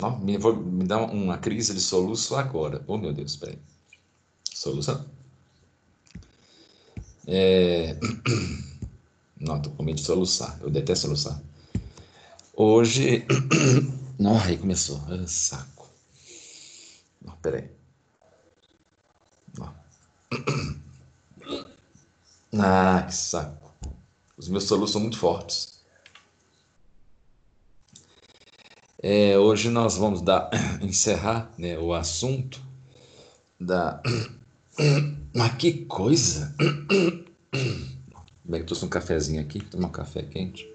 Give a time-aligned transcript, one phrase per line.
[0.00, 2.84] Não, me, vou, me dá uma crise de soluço agora.
[2.86, 3.58] Oh, meu Deus, peraí.
[4.44, 5.04] Solução.
[7.26, 7.96] É...
[9.40, 10.56] Não, tô com medo de soluçar.
[10.60, 11.42] Eu detesto soluçar.
[12.54, 13.26] Hoje.
[14.18, 15.02] Não, aí começou.
[15.08, 15.88] Ah, saco.
[17.20, 17.68] Não, peraí.
[22.56, 23.72] Ah, que saco.
[24.36, 25.77] Os meus soluços são muito fortes.
[29.00, 30.50] É, hoje nós vamos dar,
[30.82, 32.60] encerrar né, o assunto
[33.58, 34.02] da.
[35.34, 36.54] Mas que coisa!
[38.44, 40.66] Bem, trouxe um cafezinho aqui, tomar um café quente.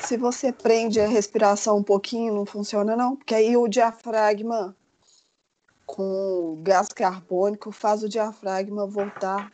[0.00, 4.76] Se você prende a respiração um pouquinho, não funciona não, porque aí o diafragma
[5.86, 9.50] com gás carbônico faz o diafragma voltar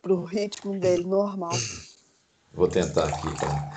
[0.00, 1.52] para o ritmo dele normal.
[2.54, 3.72] Vou tentar aqui, cara.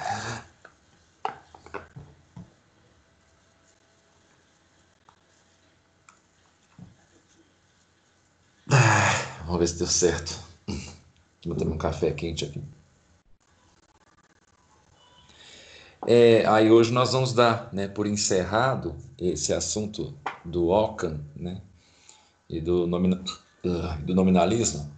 [8.72, 10.40] Ah, vamos ver se deu certo.
[11.46, 12.62] Vou tomar um café quente aqui.
[16.08, 21.62] É, aí hoje nós vamos dar né, por encerrado esse assunto do Ockham né,
[22.48, 23.24] e do, nomina,
[24.04, 24.92] do nominalismo.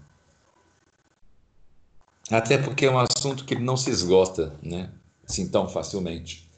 [2.29, 4.91] Até porque é um assunto que não se esgota né,
[5.27, 6.49] assim tão facilmente.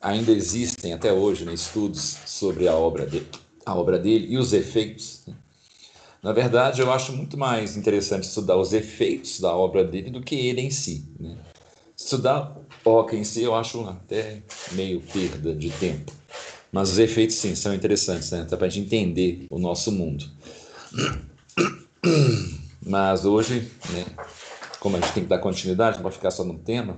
[0.00, 3.28] Ainda existem até hoje né, estudos sobre a obra, dele,
[3.64, 5.22] a obra dele e os efeitos.
[5.26, 5.34] Né.
[6.24, 10.34] Na verdade, eu acho muito mais interessante estudar os efeitos da obra dele do que
[10.34, 11.06] ele em si.
[11.20, 11.36] Né?
[11.94, 16.10] Estudar Ockham em si eu acho até meio perda de tempo.
[16.72, 18.46] Mas os efeitos, sim, são interessantes, né?
[18.48, 20.24] Para a gente entender o nosso mundo.
[22.80, 24.06] Mas hoje, né,
[24.80, 26.96] como a gente tem que dar continuidade, não pode ficar só no tema,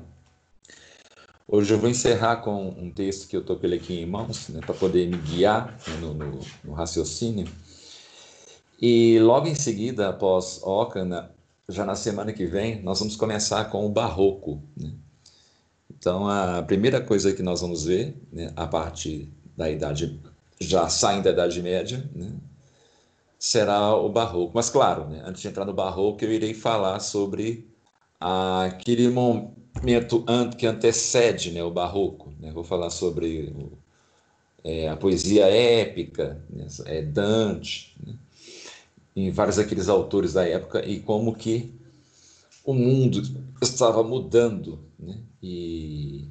[1.48, 4.48] hoje eu vou encerrar com um texto que eu estou com ele aqui em mãos,
[4.48, 7.46] né, para poder me guiar né, no, no, no, raciocínio.
[8.80, 11.28] E logo em seguida, após Ockham,
[11.68, 14.62] já na semana que vem, nós vamos começar com o Barroco.
[14.76, 14.92] Né?
[15.90, 20.20] Então, a primeira coisa que nós vamos ver, né, a parte da Idade,
[20.60, 22.32] já saindo da Idade Média, né,
[23.38, 24.52] será o Barroco.
[24.54, 27.66] Mas, claro, né, antes de entrar no Barroco, eu irei falar sobre
[28.20, 30.24] aquele momento
[30.56, 32.32] que antecede né, o Barroco.
[32.38, 32.52] Né?
[32.52, 33.54] Vou falar sobre
[34.62, 36.44] é, a poesia épica,
[36.84, 37.96] é Dante?
[39.16, 41.74] Em vários daqueles autores da época e como que
[42.62, 43.22] o mundo
[43.62, 45.18] estava mudando né?
[45.42, 46.28] e,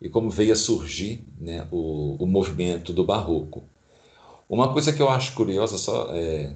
[0.00, 1.66] e como veio a surgir né?
[1.70, 3.64] o, o movimento do barroco.
[4.46, 6.54] Uma coisa que eu acho curiosa, só é,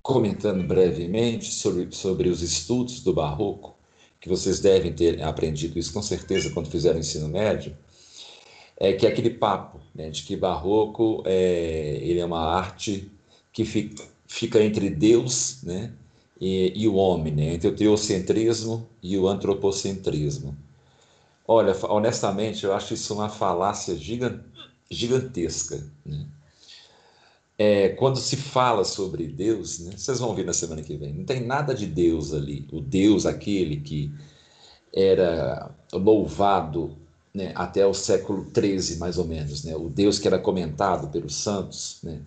[0.00, 3.74] comentando brevemente sobre, sobre os estudos do barroco,
[4.20, 7.76] que vocês devem ter aprendido isso com certeza quando fizeram o ensino médio,
[8.76, 13.10] é que aquele papo né, de que barroco é, ele é uma arte
[13.52, 15.92] que fica, fica entre Deus né,
[16.40, 20.56] e, e, o homem, né, entre o teocentrismo e o antropocentrismo.
[21.46, 23.98] Olha, honestamente, eu acho isso uma falácia
[24.88, 25.84] gigantesca.
[26.06, 26.26] Né?
[27.58, 31.24] É, quando se fala sobre Deus, né, vocês vão ver na semana que vem, não
[31.24, 32.68] tem nada de Deus ali.
[32.72, 34.12] O Deus, aquele que
[34.94, 36.96] era louvado
[37.34, 41.34] né, até o século XIII, mais ou menos, né, o Deus que era comentado pelos
[41.34, 42.20] santos, né,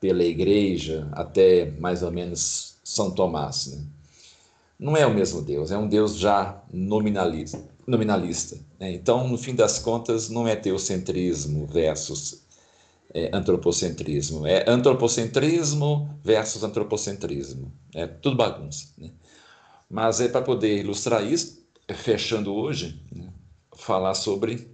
[0.00, 3.66] pela igreja até mais ou menos São Tomás.
[3.66, 3.84] Né?
[4.78, 7.62] Não é o mesmo Deus, é um Deus já nominalista.
[7.86, 8.92] nominalista né?
[8.92, 12.46] Então, no fim das contas, não é teocentrismo versus
[13.12, 17.72] é, antropocentrismo, é antropocentrismo versus antropocentrismo.
[17.94, 18.88] É tudo bagunça.
[18.96, 19.10] Né?
[19.90, 23.32] Mas é para poder ilustrar isso, fechando hoje, né?
[23.74, 24.68] falar sobre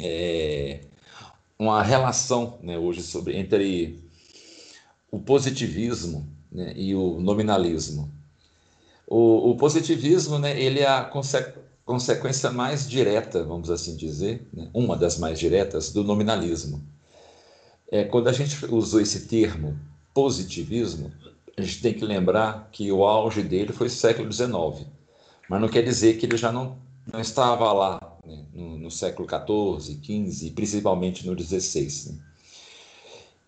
[0.00, 0.80] é,
[1.58, 4.01] uma relação né, hoje sobre, entre
[5.12, 8.10] o positivismo né, e o nominalismo.
[9.06, 11.36] O, o, positivismo né, ele é a conse
[11.84, 16.82] consequência mais direta, vamos assim dizer, né, uma das mais diretas do nominalismo.
[17.90, 19.78] É, quando a gente usou esse termo
[20.14, 21.12] positivismo,
[21.56, 24.86] a gente tem que lembrar que o auge dele foi século XIX,
[25.50, 26.78] mas não quer dizer que ele já não,
[27.12, 32.12] não estava lá né, no, no, século XIV, XV e principalmente no XVI.
[32.12, 32.18] Né?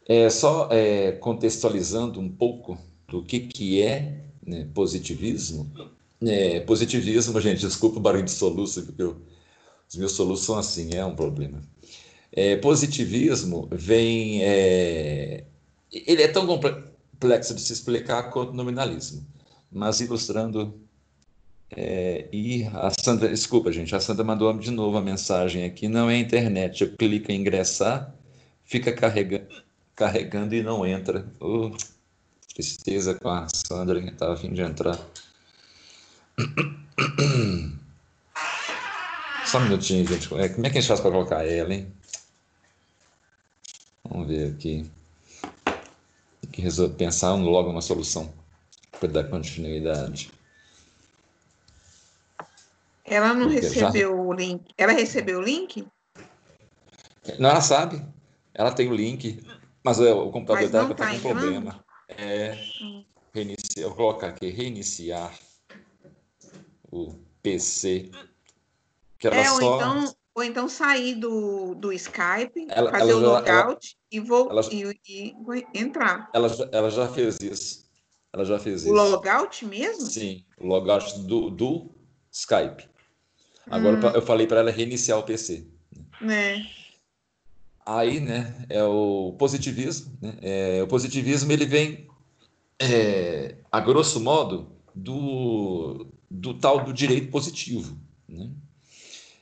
[0.07, 2.79] É, só é, contextualizando um pouco
[3.09, 5.71] do que, que é né, positivismo.
[6.23, 9.17] É, positivismo, gente, desculpa o barulho de soluço, porque eu,
[9.89, 11.63] os meus soluços são assim, é um problema.
[12.33, 14.43] É, positivismo vem.
[14.43, 15.45] É,
[15.93, 19.25] ele é tão complexo de se explicar quanto nominalismo,
[19.71, 20.75] mas ilustrando
[21.77, 25.89] é, e a Sandra, desculpa, gente, a Sandra mandou de novo a mensagem aqui.
[25.89, 26.83] Não é internet.
[26.83, 28.15] Eu clico em ingressar,
[28.65, 29.47] fica carregando,
[29.95, 31.27] carregando e não entra.
[31.41, 31.71] Oh,
[32.55, 34.99] tristeza com a Sandra, que estava a fim de entrar.
[39.47, 40.33] Só um minutinho, gente.
[40.35, 41.93] É, como é que a gente faz para colocar ela, hein?
[44.09, 44.91] Vamos ver aqui.
[46.41, 48.33] Tem que resolver, pensar logo uma solução
[48.99, 50.31] para dar continuidade.
[53.05, 54.23] Ela não Porque recebeu já...
[54.23, 54.65] o link.
[54.79, 55.87] Ela recebeu o link?
[57.39, 58.03] Não, ela sabe.
[58.55, 59.45] Ela tem o link,
[59.85, 61.85] mas o computador dela está tá com problema.
[62.09, 63.05] É, hum.
[63.35, 65.39] reiniciar, eu vou colocar aqui, reiniciar
[66.91, 68.11] o PC.
[69.19, 69.77] Que ela é, ou, só...
[69.77, 74.63] então, ou então sair do, do Skype, ela, fazer ela o logout e, vou, ela,
[74.73, 75.35] e, e,
[75.75, 76.31] entrar.
[76.33, 77.85] Ela, ela já fez isso.
[78.33, 78.95] Ela já fez o isso.
[78.95, 80.07] O logout mesmo?
[80.07, 81.91] Sim, o logout do, do
[82.33, 82.89] Skype.
[83.71, 84.13] Agora hum.
[84.15, 85.67] eu falei para ela reiniciar o PC.
[86.21, 86.67] Né?
[87.87, 90.17] Aí, né, é o positivismo.
[90.21, 90.35] Né?
[90.41, 92.07] É, o positivismo ele vem,
[92.79, 97.99] é, a grosso modo, do, do tal do direito positivo.
[98.29, 98.51] Né?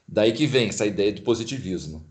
[0.09, 2.05] Daí que vem essa ideia do positivismo.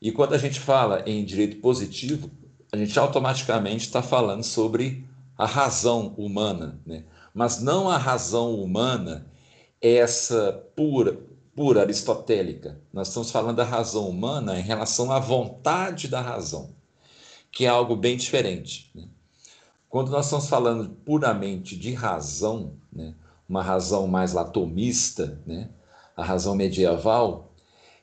[0.00, 2.30] E quando a gente fala em direito positivo,
[2.70, 5.04] a gente automaticamente está falando sobre
[5.38, 7.04] a razão humana, né?
[7.32, 9.26] mas não a razão humana
[9.80, 11.18] essa pura,
[11.54, 12.80] pura aristotélica.
[12.92, 16.70] Nós estamos falando da razão humana em relação à vontade da razão,
[17.50, 18.90] que é algo bem diferente.
[18.94, 19.04] Né?
[19.88, 23.14] Quando nós estamos falando puramente de razão, né?
[23.48, 25.68] uma razão mais latomista, né?
[26.16, 27.52] a razão medieval,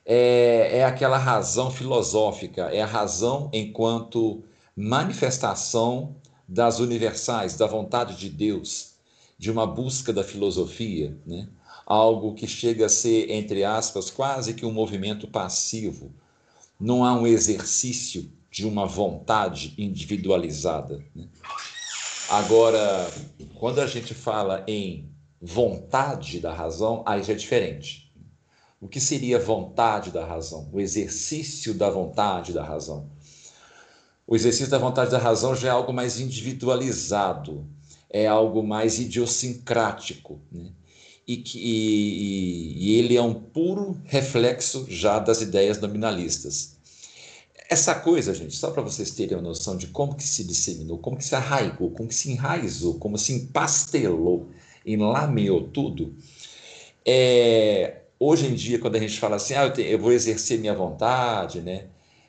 [0.04, 4.42] é, é aquela razão filosófica, é a razão enquanto
[4.74, 6.16] manifestação
[6.48, 8.94] das universais, da vontade de Deus,
[9.38, 11.48] de uma busca da filosofia, né?
[11.86, 16.12] Algo que chega a ser, entre aspas, quase que um movimento passivo.
[16.78, 21.04] Não há um exercício de uma vontade individualizada.
[21.14, 21.26] Né?
[22.28, 23.10] Agora,
[23.58, 25.08] quando a gente fala em
[25.40, 28.12] vontade da razão, aí já é diferente.
[28.80, 30.68] O que seria vontade da razão?
[30.72, 33.08] O exercício da vontade da razão.
[34.26, 37.66] O exercício da vontade da razão já é algo mais individualizado,
[38.10, 40.40] é algo mais idiosincrático.
[40.50, 40.70] Né?
[41.26, 46.76] E, que, e, e ele é um puro reflexo já das ideias nominalistas.
[47.68, 51.16] Essa coisa, gente, só para vocês terem uma noção de como que se disseminou, como
[51.16, 54.50] que se arraigou, como que se enraizou, como se empastelou,
[54.84, 56.14] enlameou tudo,
[57.04, 60.58] é, hoje em dia, quando a gente fala assim, ah, eu, te, eu vou exercer
[60.58, 61.86] minha vontade, né?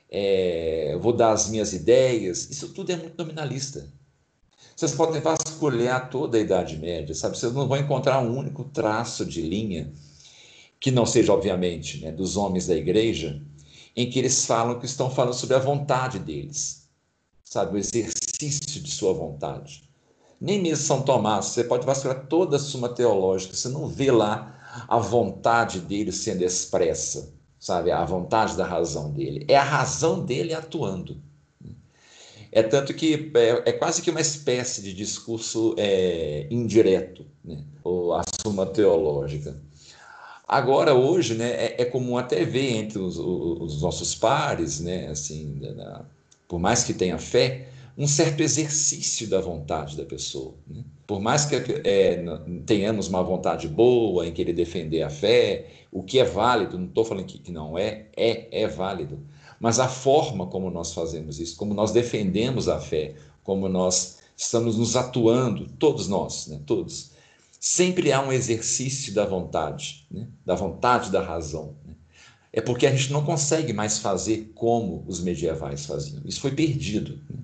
[0.09, 3.91] É, vou dar as minhas ideias, isso tudo é muito nominalista.
[4.75, 7.37] Vocês podem vasculhar toda a Idade Média, sabe?
[7.37, 9.93] Vocês não vão encontrar um único traço de linha
[10.79, 13.41] que não seja, obviamente, né, dos homens da igreja,
[13.95, 16.89] em que eles falam que estão falando sobre a vontade deles,
[17.43, 17.75] sabe?
[17.75, 19.83] O exercício de sua vontade.
[20.41, 24.83] Nem mesmo São Tomás, você pode vasculhar toda a Suma Teológica, você não vê lá
[24.87, 27.91] a vontade dele sendo expressa, sabe?
[27.91, 29.45] A vontade da razão dele.
[29.47, 31.21] É a razão dele atuando.
[32.55, 37.63] É tanto que é, é quase que uma espécie de discurso é, indireto, né?
[37.83, 39.59] ou a suma teológica.
[40.47, 45.57] Agora, hoje, né, é, é comum até ver entre os, os nossos pares, né, assim,
[45.75, 46.05] na,
[46.47, 50.53] por mais que tenha fé, um certo exercício da vontade da pessoa.
[50.67, 50.83] Né?
[51.07, 52.23] Por mais que é,
[52.67, 57.03] tenhamos uma vontade boa em querer defender a fé, o que é válido, não estou
[57.03, 59.19] falando que, que não é, é, é válido
[59.63, 63.15] mas a forma como nós fazemos isso, como nós defendemos a fé,
[63.45, 67.11] como nós estamos nos atuando, todos nós, né, todos,
[67.61, 71.77] sempre há um exercício da vontade, né, da vontade da razão.
[71.85, 71.93] Né.
[72.51, 76.21] É porque a gente não consegue mais fazer como os medievais faziam.
[76.25, 77.21] Isso foi perdido.
[77.29, 77.39] Né.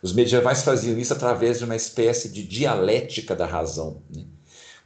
[0.00, 4.00] Os medievais faziam isso através de uma espécie de dialética da razão.
[4.14, 4.24] Né.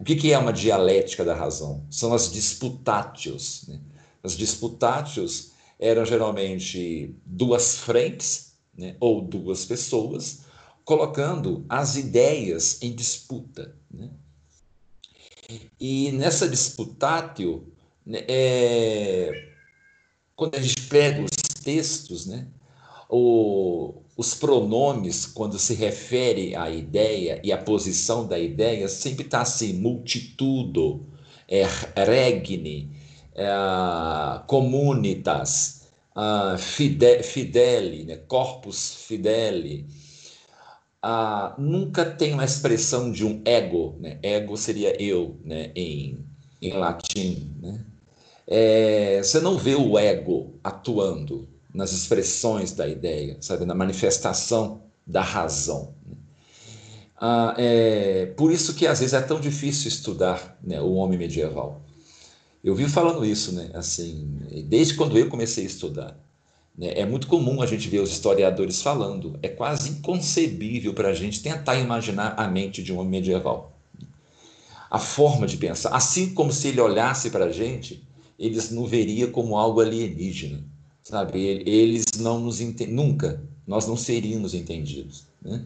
[0.00, 1.84] O que, que é uma dialética da razão?
[1.90, 3.66] São as disputátios.
[3.68, 3.78] Né?
[4.24, 5.51] As disputátios
[5.82, 10.42] eram geralmente duas frentes, né, ou duas pessoas,
[10.84, 13.74] colocando as ideias em disputa.
[13.90, 14.08] Né?
[15.80, 17.66] E nessa disputátil,
[18.06, 19.48] né, é,
[20.36, 22.46] quando a gente pega os textos, né,
[23.08, 29.40] o, os pronomes, quando se refere à ideia e à posição da ideia, sempre está
[29.40, 31.04] assim, multitudo,
[31.48, 31.64] é,
[31.96, 33.01] regne,
[33.34, 33.48] é,
[34.46, 39.86] comunitas, uh, fide, fideli, né, corpus fideli,
[41.58, 44.18] nunca tem uma expressão de um ego, né?
[44.22, 45.72] ego seria eu né?
[45.74, 46.24] em,
[46.60, 47.50] em latim.
[47.60, 47.80] Né?
[48.46, 51.48] É, você não vê o ego atuando.
[51.74, 55.94] nas expressões da ideia, sabe, na manifestação da razão.
[57.18, 61.80] Ah, é, por isso que às vezes é tão difícil estudar né, o homem medieval.
[62.62, 64.38] Eu vi falando isso, né, assim,
[64.69, 66.16] desde quando eu comecei a estudar.
[66.76, 69.38] Né, é muito comum a gente ver os historiadores falando.
[69.42, 73.76] É quase inconcebível para a gente tentar imaginar a mente de um homem medieval.
[74.90, 78.07] A forma de pensar, assim como se ele olhasse para a gente,
[78.38, 81.40] eles não veria como algo alienígena sabe?
[81.66, 85.25] Eles não nos entendem, nunca, nós não seríamos entendidos.
[85.40, 85.64] Né?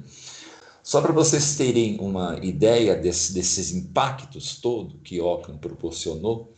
[0.83, 6.53] Só para vocês terem uma ideia desse, desses impactos todo que Ockham proporcionou,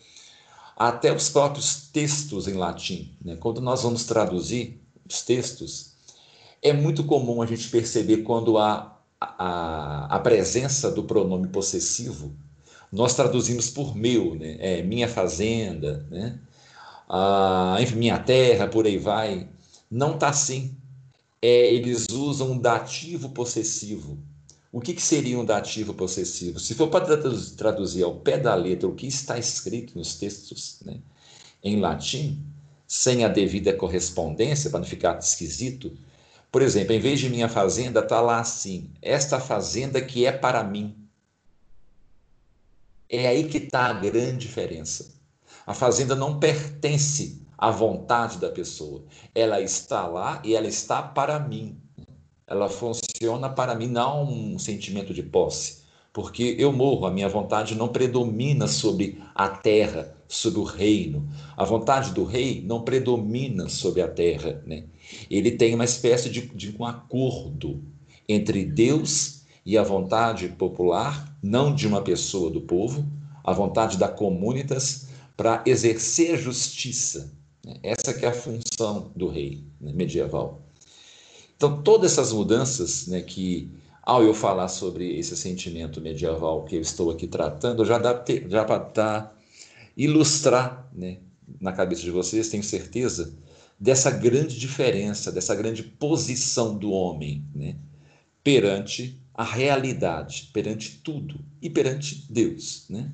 [0.78, 3.36] até os próprios textos em latim, né?
[3.36, 5.94] quando nós vamos traduzir os textos,
[6.62, 12.32] é muito comum a gente perceber quando há a, a presença do pronome possessivo,
[12.92, 14.56] nós traduzimos por meu, né?
[14.60, 16.38] é minha fazenda, né?
[17.08, 19.48] ah, enfim, minha terra, por aí vai.
[19.90, 20.76] Não está assim.
[21.42, 24.18] É, eles usam um dativo possessivo.
[24.70, 26.60] O que, que seria um dativo possessivo?
[26.60, 27.16] Se for para
[27.56, 31.00] traduzir ao pé da letra o que está escrito nos textos né,
[31.62, 32.44] em latim,
[32.86, 35.96] sem a devida correspondência, para não ficar esquisito,
[36.50, 40.62] por exemplo, em vez de minha fazenda, está lá assim: esta fazenda que é para
[40.64, 40.96] mim.
[43.08, 45.14] É aí que está a grande diferença.
[45.66, 49.04] A fazenda não pertence à vontade da pessoa.
[49.34, 51.80] Ela está lá e ela está para mim.
[52.48, 55.78] Ela funciona para mim, não um sentimento de posse.
[56.12, 61.28] Porque eu morro, a minha vontade não predomina sobre a terra, sobre o reino.
[61.56, 64.62] A vontade do rei não predomina sobre a terra.
[64.66, 64.84] Né?
[65.30, 67.82] Ele tem uma espécie de, de um acordo
[68.28, 73.06] entre Deus e a vontade popular, não de uma pessoa do povo,
[73.44, 77.32] a vontade da comunitas para exercer justiça.
[77.64, 77.76] Né?
[77.82, 80.67] Essa que é a função do rei né, medieval.
[81.58, 83.68] Então, todas essas mudanças né, que,
[84.04, 88.64] ao eu falar sobre esse sentimento medieval que eu estou aqui tratando, já dá, já
[88.64, 89.32] para
[89.96, 91.18] ilustrar né,
[91.60, 93.34] na cabeça de vocês, tenho certeza,
[93.78, 97.74] dessa grande diferença, dessa grande posição do homem né,
[98.44, 102.84] perante a realidade, perante tudo e perante Deus.
[102.88, 103.10] Né?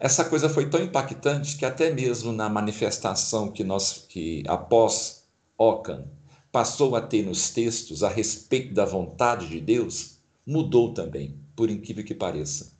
[0.00, 5.24] Essa coisa foi tão impactante que até mesmo na manifestação que nós que após
[5.58, 6.06] Ockham
[6.52, 12.04] passou a ter nos textos a respeito da vontade de Deus, mudou também, por incrível
[12.04, 12.70] que pareça.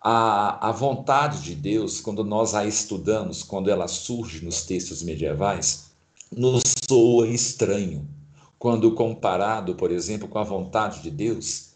[0.00, 5.90] A, a vontade de Deus, quando nós a estudamos, quando ela surge nos textos medievais,
[6.34, 8.08] nos soa estranho.
[8.58, 11.74] Quando comparado, por exemplo, com a vontade de Deus,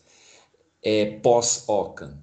[0.83, 2.19] é pós-Ockham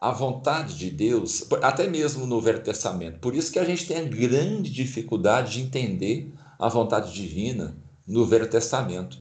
[0.00, 3.18] a vontade de Deus, até mesmo no Velho Testamento.
[3.18, 8.24] Por isso que a gente tem a grande dificuldade de entender a vontade divina no
[8.24, 9.18] Velho Testamento,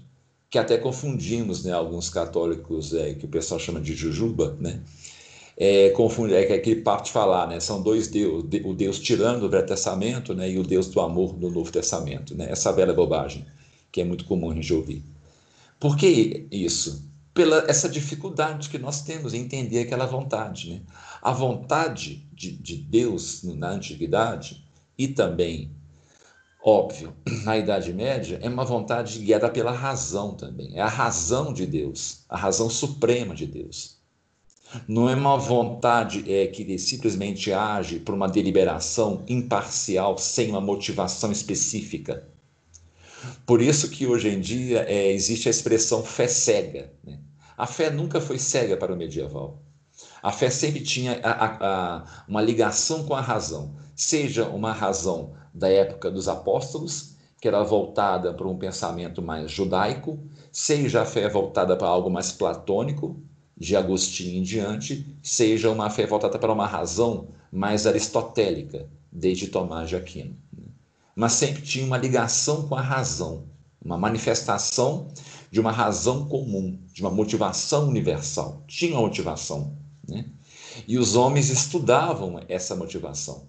[0.49, 4.81] que até confundimos, né, alguns católicos é, que o pessoal chama de jujuba, né?
[5.59, 7.59] É, confunde, é aquele papo de falar, né?
[7.59, 11.33] São dois deuses, o Deus tirando do Velho Testamento, né, e o Deus do amor
[11.33, 12.47] do Novo Testamento, né?
[12.49, 13.45] Essa velha bobagem
[13.91, 15.03] que é muito comum a gente ouvir.
[15.79, 17.07] Por que isso?
[17.37, 20.71] pela essa dificuldade que nós temos em entender aquela vontade.
[20.71, 20.81] Né?
[21.21, 24.65] A vontade de, de Deus na antiguidade
[24.97, 25.69] e também,
[26.67, 30.77] óbvio, na Idade Média, é uma vontade guiada pela razão também.
[30.77, 33.95] É a razão de Deus, a razão suprema de Deus.
[34.85, 41.31] Não é uma vontade é, que simplesmente age por uma deliberação imparcial, sem uma motivação
[41.31, 42.27] específica.
[43.45, 46.91] Por isso que hoje em dia é, existe a expressão fé cega.
[47.01, 47.17] Né?
[47.57, 49.63] A fé nunca foi cega para o medieval.
[50.21, 55.33] A fé sempre tinha a, a, a, uma ligação com a razão, seja uma razão
[55.57, 60.19] da época dos apóstolos, que era voltada para um pensamento mais judaico,
[60.51, 63.19] seja a fé voltada para algo mais platônico,
[63.59, 69.89] de Agostinho em diante, seja uma fé voltada para uma razão mais aristotélica, desde Tomás
[69.89, 70.35] de Aquino.
[71.15, 73.45] Mas sempre tinha uma ligação com a razão,
[73.83, 75.07] uma manifestação
[75.49, 78.61] de uma razão comum, de uma motivação universal.
[78.67, 79.73] Tinha uma motivação.
[80.07, 80.25] Né?
[80.87, 83.47] E os homens estudavam essa motivação.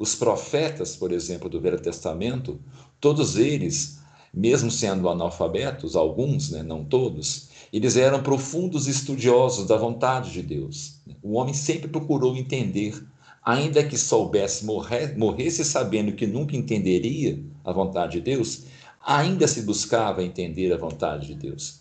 [0.00, 2.58] Os profetas, por exemplo, do Velho Testamento,
[2.98, 3.98] todos eles,
[4.32, 11.02] mesmo sendo analfabetos, alguns, né, não todos, eles eram profundos estudiosos da vontade de Deus.
[11.22, 12.98] O homem sempre procurou entender,
[13.44, 18.62] ainda que soubesse, morrer, morresse sabendo que nunca entenderia a vontade de Deus,
[19.04, 21.80] ainda se buscava entender a vontade de Deus.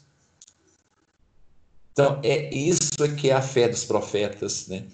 [1.93, 4.85] Então, é isso que é a fé dos profetas, né?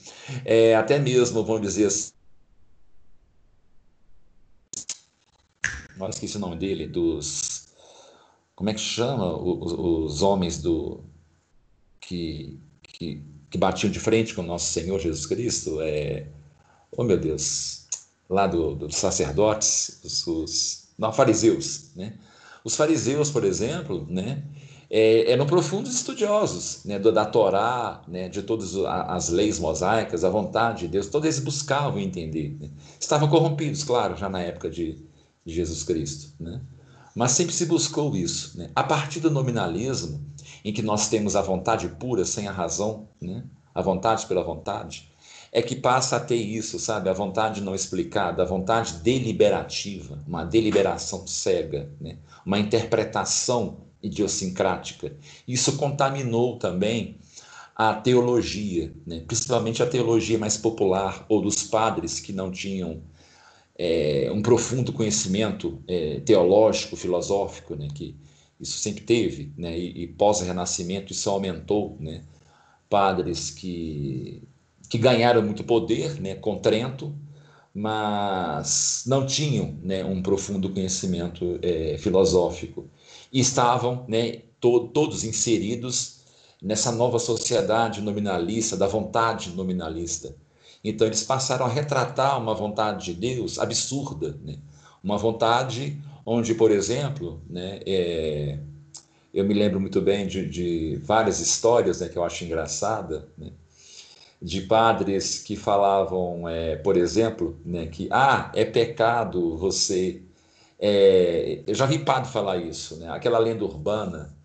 [0.43, 2.14] É, até mesmo, vamos dizer assim,
[5.95, 7.67] Agora esqueci o nome dele, dos.
[8.55, 9.35] Como é que chama?
[9.37, 11.01] Os, os homens do.
[11.99, 15.81] Que, que, que batiam de frente com o nosso Senhor Jesus Cristo.
[15.81, 16.27] É,
[16.91, 17.85] oh meu Deus!
[18.29, 22.17] Lá dos do sacerdotes, os, os não, fariseus, né?
[22.63, 24.43] Os fariseus, por exemplo, né?
[24.89, 30.81] é, eram profundos estudiosos né, da Torá, né, de todas as leis mosaicas, a vontade
[30.81, 32.55] de Deus, todos eles buscavam entender.
[32.59, 32.69] Né?
[32.99, 34.97] Estavam corrompidos, claro, já na época de,
[35.45, 36.59] de Jesus Cristo, né?
[37.15, 38.57] mas sempre se buscou isso.
[38.57, 38.71] Né?
[38.75, 40.25] A partir do nominalismo,
[40.63, 43.43] em que nós temos a vontade pura, sem a razão, né?
[43.73, 45.09] a vontade pela vontade,
[45.51, 47.09] é que passa a ter isso, sabe?
[47.09, 52.17] A vontade não explicada, a vontade deliberativa, uma deliberação cega, né?
[52.45, 55.15] uma interpretação idiosincrática.
[55.47, 57.17] Isso contaminou também
[57.73, 59.23] a teologia, né?
[59.25, 63.01] principalmente a teologia mais popular ou dos padres que não tinham
[63.77, 67.87] é, um profundo conhecimento é, teológico, filosófico, né?
[67.93, 68.15] que
[68.59, 69.77] isso sempre teve, né?
[69.77, 72.23] e, e pós-renascimento isso aumentou, né?
[72.89, 74.43] padres que,
[74.89, 76.35] que ganharam muito poder né?
[76.35, 77.13] com Trento,
[77.73, 80.05] mas não tinham né?
[80.05, 82.89] um profundo conhecimento é, filosófico
[83.31, 86.21] e estavam né, to todos inseridos
[86.61, 90.35] nessa nova sociedade nominalista, da vontade nominalista.
[90.89, 94.57] Então, eles passaram a retratar uma vontade de Deus absurda, né?
[95.03, 98.57] uma vontade onde, por exemplo, né, é,
[99.33, 103.51] eu me lembro muito bem de, de várias histórias né, que eu acho engraçada, né,
[104.41, 110.21] de padres que falavam, é, por exemplo, né, que ah, é pecado você
[110.79, 113.09] é, eu já vi padre falar isso, né?
[113.09, 114.35] aquela lenda urbana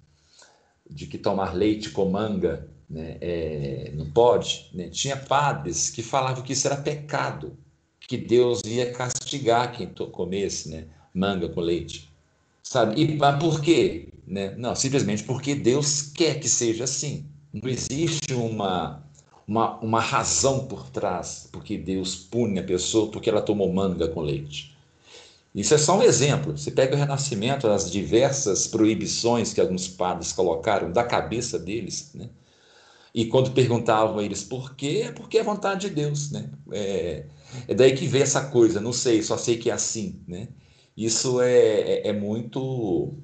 [0.88, 4.68] de que tomar leite com manga né, é, não pode.
[4.74, 4.88] Né?
[4.88, 7.56] Tinha padres que falavam que isso era pecado,
[8.00, 12.10] que Deus ia castigar quem comesse né, manga com leite.
[12.62, 13.00] Sabe?
[13.00, 14.08] E mas por quê?
[14.26, 14.54] Né?
[14.56, 17.26] Não, simplesmente porque Deus quer que seja assim.
[17.52, 19.02] Não existe uma,
[19.46, 24.20] uma, uma razão por trás porque Deus pune a pessoa porque ela tomou manga com
[24.20, 24.76] leite.
[25.52, 26.56] Isso é só um exemplo.
[26.56, 32.28] Você pega o Renascimento, as diversas proibições que alguns padres colocaram da cabeça deles, né?
[33.14, 36.50] E quando perguntavam a eles por quê, é porque é vontade de Deus, né?
[36.70, 37.24] É,
[37.66, 40.48] é daí que vem essa coisa, não sei, só sei que é assim, né?
[40.96, 43.14] Isso é, é, é muito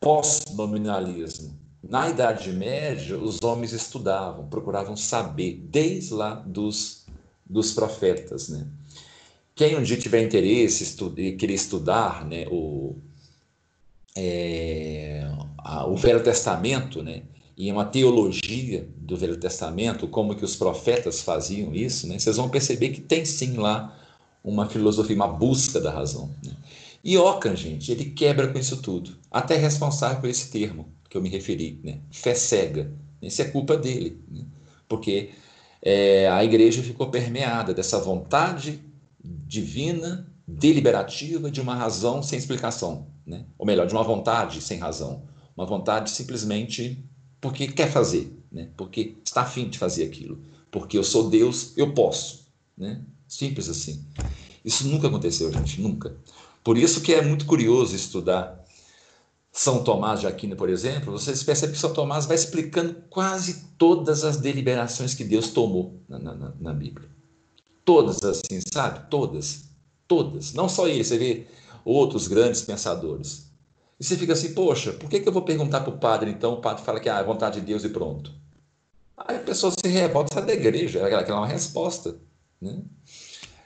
[0.00, 1.58] pós-nominalismo.
[1.82, 7.06] Na Idade Média, os homens estudavam, procuravam saber, desde lá dos,
[7.44, 8.66] dos profetas, né?
[9.54, 12.96] Quem um dia tiver interesse e querer estudar né, o,
[14.16, 17.22] é, a, o Velho Testamento, né,
[17.56, 22.48] e uma teologia do Velho Testamento, como que os profetas faziam isso, né, vocês vão
[22.48, 23.98] perceber que tem sim lá
[24.42, 26.30] uma filosofia, uma busca da razão.
[26.44, 26.52] Né?
[27.04, 31.22] E Ockham, gente, ele quebra com isso tudo, até responsável por esse termo que eu
[31.22, 31.98] me referi, né?
[32.10, 32.92] fé cega.
[33.20, 34.44] Isso é culpa dele, né?
[34.88, 35.30] porque
[35.80, 38.80] é, a igreja ficou permeada dessa vontade
[39.22, 43.44] divina, deliberativa, de uma razão sem explicação, né?
[43.58, 45.22] ou melhor, de uma vontade sem razão,
[45.56, 47.04] uma vontade simplesmente
[47.42, 48.70] porque quer fazer, né?
[48.76, 52.46] porque está afim de fazer aquilo, porque eu sou Deus, eu posso,
[52.78, 53.02] né?
[53.28, 54.02] simples assim.
[54.64, 56.16] Isso nunca aconteceu, gente, nunca.
[56.64, 58.62] Por isso que é muito curioso estudar
[59.52, 64.24] são Tomás de Aquino, por exemplo, vocês percebem que São Tomás vai explicando quase todas
[64.24, 67.06] as deliberações que Deus tomou na, na, na Bíblia.
[67.84, 69.10] Todas assim, sabe?
[69.10, 69.64] Todas.
[70.08, 70.54] Todas.
[70.54, 71.46] Não só ele, você vê
[71.84, 73.51] outros grandes pensadores.
[74.02, 76.54] E você fica assim, poxa, por que, que eu vou perguntar para o padre, então?
[76.54, 78.32] O padre fala que ah, é vontade de Deus e pronto.
[79.16, 82.16] Aí a pessoa se revolta, sai da igreja, aquela é uma resposta.
[82.60, 82.82] Né?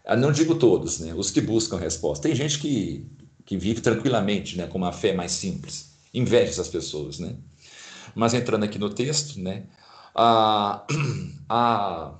[0.04, 1.14] Eu não digo todos, né?
[1.14, 2.28] os que buscam resposta.
[2.28, 3.10] Tem gente que,
[3.46, 4.66] que vive tranquilamente, né?
[4.66, 5.92] com uma fé mais simples.
[6.12, 7.18] Inveja essas pessoas.
[7.18, 7.34] Né?
[8.14, 9.64] Mas entrando aqui no texto, né?
[10.14, 10.84] a,
[11.48, 12.12] a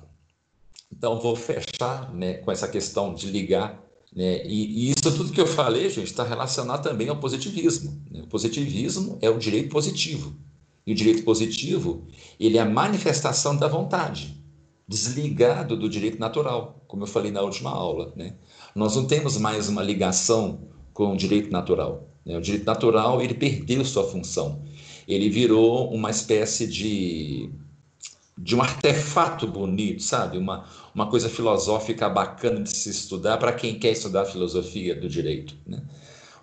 [0.91, 3.79] então, vou fechar né, com essa questão de ligar.
[4.17, 8.01] Né, e, e, isso tudo que eu falei, gente, está relacionado também ao positivismo.
[8.09, 8.21] Né?
[8.23, 10.35] O positivismo é o direito positivo.
[10.87, 12.07] E o direito positivo,
[12.39, 14.35] ele é a manifestação da vontade,
[14.87, 18.11] desligado do direito natural, como eu falei na última aula.
[18.15, 18.33] Né?
[18.73, 20.61] Nós não temos mais uma ligação
[20.95, 22.09] com o direito natural.
[22.25, 22.35] Né?
[22.39, 24.63] O direito natural, ele perdeu sua função.
[25.07, 27.51] Ele virou uma espécie de
[28.37, 30.37] de um artefato bonito, sabe?
[30.37, 35.55] Uma, uma coisa filosófica bacana de se estudar para quem quer estudar filosofia do direito.
[35.65, 35.81] Né?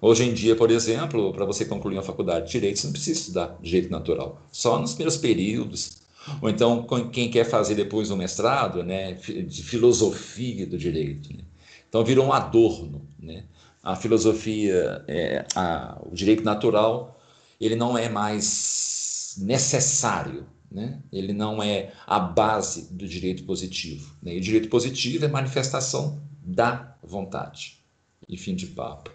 [0.00, 3.20] Hoje em dia, por exemplo, para você concluir uma faculdade de direito, você não precisa
[3.20, 6.02] estudar direito natural, só nos primeiros períodos.
[6.40, 11.30] Ou então, quem quer fazer depois um mestrado né, de filosofia do direito.
[11.36, 11.44] Né?
[11.88, 13.02] Então, virou um adorno.
[13.18, 13.44] Né?
[13.84, 17.20] a filosofia, é, a, o direito natural,
[17.60, 21.00] ele não é mais necessário, né?
[21.12, 24.16] ele não é a base do direito positivo.
[24.20, 24.34] Né?
[24.34, 27.78] E o direito positivo é manifestação da vontade.
[28.28, 29.10] E fim de papo.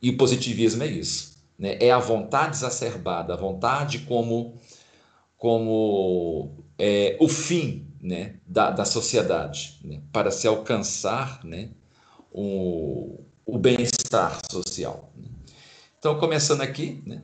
[0.00, 1.36] E o positivismo é isso.
[1.58, 1.76] Né?
[1.80, 4.60] É a vontade exacerbada, a vontade como,
[5.36, 10.00] como é, o fim né, da, da sociedade, né?
[10.12, 11.70] para se alcançar né,
[12.30, 15.12] o, o bem-estar social.
[15.16, 15.28] Né?
[15.98, 17.22] Então, começando aqui, né,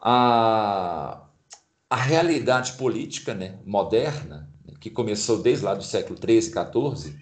[0.00, 1.23] a,
[1.94, 7.16] a realidade política né, moderna, né, que começou desde lá do século XIII XIV,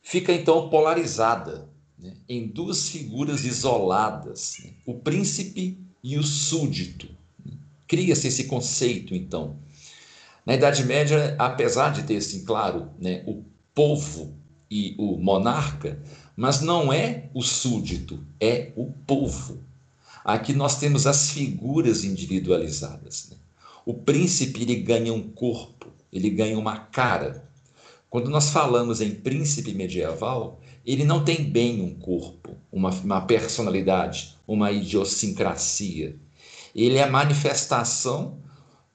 [0.00, 7.08] fica então polarizada né, em duas figuras isoladas, né, o príncipe e o súdito.
[7.88, 9.58] Cria-se esse conceito, então.
[10.46, 13.42] Na Idade Média, apesar de ter, assim, claro, né, o
[13.74, 14.36] povo
[14.70, 16.00] e o monarca,
[16.36, 19.64] mas não é o súdito, é o povo.
[20.24, 23.30] Aqui nós temos as figuras individualizadas.
[23.30, 23.36] Né?
[23.86, 27.48] O príncipe ele ganha um corpo, ele ganha uma cara.
[28.10, 34.36] Quando nós falamos em príncipe medieval, ele não tem bem um corpo, uma, uma personalidade,
[34.46, 36.16] uma idiosincrasia.
[36.74, 38.38] Ele é a manifestação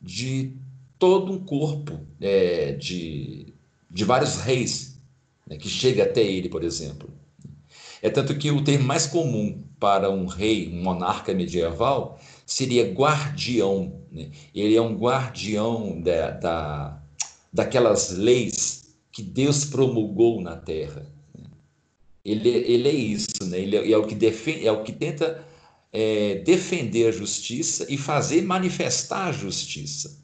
[0.02, 0.54] de
[1.00, 3.54] todo um corpo é, de,
[3.90, 5.00] de vários reis
[5.48, 7.10] né, que chega até ele, por exemplo.
[8.02, 14.01] É tanto que o termo mais comum para um rei, um monarca medieval, seria guardião.
[14.12, 14.30] Né?
[14.54, 17.04] Ele é um guardião da, da,
[17.52, 21.06] daquelas leis que Deus promulgou na terra.
[21.34, 21.46] Né?
[22.24, 23.60] Ele, ele é isso, né?
[23.60, 25.44] ele é, é o que defende, é o que tenta
[25.92, 30.20] é, defender a justiça e fazer manifestar a justiça.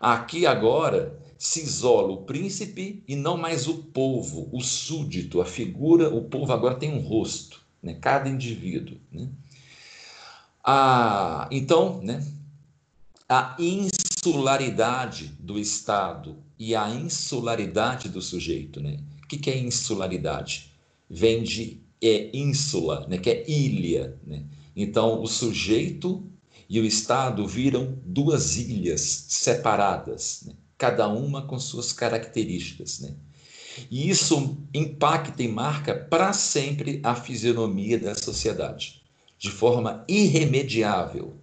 [0.00, 6.12] Aqui agora se isola o príncipe e não mais o povo, o súdito, a figura,
[6.12, 7.96] o povo agora tem um rosto, né?
[8.00, 8.98] cada indivíduo.
[9.12, 9.28] Né?
[10.64, 12.24] A, então, né?
[13.28, 18.80] A insularidade do Estado e a insularidade do sujeito.
[18.80, 18.98] Né?
[19.22, 20.72] O que, é insularidade?
[21.08, 23.18] Vem de é ínsula, né?
[23.18, 24.16] que é ilha.
[24.26, 24.44] Né?
[24.74, 26.24] Então, o sujeito
[26.68, 30.44] e o Estado viram duas ilhas separadas.
[30.46, 30.54] Né?
[30.78, 33.00] cada uma com suas características.
[33.00, 33.14] Né?
[33.90, 39.02] E isso impacta e marca para sempre a fisionomia da sociedade,
[39.36, 41.36] de forma irremediável.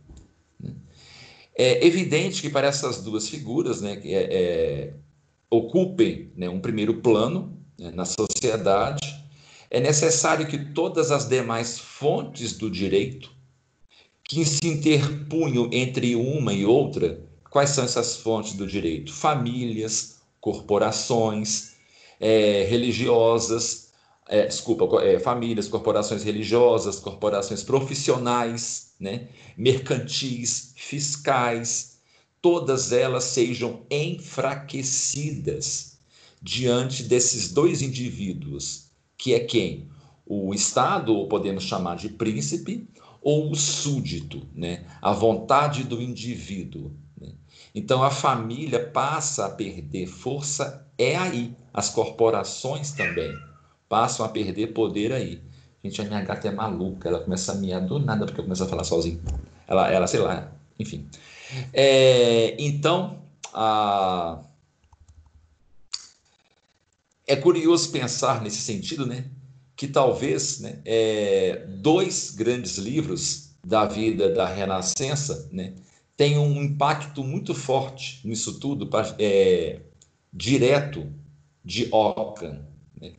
[1.57, 4.93] É evidente que para essas duas figuras né, é, é,
[5.49, 9.15] ocupem né, um primeiro plano né, na sociedade,
[9.69, 13.33] é necessário que todas as demais fontes do direito
[14.23, 19.13] que se interpunham entre uma e outra Quais são essas fontes do direito?
[19.13, 21.75] Famílias, corporações
[22.19, 23.84] é, religiosas,
[24.27, 31.99] é, desculpa, é, famílias, corporações religiosas, corporações profissionais, né, mercantis, fiscais,
[32.41, 35.99] todas elas sejam enfraquecidas
[36.41, 39.89] diante desses dois indivíduos, que é quem?
[40.25, 42.87] O Estado, ou podemos chamar de príncipe,
[43.21, 44.85] ou o súdito, né?
[45.01, 46.91] a vontade do indivíduo.
[47.73, 51.55] Então a família passa a perder força é aí.
[51.73, 53.33] As corporações também
[53.87, 55.41] passam a perder poder aí.
[55.83, 58.63] Gente, a minha gata é maluca, ela começa a miar do nada porque eu começo
[58.63, 59.21] a falar sozinho.
[59.67, 61.07] Ela, ela sei lá, enfim.
[61.71, 63.19] É, então,
[63.53, 64.39] a...
[67.27, 69.25] é curioso pensar nesse sentido, né?
[69.75, 75.73] Que talvez né, é, dois grandes livros da vida da Renascença, né?
[76.17, 79.81] tem um impacto muito forte nisso tudo, é,
[80.31, 81.11] direto
[81.63, 82.65] de Ockham.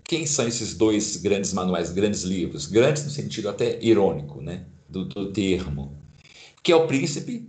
[0.05, 2.67] Quem são esses dois grandes manuais, grandes livros?
[2.67, 4.65] Grandes no sentido até irônico né?
[4.89, 5.97] do, do termo.
[6.63, 7.49] Que é o Príncipe,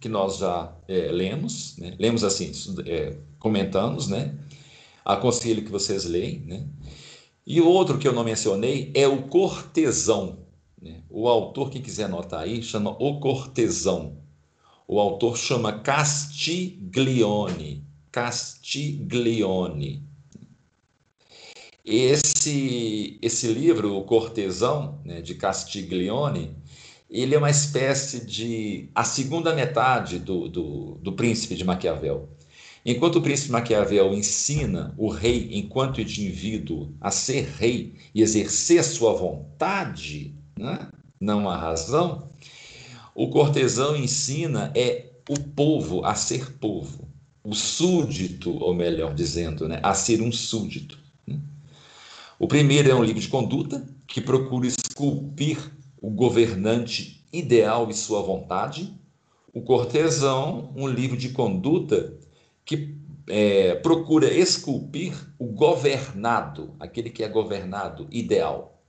[0.00, 1.94] que nós já é, lemos, né?
[1.98, 2.52] lemos assim,
[2.86, 4.34] é, comentamos, né?
[5.04, 6.40] aconselho que vocês leem.
[6.40, 6.66] Né?
[7.46, 10.40] E o outro que eu não mencionei é o Cortesão.
[10.80, 11.02] Né?
[11.08, 14.18] O autor, quem quiser anotar aí, chama O Cortesão
[14.90, 17.84] o autor chama Castiglione.
[18.10, 20.07] Castiglione.
[21.90, 26.54] Esse, esse livro, O Cortesão, né, de Castiglione,
[27.08, 32.28] ele é uma espécie de a segunda metade do, do, do Príncipe de Maquiavel.
[32.84, 39.14] Enquanto o príncipe Maquiavel ensina o rei, enquanto indivíduo, a ser rei e exercer sua
[39.14, 40.90] vontade, né?
[41.18, 42.28] não a razão,
[43.14, 47.08] o cortesão ensina é o povo a ser povo,
[47.42, 51.07] o súdito, ou melhor dizendo, né, a ser um súdito.
[52.38, 55.58] O primeiro é um livro de conduta, que procura esculpir
[56.00, 58.96] o governante ideal e sua vontade.
[59.52, 62.16] O cortesão, um livro de conduta
[62.64, 62.96] que
[63.26, 68.80] é, procura esculpir o governado, aquele que é governado, ideal.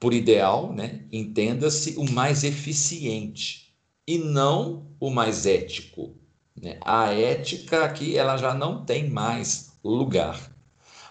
[0.00, 3.72] Por ideal, né, entenda-se o mais eficiente
[4.06, 6.16] e não o mais ético.
[6.60, 6.78] Né?
[6.84, 10.49] A ética aqui ela já não tem mais lugar.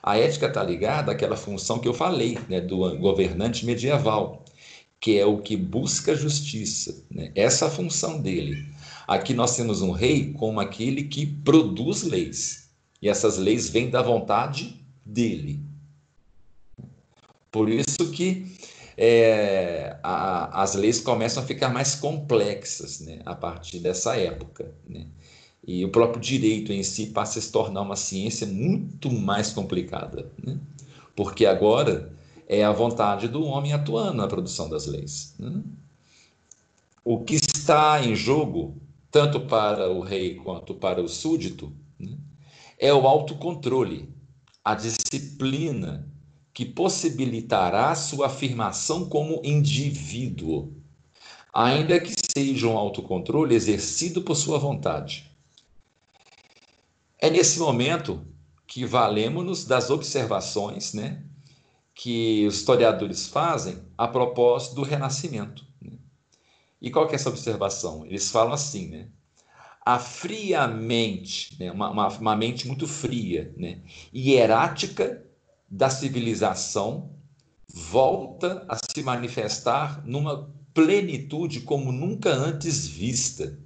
[0.01, 4.45] A ética está ligada àquela função que eu falei, né, do governante medieval,
[4.99, 7.03] que é o que busca justiça.
[7.09, 7.31] Né?
[7.35, 8.65] Essa função dele.
[9.07, 12.69] Aqui nós temos um rei como aquele que produz leis.
[13.01, 15.59] E essas leis vêm da vontade dele.
[17.51, 18.45] Por isso que
[18.97, 24.73] é, a, as leis começam a ficar mais complexas né, a partir dessa época.
[24.87, 25.07] Né?
[25.65, 30.31] E o próprio direito em si passa a se tornar uma ciência muito mais complicada.
[30.43, 30.57] Né?
[31.15, 32.11] Porque agora
[32.47, 35.35] é a vontade do homem atuando na produção das leis.
[35.37, 35.61] Né?
[37.03, 38.77] O que está em jogo,
[39.11, 42.17] tanto para o rei quanto para o súdito, né?
[42.77, 44.09] é o autocontrole,
[44.63, 46.07] a disciplina
[46.53, 50.73] que possibilitará sua afirmação como indivíduo,
[51.53, 55.28] ainda que seja um autocontrole exercido por sua vontade.
[57.21, 58.25] É nesse momento
[58.65, 61.21] que valemos-nos das observações né,
[61.93, 65.65] que os historiadores fazem a propósito do Renascimento.
[65.81, 65.97] Né?
[66.81, 68.05] E qual que é essa observação?
[68.05, 69.07] Eles falam assim, né?
[69.85, 71.71] A fria mente, né?
[71.71, 73.81] uma, uma, uma mente muito fria, né?
[74.13, 75.25] hierática
[75.69, 77.11] da civilização,
[77.67, 83.59] volta a se manifestar numa plenitude como nunca antes vista.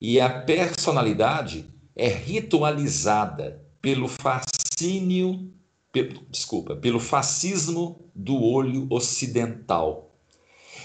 [0.00, 1.66] E a personalidade
[1.98, 5.52] é ritualizada pelo fascínio
[5.92, 10.14] pelo, desculpa, pelo fascismo do olho ocidental.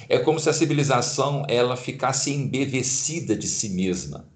[0.10, 4.28] É como se a civilização ela ficasse embevecida de si mesma.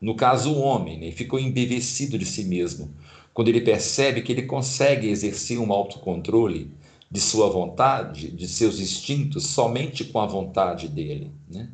[0.00, 2.94] No caso, o homem né, ficou embevecido de si mesmo,
[3.32, 6.72] quando ele percebe que ele consegue exercer um autocontrole
[7.10, 11.30] de sua vontade, de seus instintos, somente com a vontade dele.
[11.48, 11.70] Né?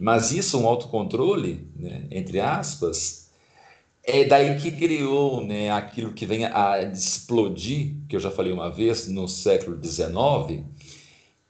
[0.00, 3.30] Mas isso, um autocontrole, né, entre aspas,
[4.02, 8.70] é daí que criou né, aquilo que vem a explodir, que eu já falei uma
[8.70, 10.64] vez, no século XIX,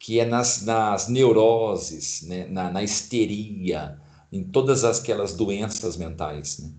[0.00, 3.96] que é nas, nas neuroses, né, na, na histeria,
[4.32, 6.58] em todas aquelas doenças mentais.
[6.58, 6.70] Né?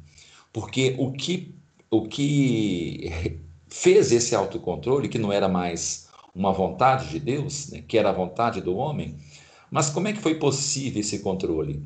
[0.52, 1.56] Porque o que,
[1.90, 7.98] o que fez esse autocontrole, que não era mais uma vontade de Deus, né, que
[7.98, 9.16] era a vontade do homem,
[9.72, 11.82] mas como é que foi possível esse controle?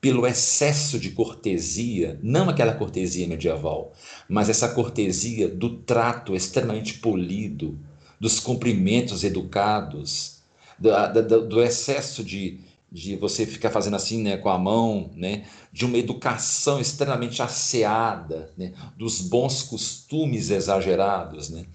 [0.00, 3.92] pelo excesso de cortesia, não aquela cortesia medieval,
[4.28, 7.78] mas essa cortesia do trato extremamente polido,
[8.18, 10.40] dos cumprimentos educados,
[10.78, 10.90] do,
[11.22, 15.84] do, do excesso de, de você ficar fazendo assim né, com a mão, né, de
[15.84, 21.50] uma educação extremamente asseada, né, dos bons costumes exagerados.
[21.50, 21.66] Né.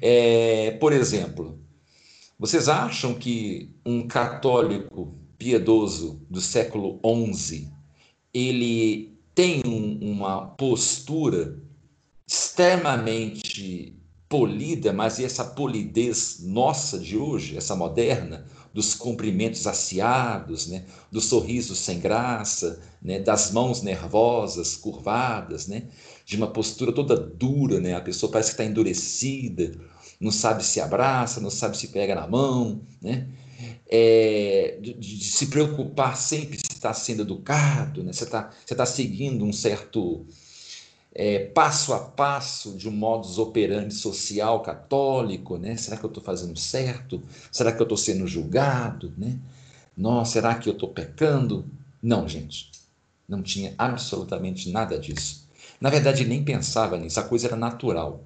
[0.00, 1.60] É, por exemplo,
[2.42, 6.98] vocês acham que um católico piedoso do século
[7.32, 7.72] XI,
[8.34, 11.62] ele tem um, uma postura
[12.26, 13.96] extremamente
[14.28, 21.76] polida, mas essa polidez nossa de hoje, essa moderna, dos cumprimentos aciados, né, do sorriso
[21.76, 25.84] sem graça, né, das mãos nervosas, curvadas, né,
[26.24, 29.78] de uma postura toda dura, né, a pessoa parece que está endurecida,
[30.22, 33.26] não sabe se abraça, não sabe se pega na mão, né,
[33.90, 38.12] é, de, de, se preocupar sempre se está sendo educado, né?
[38.12, 40.24] você está você tá seguindo um certo
[41.14, 45.76] é, passo a passo de um modus operandi social católico, né?
[45.76, 47.22] Será que eu estou fazendo certo?
[47.50, 49.38] Será que eu estou sendo julgado, né?
[49.94, 51.66] Nossa, será que eu estou pecando?
[52.02, 52.70] Não, gente,
[53.28, 55.46] não tinha absolutamente nada disso.
[55.78, 58.24] Na verdade, nem pensava nisso, a coisa era natural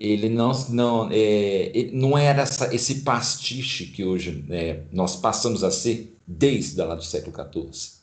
[0.00, 5.70] ele não, não, é, não era essa, esse pastiche que hoje é, nós passamos a
[5.70, 8.00] ser desde lá do século XIV.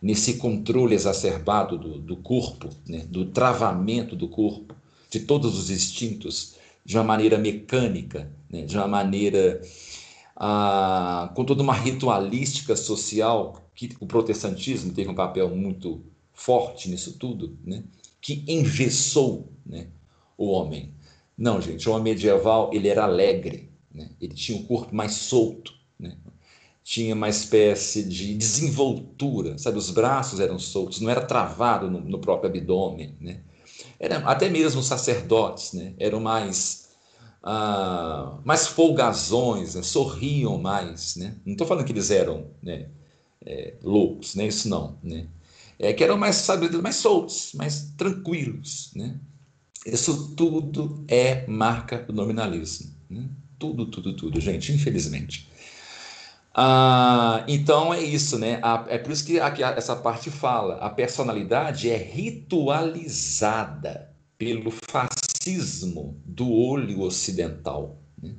[0.00, 4.74] Nesse controle exacerbado do, do corpo, né, do travamento do corpo,
[5.10, 9.60] de todos os instintos, de uma maneira mecânica, né, de uma maneira
[10.34, 17.18] ah, com toda uma ritualística social, que o protestantismo teve um papel muito forte nisso
[17.18, 17.82] tudo, né,
[18.18, 19.88] que engessou né,
[20.38, 20.94] o homem
[21.38, 24.10] não, gente, o homem medieval ele era alegre, né?
[24.20, 26.16] ele tinha um corpo mais solto, né?
[26.82, 29.78] tinha uma espécie de desenvoltura, sabe?
[29.78, 33.40] Os braços eram soltos, não era travado no, no próprio abdômen, né?
[34.00, 35.94] Era, até mesmo os sacerdotes, né?
[35.98, 36.88] Eram mais
[37.42, 39.82] ah, mais folgazões, né?
[39.82, 41.16] sorriam mais.
[41.16, 41.36] Né?
[41.44, 42.88] Não estou falando que eles eram né,
[43.44, 44.46] é, loucos, né?
[44.46, 44.98] isso não.
[45.02, 45.26] Né?
[45.78, 48.90] É que eram mais, sabe, mais soltos, mais tranquilos.
[48.94, 49.18] Né?
[49.86, 52.90] Isso tudo é marca do nominalismo.
[53.08, 53.28] Né?
[53.58, 55.48] Tudo, tudo, tudo, gente, infelizmente.
[56.54, 58.60] Ah, então é isso, né?
[58.88, 62.98] é por isso que aqui, essa parte fala: a personalidade é ritualizada
[64.36, 68.00] pelo fascismo do olho ocidental.
[68.20, 68.34] Né?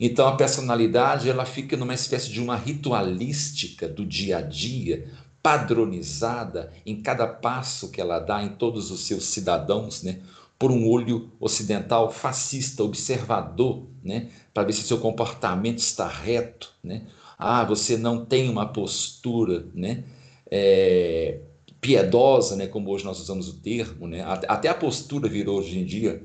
[0.00, 5.08] Então a personalidade ela fica numa espécie de uma ritualística do dia a dia,
[5.40, 10.20] padronizada em cada passo que ela dá em todos os seus cidadãos, né?
[10.58, 14.28] Por um olho ocidental fascista, observador, né?
[14.56, 17.02] para ver se seu comportamento está reto, né?
[17.38, 20.02] Ah, você não tem uma postura, né?
[20.50, 21.40] É,
[21.78, 22.66] piedosa, né?
[22.66, 24.24] Como hoje nós usamos o termo, né?
[24.48, 26.22] Até a postura virou hoje em dia.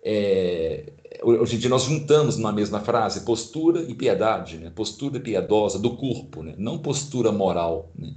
[0.00, 0.92] É,
[1.24, 4.70] hoje em dia nós juntamos numa mesma frase postura e piedade, né?
[4.72, 6.54] Postura piedosa do corpo, né?
[6.56, 8.14] Não postura moral, né?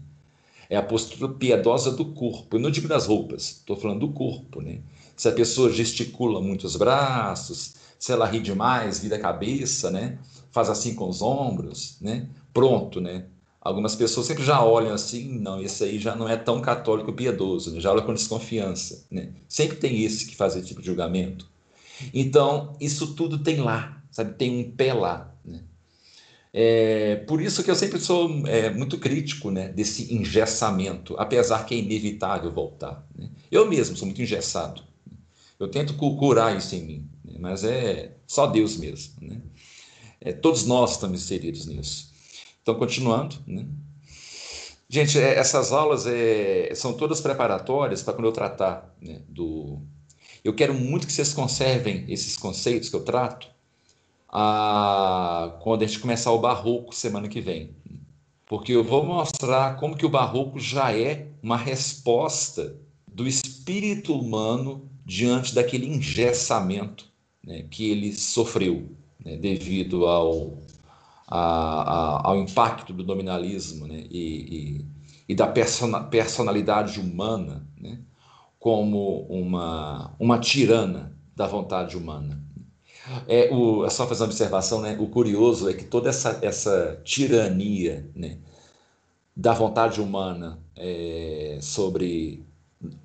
[0.69, 2.55] É a postura piedosa do corpo.
[2.55, 4.79] Eu não digo das roupas, estou falando do corpo, né?
[5.15, 10.17] Se a pessoa gesticula muito os braços, se ela ri demais, vira a cabeça, né?
[10.53, 12.29] faz assim com os ombros, né?
[12.53, 13.25] Pronto, né?
[13.59, 17.71] Algumas pessoas sempre já olham assim, não, esse aí já não é tão católico piedoso,
[17.71, 17.79] né?
[17.79, 19.31] já olha com desconfiança, né?
[19.47, 21.49] Sempre tem esse que faz esse tipo de julgamento.
[22.13, 24.35] Então, isso tudo tem lá, sabe?
[24.35, 25.61] Tem um pé lá, né?
[26.53, 31.73] É, por isso que eu sempre sou é, muito crítico né, desse engessamento, apesar que
[31.73, 33.03] é inevitável voltar.
[33.17, 33.27] Né?
[33.49, 34.83] Eu mesmo sou muito engessado.
[35.63, 37.35] Eu tento curar isso em mim, né?
[37.39, 39.13] mas é só Deus mesmo.
[39.21, 39.41] Né?
[40.19, 42.11] É, todos nós estamos inseridos nisso.
[42.61, 43.65] Então, continuando, né?
[44.89, 49.79] Gente, é, essas aulas é, são todas preparatórias para quando eu tratar né, do.
[50.43, 53.47] Eu quero muito que vocês conservem esses conceitos que eu trato
[54.27, 55.57] a...
[55.61, 57.73] quando a gente começar o barroco semana que vem.
[58.45, 62.75] Porque eu vou mostrar como que o barroco já é uma resposta
[63.07, 67.11] do espírito humano diante daquele engessamento
[67.43, 68.89] né, que ele sofreu
[69.23, 70.57] né, devido ao,
[71.27, 74.85] a, a, ao impacto do nominalismo né, e, e,
[75.29, 77.99] e, da persona, personalidade humana né,
[78.59, 82.41] como uma, uma tirana da vontade humana.
[83.27, 84.95] É, o, é só fazer uma observação, né?
[84.97, 88.37] o curioso é que toda essa, essa tirania né,
[89.35, 92.45] da vontade humana é, sobre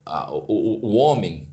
[0.06, 1.47] a, o, o homem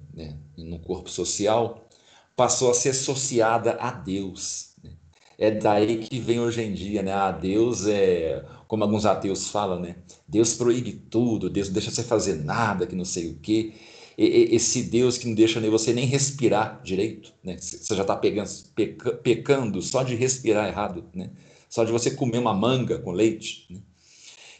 [0.57, 1.87] no corpo social
[2.35, 4.73] passou a ser associada a Deus.
[4.83, 4.91] Né?
[5.37, 7.13] É daí que vem hoje em dia, né?
[7.13, 9.95] Ah, Deus é, como alguns ateus falam, né?
[10.27, 13.73] Deus proíbe tudo, Deus deixa você fazer nada, que não sei o quê.
[14.17, 17.57] Esse Deus que não deixa nem você nem respirar direito, né?
[17.57, 21.31] Você já está pecando só de respirar errado, né?
[21.69, 23.67] Só de você comer uma manga com leite.
[23.69, 23.81] Né?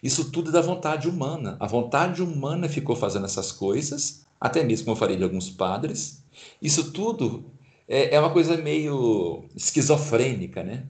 [0.03, 1.55] Isso tudo é da vontade humana.
[1.61, 6.23] A vontade humana ficou fazendo essas coisas, até mesmo como eu falei de alguns padres.
[6.61, 7.51] Isso tudo
[7.87, 10.85] é, é uma coisa meio esquizofrênica, né?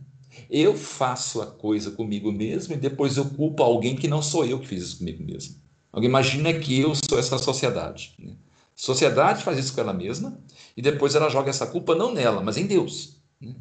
[0.50, 4.60] Eu faço a coisa comigo mesmo e depois eu culpo alguém que não sou eu
[4.60, 5.56] que fiz isso comigo mesmo.
[5.92, 8.14] Alguém imagina que eu sou essa sociedade.
[8.20, 8.34] Né?
[8.76, 10.38] Sociedade faz isso com ela mesma
[10.76, 13.16] e depois ela joga essa culpa não nela, mas em Deus.
[13.40, 13.56] Né?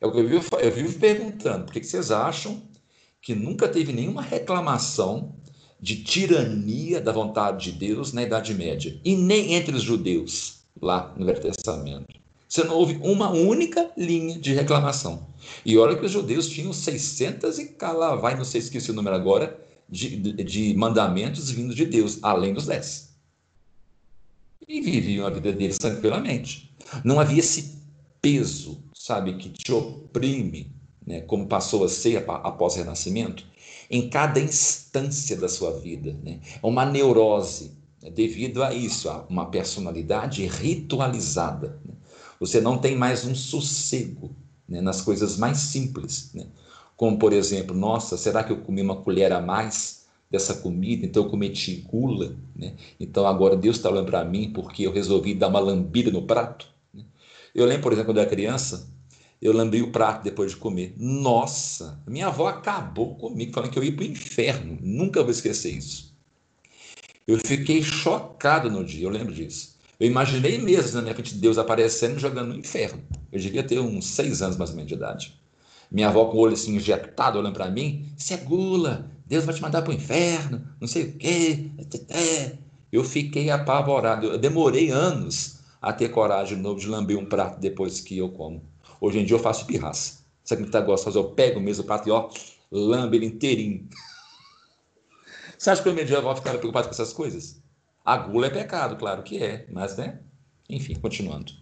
[0.00, 2.62] É o que eu vivo, eu vivo perguntando: por que vocês acham
[3.20, 5.34] que nunca teve nenhuma reclamação
[5.80, 8.98] de tirania da vontade de Deus na Idade Média?
[9.04, 12.18] E nem entre os judeus, lá no Velho Testamento.
[12.48, 15.26] Você não houve uma única linha de reclamação.
[15.64, 19.14] E olha que os judeus tinham 600 e cala, vai, não sei, esqueci o número
[19.14, 23.08] agora, de, de, de mandamentos vindos de Deus, além dos 10.
[24.66, 26.74] E viviam a vida deles tranquilamente.
[27.04, 27.78] Não havia esse
[28.20, 30.72] peso, sabe, que te oprime,
[31.06, 33.44] né, como passou a ser após o Renascimento,
[33.90, 36.16] em cada instância da sua vida.
[36.22, 36.40] Né?
[36.62, 37.72] É uma neurose
[38.02, 41.80] né, devido a isso, a uma personalidade ritualizada.
[41.84, 41.94] Né?
[42.38, 44.30] Você não tem mais um sossego
[44.68, 46.30] né, nas coisas mais simples.
[46.34, 46.46] Né?
[46.96, 51.06] Como, por exemplo, nossa, será que eu comi uma colher a mais dessa comida?
[51.06, 52.36] Então eu cometi gula.
[52.54, 52.74] Né?
[53.00, 56.66] Então agora Deus está olhando para mim porque eu resolvi dar uma lambida no prato.
[56.92, 57.04] Né?
[57.54, 58.86] Eu lembro, por exemplo, quando eu era criança,
[59.40, 60.94] eu lambi o prato depois de comer.
[60.96, 64.78] Nossa, minha avó acabou comigo, falando que eu ia para o inferno.
[64.80, 66.12] Nunca vou esquecer isso.
[67.26, 69.76] Eu fiquei chocado no dia, eu lembro disso.
[70.00, 73.02] Eu imaginei mesmo na minha frente Deus aparecendo jogando no inferno.
[73.30, 75.38] Eu devia ter uns seis anos mais ou menos de idade.
[75.90, 79.54] Minha avó com o olho assim injetado olhando para mim, isso é gula, Deus vai
[79.54, 81.70] te mandar para o inferno, não sei o quê.
[82.90, 84.26] Eu fiquei apavorado.
[84.26, 88.30] Eu demorei anos a ter coragem de novo de lamber um prato depois que eu
[88.30, 88.62] como.
[89.00, 90.24] Hoje em dia eu faço pirraça.
[90.44, 91.18] Sabe o que tá gostoso?
[91.18, 92.30] Eu pego mesmo o prato e ó,
[92.70, 93.88] lambe ele inteirinho.
[95.58, 97.60] Você acha que o medieval ficava preocupado com essas coisas?
[98.04, 100.20] A gula é pecado, claro que é, mas né?
[100.68, 101.52] Enfim, continuando.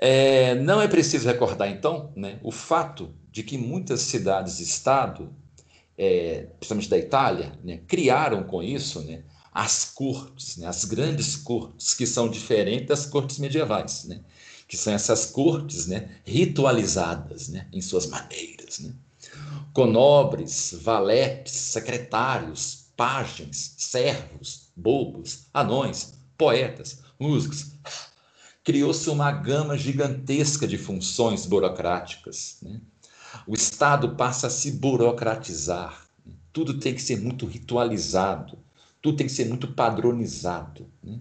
[0.00, 5.34] É, não é preciso recordar, então, né, o fato de que muitas cidades-estado,
[5.96, 11.94] é, principalmente da Itália, né, criaram com isso né, as cortes, né, as grandes cortes,
[11.94, 14.20] que são diferentes das cortes medievais, né,
[14.68, 18.78] que são essas cortes né, ritualizadas né, em suas maneiras.
[18.78, 18.92] Né,
[19.72, 27.72] com nobres, valetes, secretários, pajens, servos, bobos, anões, poetas, músicos,
[28.64, 32.58] criou-se uma gama gigantesca de funções burocráticas.
[32.60, 32.80] Né?
[33.46, 36.06] O Estado passa a se burocratizar.
[36.52, 38.58] Tudo tem que ser muito ritualizado,
[39.00, 40.86] tudo tem que ser muito padronizado.
[41.02, 41.20] Né?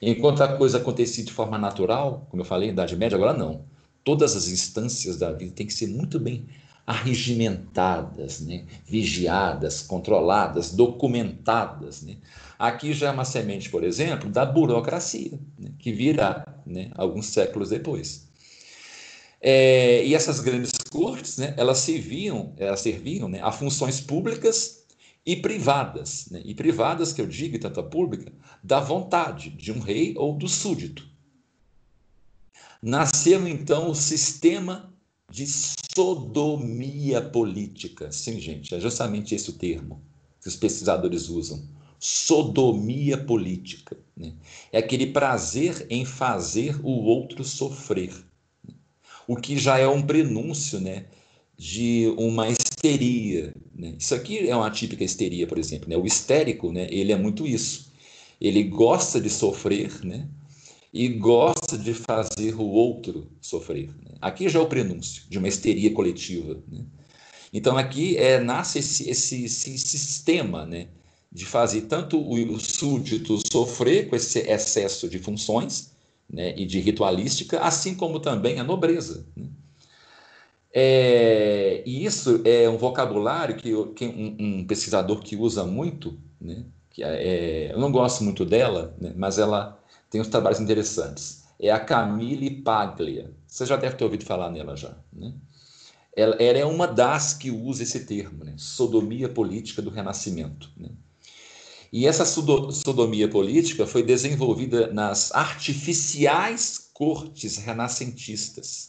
[0.00, 3.64] Enquanto a coisa acontecia de forma natural, como eu falei, Idade Média, agora não.
[4.04, 6.46] Todas as instâncias da vida têm que ser muito bem
[6.86, 8.64] arregimentadas, né?
[8.86, 12.00] vigiadas, controladas, documentadas.
[12.00, 12.16] Né?
[12.58, 15.70] Aqui já é uma semente, por exemplo, da burocracia, né?
[15.78, 16.90] que virá né?
[16.94, 18.26] alguns séculos depois.
[19.40, 21.52] É, e essas grandes cortes, né?
[21.58, 23.40] elas serviam, elas serviam né?
[23.42, 24.86] a funções públicas
[25.28, 26.26] e privadas.
[26.30, 26.40] Né?
[26.42, 28.32] E privadas, que eu digo, e tanto a pública,
[28.64, 31.06] da vontade de um rei ou do súdito.
[32.80, 34.90] Nasceu então o sistema
[35.30, 38.10] de sodomia política.
[38.10, 40.00] Sim, gente, é justamente esse o termo
[40.40, 41.62] que os pesquisadores usam.
[42.00, 43.98] Sodomia política.
[44.16, 44.32] Né?
[44.72, 48.14] É aquele prazer em fazer o outro sofrer.
[49.26, 51.04] O que já é um prenúncio né,
[51.54, 53.52] de uma histeria.
[53.78, 53.94] Né?
[53.98, 55.88] Isso aqui é uma típica histeria, por exemplo.
[55.88, 55.96] Né?
[55.96, 57.92] O histérico, né, ele é muito isso.
[58.40, 60.28] Ele gosta de sofrer, né?
[60.92, 63.88] e gosta de fazer o outro sofrer.
[63.88, 64.16] Né?
[64.20, 66.60] Aqui já é o prenúncio de uma histeria coletiva.
[66.66, 66.84] Né?
[67.52, 70.88] Então aqui é, nasce esse, esse, esse, sistema né,
[71.30, 75.92] de fazer tanto o súdito sofrer com esse excesso de funções
[76.28, 79.26] né, e de ritualística, assim como também a nobreza.
[80.80, 86.64] É, e isso é um vocabulário que, que um, um, pesquisador que usa muito, né,
[86.90, 91.42] que é, é eu não gosto muito dela, né, mas ela tem uns trabalhos interessantes.
[91.58, 93.32] É a Camille Paglia.
[93.44, 94.96] Você já deve ter ouvido falar nela já.
[95.12, 95.34] Né?
[96.16, 98.54] Ela, ela, é uma das que usa esse termo, né?
[98.56, 100.70] sodomia política do Renascimento.
[100.76, 100.90] Né?
[101.92, 108.87] E essa sodomia política foi desenvolvida nas artificiais cortes renascentistas.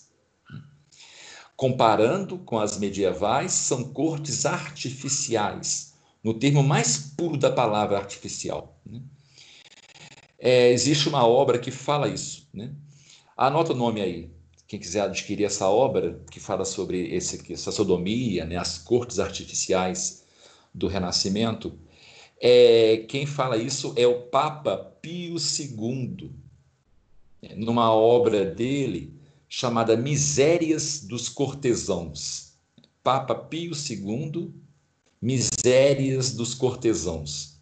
[1.60, 5.94] Comparando com as medievais, são cortes artificiais,
[6.24, 8.80] no termo mais puro da palavra artificial.
[8.86, 9.02] Né?
[10.40, 12.48] É, existe uma obra que fala isso.
[12.54, 12.72] Né?
[13.36, 14.32] Anota o nome aí.
[14.70, 20.24] Quem quiser adquirir essa obra, que fala sobre esse, essa sodomia, né, as cortes artificiais
[20.74, 21.78] do Renascimento,
[22.40, 26.32] é, quem fala isso é o Papa Pio II,
[27.58, 29.19] numa obra dele
[29.50, 32.54] chamada Misérias dos Cortesãos.
[33.04, 34.54] Papa Pio II,
[35.20, 37.60] Misérias dos Cortesãos.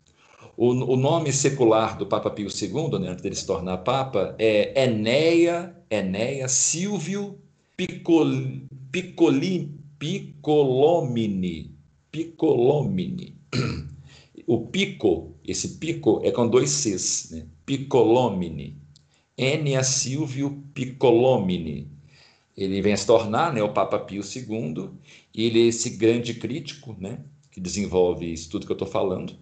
[0.57, 4.83] O, o nome secular do Papa Pio II, né, antes dele se tornar Papa, é
[4.83, 7.39] Enéia, Enéia Silvio
[7.77, 8.67] Piccoli,
[9.99, 11.75] Piccolomini.
[12.11, 13.37] Piccolomini.
[14.47, 17.45] O pico, esse pico é com dois Cs, né?
[17.65, 18.77] Piccolomini.
[19.37, 21.87] Enia Silvio Piccolomini.
[22.55, 24.89] Ele vem se tornar né, o Papa Pio II,
[25.33, 27.19] e ele é esse grande crítico, né,
[27.51, 29.37] que desenvolve isso tudo que eu estou falando.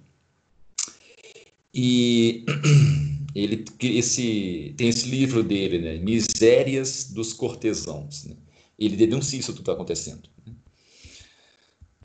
[1.74, 2.44] E
[3.36, 5.98] ele esse, tem esse livro dele, né?
[5.98, 8.24] Misérias dos Cortesãos.
[8.26, 8.36] Né?
[8.80, 10.30] Ele denuncia isso tudo que está acontecendo.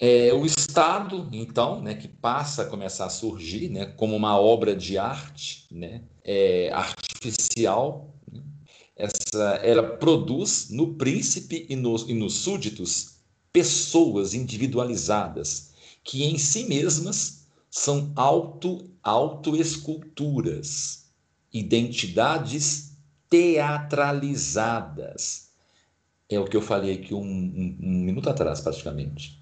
[0.01, 0.09] Né?
[0.29, 4.75] É, o Estado, então, né, que passa a começar a surgir né, como uma obra
[4.75, 8.43] de arte né, é, artificial, né?
[8.97, 13.17] essa, ela produz no príncipe e, no, e nos súditos
[13.53, 21.11] pessoas individualizadas que em si mesmas são auto, autoesculturas,
[21.53, 22.97] identidades
[23.29, 25.51] teatralizadas.
[26.29, 29.41] É o que eu falei aqui um, um, um minuto atrás, praticamente.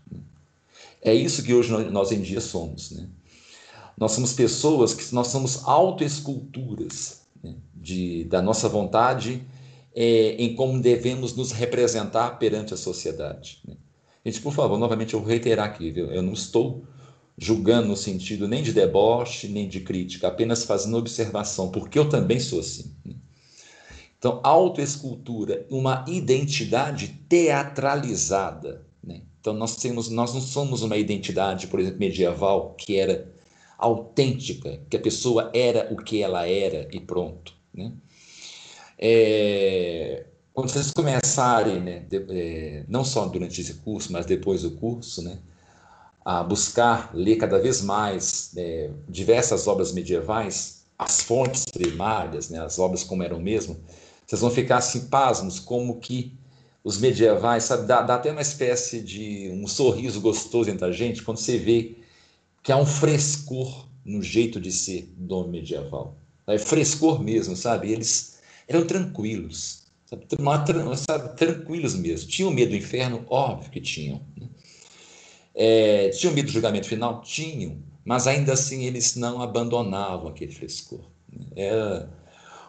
[1.03, 2.91] É isso que hoje nós, em dia somos.
[2.91, 3.09] Né?
[3.97, 7.55] Nós somos pessoas que nós somos autoesculturas né?
[7.75, 9.47] de, da nossa vontade
[9.95, 13.61] é, em como devemos nos representar perante a sociedade.
[13.67, 13.75] Né?
[14.25, 16.11] Gente, por favor, novamente eu vou reiterar aqui, viu?
[16.11, 16.85] eu não estou
[17.37, 22.41] julgando no sentido nem de deboche, nem de crítica, apenas fazendo observação, porque eu também
[22.41, 22.93] sou assim.
[23.05, 23.15] Né?
[24.19, 28.85] Então, autoescultura, uma identidade teatralizada.
[29.41, 33.33] Então, nós, temos, nós não somos uma identidade, por exemplo, medieval, que era
[33.79, 37.55] autêntica, que a pessoa era o que ela era e pronto.
[37.73, 37.93] Né?
[38.99, 44.73] É, quando vocês começarem, né, de, é, não só durante esse curso, mas depois do
[44.73, 45.39] curso, né,
[46.25, 52.79] a buscar ler cada vez mais é, diversas obras medievais, as fontes primárias, né, as
[52.81, 53.77] obras como eram mesmo,
[54.27, 56.37] vocês vão ficar assim pasmos como que
[56.89, 61.23] os medievais, sabe, dá, dá até uma espécie de um sorriso gostoso entre a gente
[61.23, 61.99] quando você vê
[62.63, 66.17] que há um frescor no jeito de ser do homem medieval.
[66.47, 67.93] É frescor mesmo, sabe?
[67.93, 70.25] Eles eram tranquilos, sabe?
[70.97, 71.37] sabe?
[71.37, 72.27] Tranquilos mesmo.
[72.27, 73.23] Tinham medo do inferno?
[73.29, 74.23] Óbvio que tinham.
[74.35, 74.49] Né?
[75.55, 77.21] É, tinham medo do julgamento final?
[77.21, 77.83] Tinham.
[78.03, 81.05] Mas ainda assim eles não abandonavam aquele frescor.
[81.31, 82.09] Né?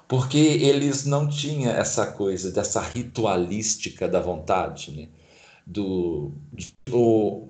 [0.10, 5.08] Porque eles não tinham essa coisa dessa ritualística da vontade, né?
[5.70, 6.32] do,
[6.88, 7.48] do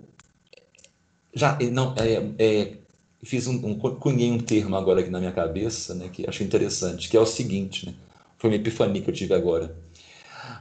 [1.34, 2.78] já não é, é
[3.24, 7.07] fiz um, um cunhei um termo agora aqui na minha cabeça, né, que acho interessante,
[7.07, 7.95] que é o seguinte, né?
[8.38, 9.78] Foi uma epifania que eu tive agora.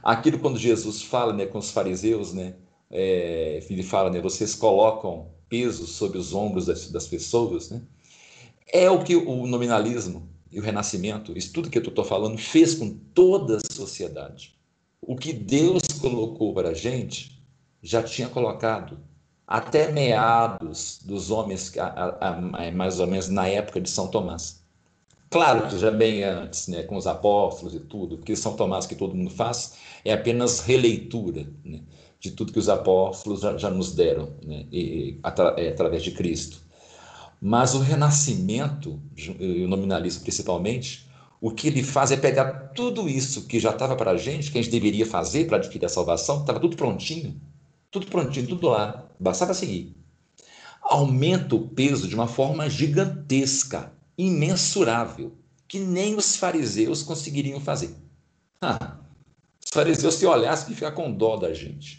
[0.03, 2.53] Aquilo quando Jesus fala, né, com os fariseus, né,
[2.89, 7.81] é, ele fala, né, vocês colocam peso sobre os ombros das, das pessoas, né?
[8.71, 12.75] É o que o nominalismo e o renascimento, isso tudo que eu estou falando, fez
[12.75, 14.55] com toda a sociedade.
[15.01, 17.39] O que Deus colocou para a gente,
[17.81, 18.99] já tinha colocado
[19.47, 21.73] até meados dos homens,
[22.75, 24.59] mais ou menos na época de São Tomás.
[25.29, 28.95] Claro que já bem antes, né, com os apóstolos e tudo, porque São Tomás, que
[28.95, 31.81] todo mundo faz, é apenas releitura né,
[32.19, 35.19] de tudo que os apóstolos já, já nos deram, né, e,
[35.57, 36.59] é, através de Cristo.
[37.41, 39.01] Mas o renascimento,
[39.39, 41.09] o nominalismo principalmente,
[41.39, 44.59] o que ele faz é pegar tudo isso que já estava para a gente, que
[44.59, 47.39] a gente deveria fazer para adquirir a salvação, estava tudo prontinho,
[47.89, 49.95] tudo prontinho, tudo lá, bastava seguir.
[50.81, 55.33] Aumenta o peso de uma forma gigantesca, imensurável,
[55.67, 57.95] que nem os fariseus conseguiriam fazer.
[58.61, 58.97] Ah,
[59.63, 61.98] os fariseus, se olhassem, ficar com dó da gente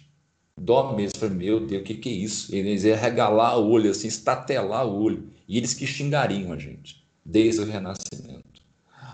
[0.61, 1.19] dó mesmo.
[1.19, 2.55] Falei, meu Deus, o que, que é isso?
[2.55, 5.29] Eles iam regalar o olho, assim, estatelar o olho.
[5.49, 8.45] E eles que xingariam a gente, desde o Renascimento.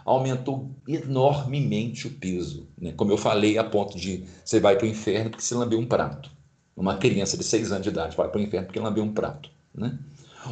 [0.05, 2.69] Aumentou enormemente o peso.
[2.81, 2.93] Né?
[2.93, 5.87] Como eu falei, a ponto de você vai para o inferno porque você lambeu um
[5.87, 6.31] prato.
[6.77, 9.51] Uma criança de seis anos de idade vai para o inferno porque lambeu um prato.
[9.75, 9.99] Né?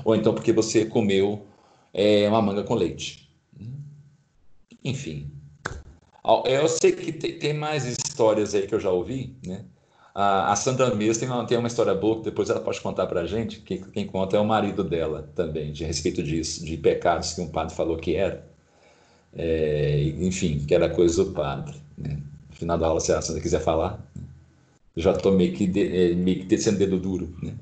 [0.04, 1.46] Ou então porque você comeu
[1.92, 3.30] é, uma manga com leite.
[4.82, 5.30] Enfim.
[6.46, 9.64] Eu sei que tem mais histórias aí que eu já ouvi, né?
[10.14, 13.06] A, a Sandra Mesmo tem uma, tem uma história boa que depois ela pode contar
[13.06, 13.60] para a gente.
[13.60, 17.48] Quem, quem conta é o marido dela também, de respeito disso, de pecados que um
[17.48, 18.46] padre falou que era.
[19.36, 21.74] É, enfim, que era coisa do padre.
[21.98, 22.18] Né?
[22.48, 24.00] No final da aula, se a Sandra quiser falar,
[24.96, 27.36] já estou meio que, de, é, meio que descendo dedo duro.
[27.42, 27.54] Né?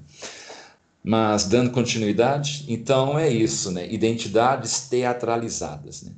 [1.03, 3.90] Mas, dando continuidade, então é isso, né?
[3.90, 6.03] identidades teatralizadas.
[6.03, 6.12] Né?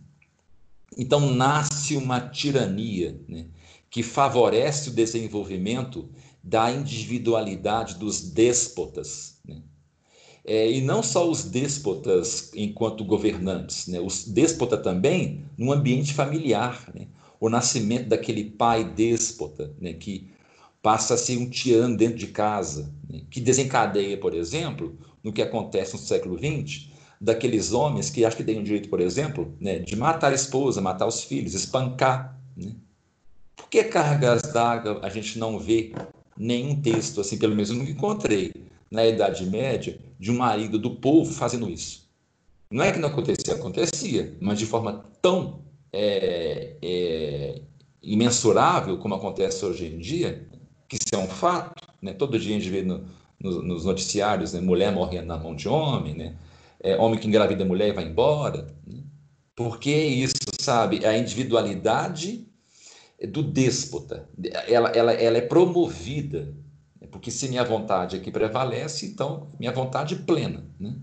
[0.98, 3.46] Então, nasce uma tirania né?
[3.88, 6.08] que favorece o desenvolvimento
[6.44, 9.38] da individualidade dos déspotas.
[9.48, 9.62] Né?
[10.44, 13.98] É, e não só os déspotas enquanto governantes, né?
[13.98, 16.92] os déspotas também no ambiente familiar.
[16.94, 17.06] Né?
[17.40, 19.94] O nascimento daquele pai déspota, né?
[19.94, 20.30] que
[20.82, 23.22] passa a ser um tirano dentro de casa, né?
[23.30, 28.44] que desencadeia, por exemplo, no que acontece no século XX, daqueles homens que acham que
[28.44, 29.78] têm o direito, por exemplo, né?
[29.78, 32.38] de matar a esposa, matar os filhos, espancar.
[32.54, 32.74] Né?
[33.56, 35.94] Por que cargas d'água a gente não vê
[36.36, 38.52] nenhum texto, assim, pelo menos eu nunca encontrei,
[38.90, 42.08] na Idade Média, de um marido do povo fazendo isso.
[42.70, 45.62] Não é que não acontecia, acontecia, mas de forma tão
[45.92, 47.62] é, é,
[48.02, 50.48] imensurável como acontece hoje em dia,
[50.88, 52.12] que isso é um fato, né?
[52.12, 53.04] todo dia a gente vê no,
[53.40, 54.60] no, nos noticiários né?
[54.60, 56.36] mulher morrendo na mão de homem, né?
[56.80, 58.74] É, homem que engravida mulher e vai embora.
[58.86, 59.02] Né?
[59.56, 61.04] Por que isso, sabe?
[61.06, 62.46] A individualidade
[63.26, 64.28] do déspota.
[64.68, 66.54] Ela, ela, ela é promovida,
[67.00, 67.06] né?
[67.10, 70.64] porque se minha vontade aqui prevalece, então minha vontade plena.
[70.78, 70.94] Né?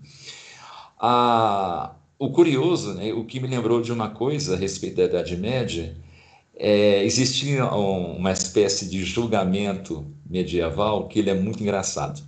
[2.19, 5.97] o curioso, né, o que me lembrou de uma coisa a respeito da Idade Média,
[6.55, 12.21] é, existia um, uma espécie de julgamento medieval que ele é muito engraçado.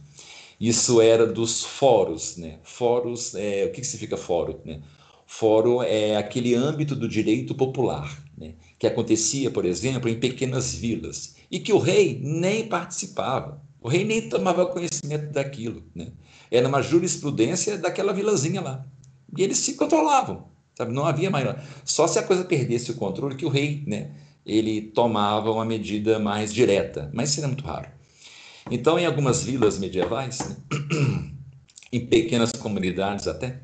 [0.59, 2.57] Isso era dos fóruns, né?
[2.63, 4.55] Fóruns, é, o que significa fórum?
[4.65, 4.81] Né?
[5.27, 8.53] Fórum é aquele âmbito do direito popular, né?
[8.83, 14.03] Que acontecia, por exemplo, em pequenas vilas, e que o rei nem participava, o rei
[14.03, 15.81] nem tomava conhecimento daquilo.
[15.95, 16.11] Né?
[16.51, 18.85] Era uma jurisprudência daquela vilazinha lá.
[19.37, 20.91] E eles se controlavam, sabe?
[20.91, 21.47] não havia mais.
[21.85, 24.11] Só se a coisa perdesse o controle que o rei né,
[24.45, 27.87] ele tomava uma medida mais direta, mas isso era muito raro.
[28.69, 30.57] Então, em algumas vilas medievais, né,
[31.89, 33.61] em pequenas comunidades até,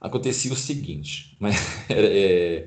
[0.00, 1.54] acontecia o seguinte: mas,
[1.90, 2.66] é,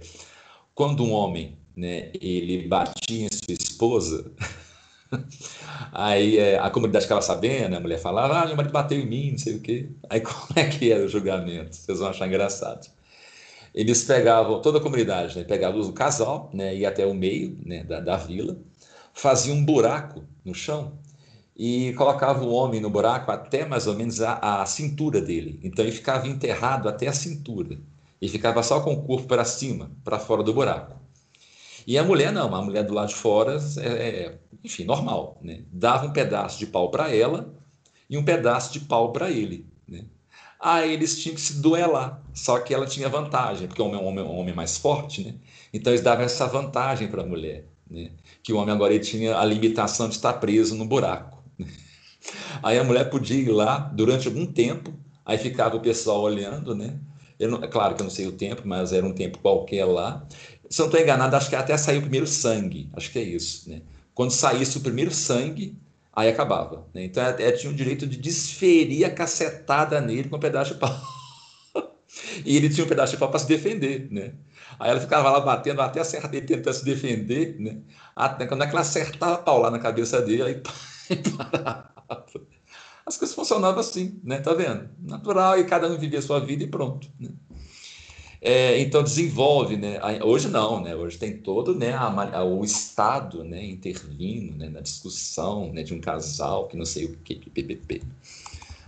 [0.76, 4.32] quando um homem né, ele batia em sua esposa,
[5.94, 9.32] aí é, a comunidade ficava sabendo, a mulher falava, ah, meu marido bateu em mim,
[9.32, 9.90] não sei o quê.
[10.10, 11.76] Aí como é que era o julgamento?
[11.76, 12.90] Vocês vão achar engraçado.
[13.74, 17.84] Eles pegavam, toda a comunidade, né, pegava o casal, né, ia até o meio né,
[17.84, 18.58] da, da vila,
[19.14, 20.98] fazia um buraco no chão
[21.56, 25.60] e colocava o homem no buraco até mais ou menos a, a cintura dele.
[25.64, 27.78] Então ele ficava enterrado até a cintura.
[28.20, 31.07] E ficava só com o corpo para cima, para fora do buraco.
[31.88, 35.40] E a mulher não, a mulher do lado de fora, é, é enfim, normal.
[35.42, 35.62] Né?
[35.72, 37.56] Dava um pedaço de pau para ela
[38.10, 39.66] e um pedaço de pau para ele.
[39.88, 40.04] Né?
[40.60, 44.04] Aí eles tinham que se duelar, só que ela tinha vantagem, porque o homem é
[44.04, 45.36] um homem, um homem mais forte, né?
[45.74, 47.66] então eles davam essa vantagem para a mulher.
[47.90, 48.12] Né?
[48.44, 51.42] Que o homem agora ele tinha a limitação de estar preso no buraco.
[52.62, 54.94] Aí a mulher podia ir lá durante algum tempo,
[55.26, 57.00] aí ficava o pessoal olhando, né?
[57.40, 60.26] Não, é claro que eu não sei o tempo, mas era um tempo qualquer lá.
[60.70, 63.70] Se não estou enganado, acho que até saiu o primeiro sangue, acho que é isso,
[63.70, 63.82] né?
[64.14, 65.78] Quando saísse o primeiro sangue,
[66.12, 66.88] aí acabava.
[66.94, 67.06] Né?
[67.06, 71.00] Então ela, tinha o direito de desferir a cacetada nele com um pedaço de pau.
[72.44, 74.34] e ele tinha um pedaço de pau para se defender, né?
[74.80, 77.78] Aí ela ficava lá batendo até acertar ele tentando se defender, né?
[78.16, 80.62] Até quando é que ela acertava a pau lá na cabeça dele, aí
[83.06, 84.40] As coisas funcionavam assim, né?
[84.40, 84.90] Tá vendo?
[85.00, 87.08] Natural, e cada um vivia a sua vida e pronto.
[87.20, 87.30] Né?
[88.42, 90.00] É, então desenvolve, né?
[90.24, 90.96] Hoje não, né?
[90.96, 91.94] Hoje tem todo, né?
[91.94, 93.66] A, o Estado, né?
[93.66, 94.70] Intervindo, né?
[94.70, 95.84] Na discussão, né?
[95.84, 98.02] De um casal que não sei o que, PPP.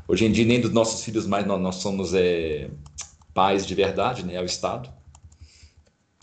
[0.08, 2.70] Hoje em dia nem dos nossos filhos mais nós, nós somos é,
[3.34, 4.36] pais de verdade, né?
[4.36, 4.90] É o Estado.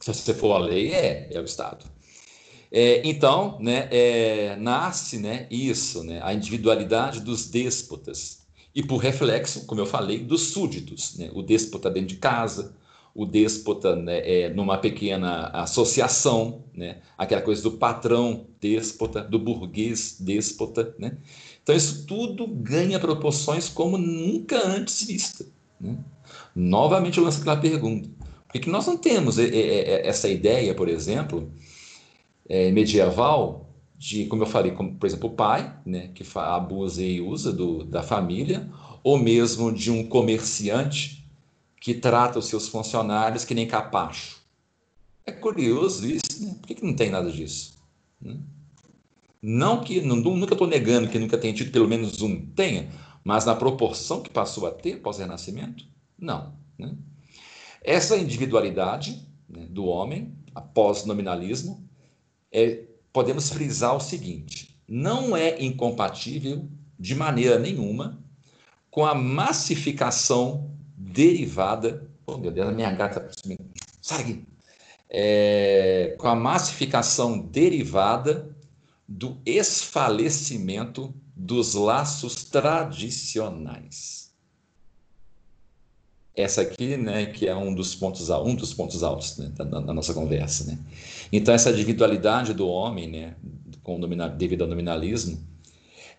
[0.00, 1.84] Se você for a lei, é, é o Estado.
[2.70, 8.40] É, então, né, é, nasce né, isso, né, a individualidade dos déspotas.
[8.74, 11.16] E por reflexo, como eu falei, dos súditos.
[11.16, 12.74] Né, o déspota dentro de casa,
[13.16, 20.18] o déspota né, é, numa pequena associação, né, aquela coisa do patrão déspota, do burguês
[20.20, 20.94] déspota.
[20.98, 21.16] Né?
[21.62, 25.46] Então, isso tudo ganha proporções como nunca antes vista.
[25.80, 25.96] Né?
[26.54, 28.06] Novamente, eu lanço aquela pergunta.
[28.52, 31.50] Por que nós não temos é, é, é, essa ideia, por exemplo,
[32.72, 37.50] medieval de, como eu falei, como, por exemplo, o pai, né, que abusa e usa
[37.50, 38.68] do, da família,
[39.02, 41.15] ou mesmo de um comerciante
[41.86, 44.38] que trata os seus funcionários que nem capacho.
[45.24, 46.56] É curioso isso, né?
[46.58, 47.78] Por que, que não tem nada disso?
[48.20, 48.36] Né?
[49.40, 52.90] Não que, não, nunca estou negando que nunca tenha tido pelo menos um, tenha,
[53.22, 55.84] mas na proporção que passou a ter pós-renascimento,
[56.18, 56.54] não.
[56.76, 56.92] Né?
[57.84, 61.88] Essa individualidade né, do homem, após nominalismo,
[62.50, 62.82] é,
[63.12, 66.68] podemos frisar o seguinte: não é incompatível
[66.98, 68.20] de maneira nenhuma
[68.90, 72.08] com a massificação derivada.
[72.26, 73.30] Oh, meu Deus, a minha gata.
[74.00, 74.44] Sai.
[75.08, 78.56] É, com a massificação derivada
[79.06, 84.26] do esfalecimento dos laços tradicionais
[86.36, 89.94] essa aqui, né, que é um dos pontos, um dos pontos altos né, da, da,
[89.94, 90.78] nossa conversa, né?
[91.32, 93.34] Então essa individualidade do homem, né,
[93.82, 93.98] com
[94.36, 95.42] devido ao nominalismo,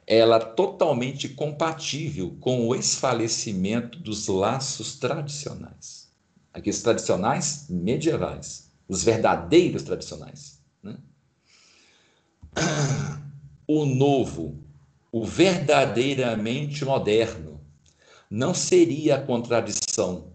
[0.08, 6.08] ela totalmente compatível com o esfalecimento dos laços tradicionais.
[6.54, 10.62] Aqueles tradicionais medievais, os verdadeiros tradicionais.
[10.82, 10.98] Né?
[13.70, 14.64] O novo,
[15.12, 17.60] o verdadeiramente moderno,
[18.32, 20.32] não seria a contradição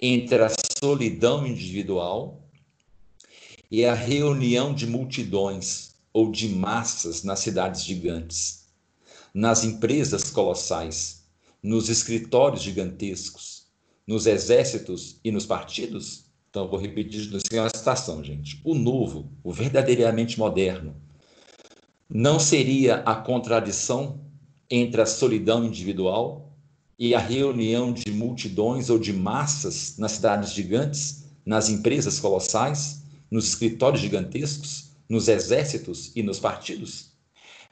[0.00, 0.48] entre a
[0.80, 2.40] solidão individual
[3.68, 8.59] e a reunião de multidões ou de massas nas cidades gigantes,
[9.34, 11.24] nas empresas colossais,
[11.62, 13.66] nos escritórios gigantescos,
[14.06, 16.24] nos exércitos e nos partidos?
[16.50, 18.60] Então, vou repetir assim, uma citação, gente.
[18.64, 20.96] O novo, o verdadeiramente moderno,
[22.08, 24.20] não seria a contradição
[24.68, 26.52] entre a solidão individual
[26.98, 33.46] e a reunião de multidões ou de massas nas cidades gigantes, nas empresas colossais, nos
[33.46, 37.09] escritórios gigantescos, nos exércitos e nos partidos?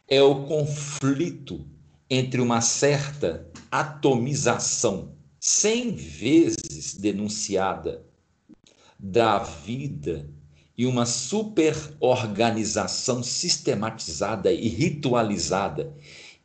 [0.08, 1.66] É o conflito
[2.08, 8.02] entre uma certa atomização, cem vezes denunciada,
[8.98, 10.26] da vida
[10.76, 15.94] e uma superorganização sistematizada e ritualizada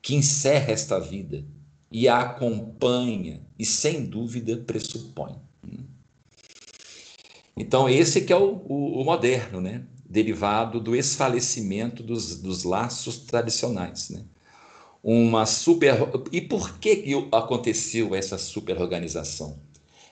[0.01, 1.45] que encerra esta vida
[1.89, 5.38] e a acompanha e sem dúvida pressupõe.
[7.55, 9.86] Então esse que é o, o, o moderno, né?
[10.14, 14.11] Derivado do esfalecimento dos, dos laços tradicionais.
[14.11, 14.24] Né?
[15.03, 15.95] Uma super.
[16.32, 19.59] E por que, que aconteceu essa superorganização?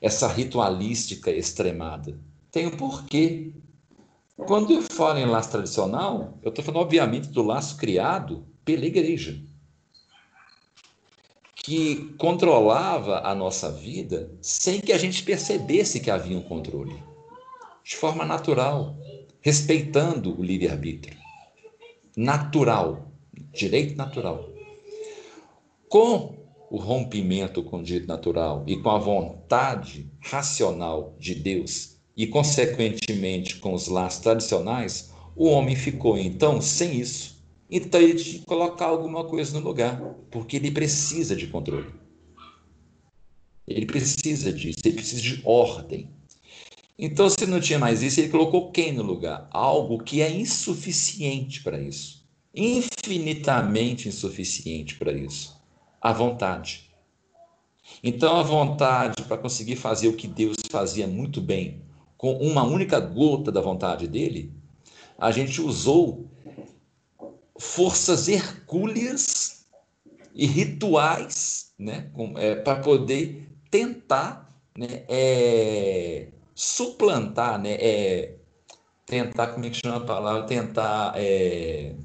[0.01, 2.19] Essa ritualística extremada?
[2.51, 3.53] Tem um porquê.
[4.35, 9.39] Quando eu falo em laço tradicional, eu estou falando, obviamente, do laço criado pela igreja,
[11.53, 17.03] que controlava a nossa vida sem que a gente percebesse que havia um controle,
[17.83, 18.95] de forma natural,
[19.41, 21.17] respeitando o livre-arbítrio.
[22.15, 23.11] Natural,
[23.53, 24.49] direito natural.
[25.89, 32.25] Com o rompimento com o direito natural e com a vontade racional de Deus e,
[32.25, 37.43] consequentemente, com os laços tradicionais, o homem ficou então sem isso.
[37.69, 41.89] Então ele tinha que colocar alguma coisa no lugar, porque ele precisa de controle.
[43.67, 46.09] Ele precisa disso, ele precisa de ordem.
[47.03, 49.47] Então, se não tinha mais isso, ele colocou quem no lugar?
[49.49, 52.23] Algo que é insuficiente para isso.
[52.53, 55.59] Infinitamente insuficiente para isso.
[55.99, 56.91] A vontade.
[58.03, 61.81] Então, a vontade para conseguir fazer o que Deus fazia muito bem,
[62.15, 64.53] com uma única gota da vontade dele,
[65.17, 66.29] a gente usou
[67.57, 69.65] forças hercúleas
[70.35, 76.27] e rituais né, é, para poder tentar né, é,
[76.61, 78.35] suplantar, né, é,
[79.07, 80.43] tentar, como é que chama a palavra?
[80.43, 81.95] Tentar é,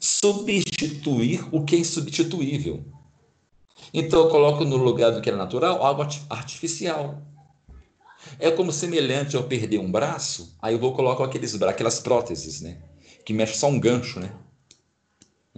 [0.00, 2.82] substituir o que é insubstituível.
[3.92, 7.20] Então eu coloco no lugar do que é natural algo artificial.
[8.38, 12.78] É como semelhante ao perder um braço, aí eu vou colocar aqueles, aquelas próteses, né?
[13.26, 14.34] Que mexe só um gancho, né?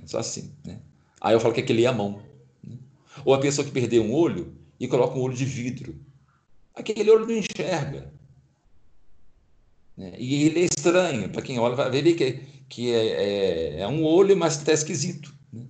[0.05, 0.80] Só assim, né?
[1.20, 2.20] Aí eu falo que aquele é a mão.
[2.64, 2.78] Né?
[3.24, 5.95] Ou a pessoa que perdeu um olho e coloca um olho de vidro.
[6.77, 8.12] Aquele olho não enxerga.
[9.97, 10.12] Né?
[10.18, 11.31] E ele é estranho.
[11.31, 15.35] Para quem olha, vai ver que, que é, é, é um olho, mas está esquisito.
[15.51, 15.64] Né?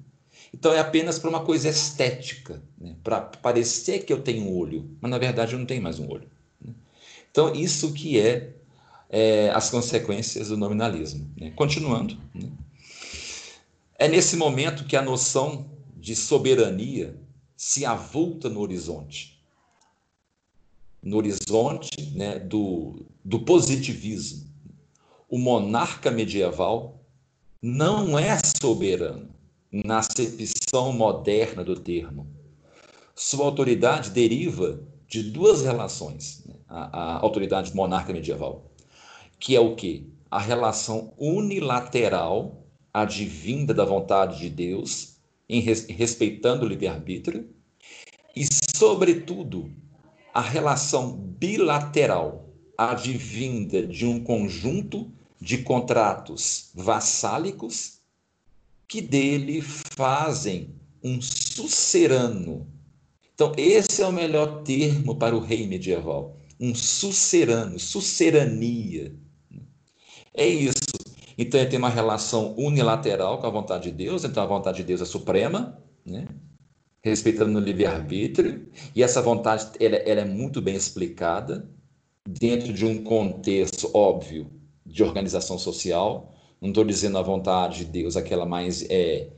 [0.52, 2.96] Então é apenas para uma coisa estética, né?
[3.04, 6.10] para parecer que eu tenho um olho, mas na verdade eu não tenho mais um
[6.10, 6.28] olho.
[7.30, 8.54] Então, isso que é,
[9.10, 11.30] é as consequências do nominalismo.
[11.36, 11.50] Né?
[11.50, 12.48] Continuando, né?
[13.98, 17.14] é nesse momento que a noção de soberania
[17.54, 19.35] se avulta no horizonte.
[21.02, 24.46] No horizonte né, do, do positivismo.
[25.28, 27.00] O monarca medieval
[27.62, 29.28] não é soberano
[29.72, 32.26] na acepção moderna do termo.
[33.14, 36.54] Sua autoridade deriva de duas relações, né?
[36.68, 38.70] a, a, autoridade monarca medieval,
[39.38, 40.12] que é o que?
[40.30, 45.16] A relação unilateral, advinda da vontade de Deus,
[45.48, 47.48] em res, respeitando o livre-arbítrio,
[48.34, 49.70] e, sobretudo,
[50.36, 55.10] a relação bilateral, advinda de um conjunto
[55.40, 58.00] de contratos vassálicos
[58.88, 62.66] que dele fazem um sucerano
[63.36, 66.38] então, esse é o melhor termo para o rei medieval.
[66.58, 69.14] Um sucerano, sucerania.
[70.32, 70.72] É isso.
[71.36, 74.84] Então, ele tem uma relação unilateral com a vontade de Deus, então a vontade de
[74.84, 76.26] Deus é suprema, né?
[77.10, 81.68] Respeitando o livre-arbítrio, e essa vontade ela, ela é muito bem explicada
[82.28, 84.50] dentro de um contexto óbvio
[84.84, 86.34] de organização social.
[86.60, 89.28] Não estou dizendo a vontade de Deus, aquela mais é,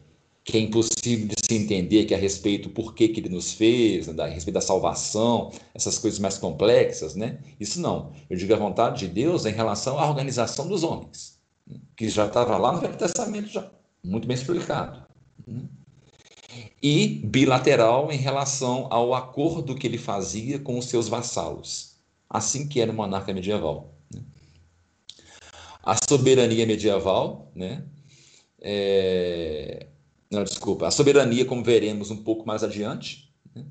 [0.45, 3.53] que é impossível de se entender, que é a respeito do porquê que ele nos
[3.53, 7.39] fez, né, a respeito da salvação, essas coisas mais complexas, né?
[7.61, 8.13] Isso não.
[8.31, 11.77] Eu digo a vontade de Deus em relação à organização dos homens, né?
[11.97, 13.71] que já estava lá no Velho Testamento, já
[14.03, 15.03] muito bem explicado.
[15.47, 15.65] Né?
[16.83, 21.97] E bilateral em relação ao acordo que ele fazia com os seus vassalos,
[22.31, 23.95] assim que era o monarca medieval.
[24.15, 24.23] Né?
[25.83, 27.85] A soberania medieval, né?
[28.61, 29.87] É,
[30.31, 30.87] não, desculpa.
[30.87, 33.65] A soberania, como veremos um pouco mais adiante, né,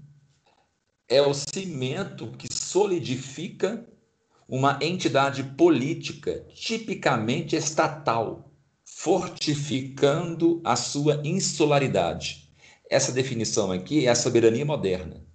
[1.07, 3.85] é o cimento que solidifica
[4.47, 8.49] uma entidade política tipicamente estatal,
[8.83, 12.46] fortificando a sua insularidade.
[12.89, 15.25] Essa definição aqui é a soberania moderna.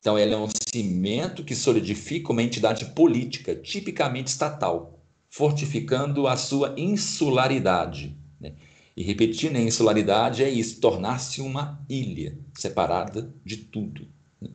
[0.00, 4.98] Então, ela é um cimento que solidifica uma entidade política tipicamente estatal,
[5.28, 8.16] fortificando a sua insularidade.
[8.40, 8.54] Né?
[8.96, 14.08] E repetindo, a insularidade é isso, tornar-se uma ilha, separada de tudo.
[14.40, 14.48] Né?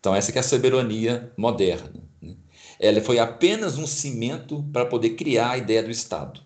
[0.00, 2.02] Então, essa é a soberania moderna.
[2.22, 2.34] Né?
[2.80, 6.40] Ela foi apenas um cimento para poder criar a ideia do Estado.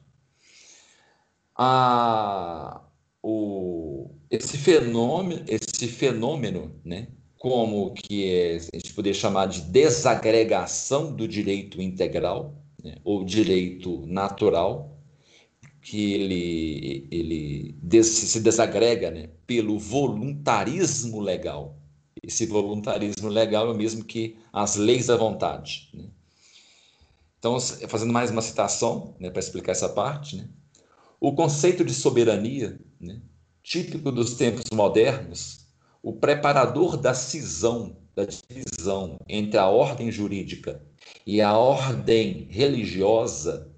[1.57, 2.81] A,
[3.23, 4.00] o,
[4.31, 11.27] esse fenômeno, esse fenômeno né, como que é, a gente poderia chamar de desagregação do
[11.27, 14.97] direito integral, né, ou direito natural,
[15.83, 21.77] que ele, ele des, se desagrega né, pelo voluntarismo legal.
[22.23, 25.89] Esse voluntarismo legal é o mesmo que as leis da vontade.
[25.95, 26.05] Né?
[27.39, 27.59] Então,
[27.89, 30.49] fazendo mais uma citação né, para explicar essa parte, né?
[31.19, 33.23] o conceito de soberania, né,
[33.63, 35.67] típico dos tempos modernos,
[36.03, 40.83] o preparador da cisão, da divisão entre a ordem jurídica
[41.27, 43.71] e a ordem religiosa,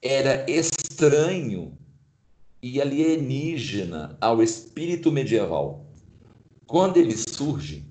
[0.00, 1.76] era estranho
[2.62, 5.86] e alienígena ao espírito medieval.
[6.66, 7.84] Quando ele surge,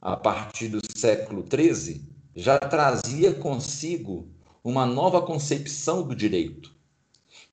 [0.00, 2.02] a partir do século XIII,
[2.34, 4.28] já trazia consigo
[4.62, 6.74] uma nova concepção do direito,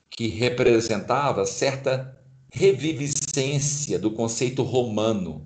[0.10, 2.16] que representava certa
[2.56, 5.46] reviviscência do conceito romano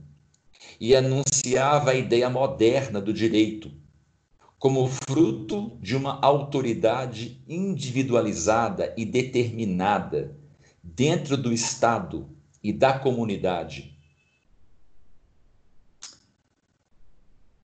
[0.79, 3.71] e anunciava a ideia moderna do direito,
[4.59, 10.37] como fruto de uma autoridade individualizada e determinada
[10.83, 12.29] dentro do Estado
[12.63, 13.97] e da comunidade,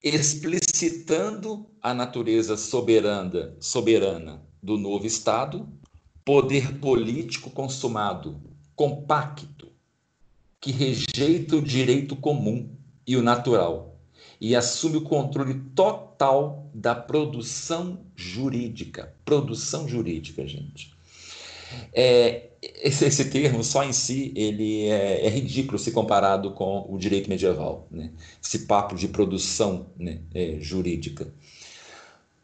[0.02, 5.70] explicitando a natureza soberana, soberana do novo Estado,
[6.24, 9.72] poder político consumado, compacto,
[10.60, 12.70] que rejeita o direito comum
[13.06, 13.96] e o natural
[14.40, 19.14] e assume o controle total da produção jurídica.
[19.24, 20.94] Produção jurídica, gente.
[21.94, 26.98] É, esse, esse, termo só em si ele é, é, ridículo se comparado com o
[26.98, 28.12] direito medieval, né?
[28.44, 31.28] esse papo de produção né, é, jurídica.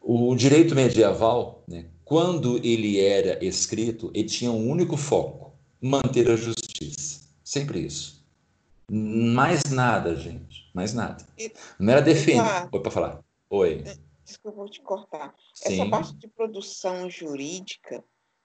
[0.00, 5.41] O direito medieval, né, quando ele era escrito, ele tinha um único foco:
[5.82, 7.20] manter a justiça.
[7.42, 8.24] Sempre isso.
[8.88, 10.70] Mais nada, gente.
[10.72, 11.26] Mais nada.
[11.78, 12.68] Não era defender.
[12.70, 13.24] Oi, para falar.
[13.50, 13.82] Oi.
[13.84, 15.34] É, desculpa, vou te cortar.
[15.54, 15.80] Sim.
[15.80, 18.02] Essa parte de produção jurídica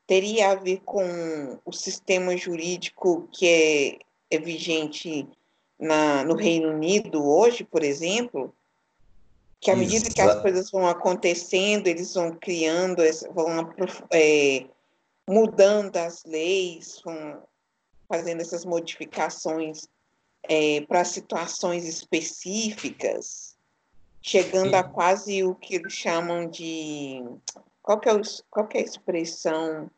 [0.07, 3.99] teria a ver com o sistema jurídico que é,
[4.35, 5.27] é vigente
[5.79, 8.53] na, no Reino Unido hoje, por exemplo?
[9.59, 13.01] Que à medida que as coisas vão acontecendo, eles vão criando,
[13.33, 13.69] vão
[14.11, 14.65] é,
[15.28, 17.01] mudando as leis,
[18.07, 19.88] fazendo essas modificações
[20.43, 23.55] é, para situações específicas,
[24.21, 24.75] chegando Sim.
[24.75, 27.23] a quase o que eles chamam de.
[27.82, 29.89] Qual que é, o, qual que é a expressão?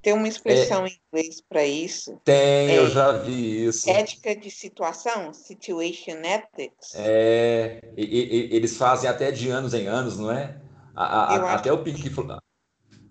[0.00, 2.20] Tem uma expressão é, em inglês para isso.
[2.24, 3.90] Tem, é, eu já vi isso.
[3.90, 6.94] Ética de situação, situation ethics.
[6.94, 10.56] É, e, e, eles fazem até de anos em anos, não é?
[10.94, 12.10] A, a, até, o Pink,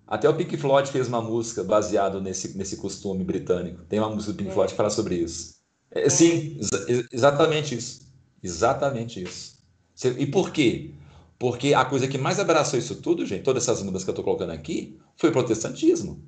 [0.08, 3.84] até o Pink Floyd fez uma música baseada nesse, nesse costume britânico.
[3.84, 5.56] Tem uma música do Pink Floyd que fala sobre isso.
[5.90, 8.08] É, sim, ex exatamente isso.
[8.42, 9.58] Exatamente isso.
[10.16, 10.94] E por quê?
[11.38, 14.24] Porque a coisa que mais abraçou isso tudo, gente, todas essas mudanças que eu estou
[14.24, 16.24] colocando aqui, foi o protestantismo.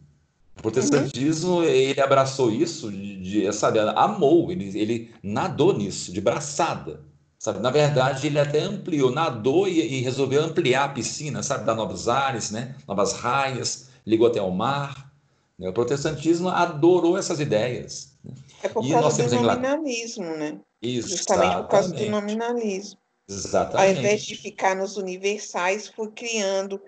[0.58, 1.64] O protestantismo, uhum.
[1.64, 7.02] ele abraçou isso, de, de, sabe, amou, ele, ele nadou nisso, de braçada.
[7.40, 7.58] Sabe?
[7.58, 12.06] Na verdade, ele até ampliou, nadou e, e resolveu ampliar a piscina, sabe, dar novos
[12.06, 12.76] ares, né?
[12.86, 15.10] novas raias, ligou até ao mar.
[15.58, 15.70] Né?
[15.70, 18.14] O protestantismo adorou essas ideias.
[18.62, 20.60] É por e causa do nominalismo, né?
[20.82, 21.08] Exatamente.
[21.08, 23.00] Justamente por causa do nominalismo.
[23.26, 23.90] Exatamente.
[23.90, 26.78] Ao invés de ficar nos universais, foi criando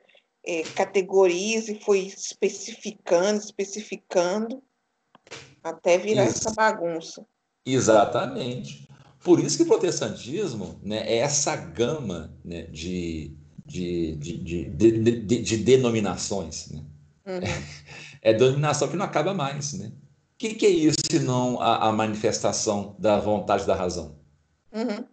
[0.44, 4.62] é, categorias e foi especificando, especificando,
[5.64, 6.46] até virar Isso.
[6.46, 7.24] essa bagunça.
[7.64, 8.86] Exatamente.
[9.22, 15.56] Por isso que o protestantismo né, é essa gama né, de, de, de, de, de,
[15.58, 16.70] denominações.
[16.70, 16.84] Né?
[17.26, 17.40] Uhum.
[18.22, 19.74] É, é denominação que não acaba mais.
[19.74, 19.92] Né?
[20.42, 24.16] que, que é isso senão a, a, manifestação da vontade da razão?
[24.72, 25.06] Uhum.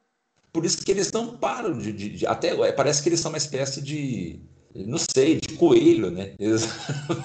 [0.51, 3.31] Por isso que eles não param de, de, de, Até é, parece que eles são
[3.31, 4.41] uma espécie de.
[4.73, 6.33] Não sei, de coelho, né?
[6.39, 6.63] Eles,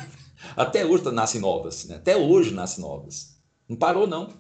[0.55, 1.97] até hoje nascem novas, né?
[1.97, 3.39] Até hoje nascem novas.
[3.66, 4.35] Não parou, não.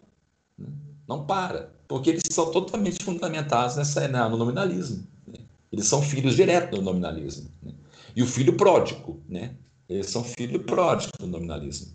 [1.08, 1.73] Não para.
[1.86, 5.06] Porque eles são totalmente fundamentados nessa, no nominalismo.
[5.26, 5.38] Né?
[5.72, 7.50] Eles são filhos diretos do nominalismo.
[7.62, 7.72] Né?
[8.16, 9.54] E o filho pródigo, né?
[9.88, 11.92] Eles são filho pródigo do nominalismo.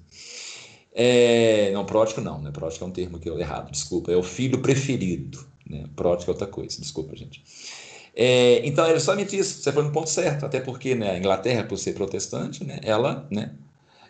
[0.93, 2.51] É, não, pródigo não, né?
[2.51, 4.11] Pródigo é um termo que eu errado, desculpa.
[4.11, 5.85] É o filho preferido, né?
[5.95, 7.41] Pródigo é outra coisa, desculpa, gente.
[8.15, 11.63] É, então é justamente isso, você foi no ponto certo, até porque né, a Inglaterra,
[11.63, 13.53] por ser protestante, né, ela né,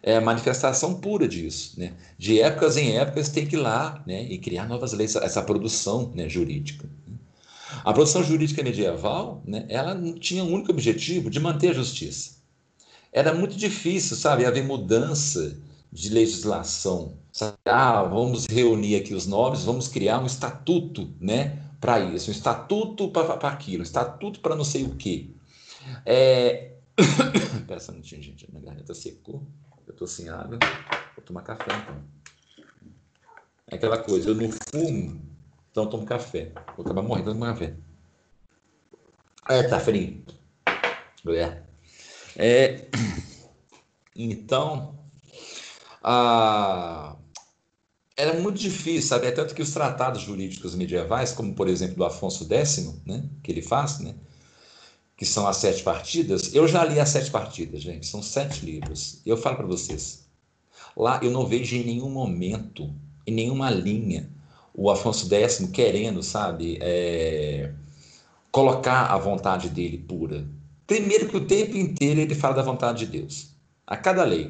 [0.01, 1.79] é a manifestação pura disso.
[1.79, 1.93] Né?
[2.17, 6.11] De épocas em épocas tem que ir lá né, e criar novas leis, essa produção
[6.15, 6.89] né, jurídica.
[7.83, 12.39] A produção jurídica medieval, né, ela tinha um único objetivo de manter a justiça.
[13.11, 15.57] Era muito difícil, sabe, haver mudança
[15.91, 17.13] de legislação.
[17.65, 23.09] Ah, vamos reunir aqui os nobres, vamos criar um estatuto né, para isso, um estatuto
[23.09, 25.27] para aquilo, um estatuto para não sei o quê.
[26.05, 26.73] É,
[27.55, 28.49] Espera só um minutinho, gente.
[28.51, 29.43] Minha garganta secou.
[29.89, 30.59] Eu tô sem água.
[31.15, 32.03] Vou tomar café, então.
[33.67, 35.21] É aquela coisa, eu não fumo,
[35.71, 36.53] então eu tomo café.
[36.77, 37.75] Vou acabar morrendo tomando café.
[39.49, 40.23] É, tá frio.
[41.27, 41.63] É.
[42.37, 42.89] é.
[44.21, 44.99] Então,
[46.03, 47.15] a
[48.19, 49.27] era muito difícil, sabe?
[49.27, 53.49] É tanto que os tratados jurídicos medievais, como por exemplo do Afonso X, né, que
[53.49, 54.13] ele faz, né,
[55.19, 59.21] que são as sete partidas, eu já li as sete partidas, gente, são sete livros.
[59.25, 60.25] Eu falo para vocês,
[60.95, 62.89] lá eu não vejo em nenhum momento,
[63.27, 64.29] em nenhuma linha,
[64.73, 67.73] o Afonso X querendo, sabe, é,
[68.49, 70.47] colocar a vontade dele pura.
[70.87, 73.49] Primeiro que o tempo inteiro ele fala da vontade de Deus,
[73.85, 74.45] a cada lei.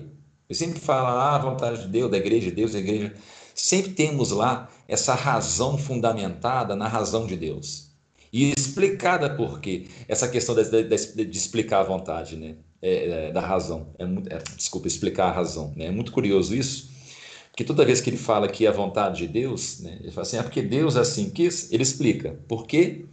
[0.47, 3.15] Ele sempre fala ah, a vontade de Deus, da igreja de Deus, da igreja
[3.55, 7.88] sempre temos lá essa razão fundamentada na razão de Deus.
[8.31, 9.87] E explicada por quê?
[10.07, 12.55] Essa questão de, de, de explicar a vontade, né?
[12.81, 13.87] É, é, da razão.
[13.99, 15.73] É muito, é, desculpa, explicar a razão.
[15.75, 15.87] Né?
[15.87, 16.89] É muito curioso isso,
[17.59, 20.25] porque toda vez que ele fala que é a vontade de Deus, né, ele fala
[20.25, 22.39] assim, é porque Deus assim quis, ele explica.
[22.47, 23.03] Por quê?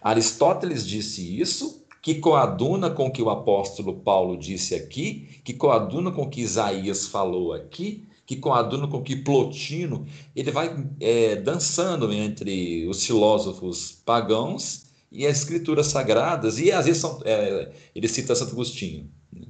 [0.00, 6.10] Aristóteles disse isso, que coaduna com o que o apóstolo Paulo disse aqui, que coaduna
[6.10, 12.12] com o que Isaías falou aqui, que coaduna com que Plotino ele vai é, dançando
[12.12, 18.34] entre os filósofos pagãos e as escrituras sagradas, e às vezes são, é, ele cita
[18.34, 19.08] Santo Agostinho.
[19.32, 19.46] Né?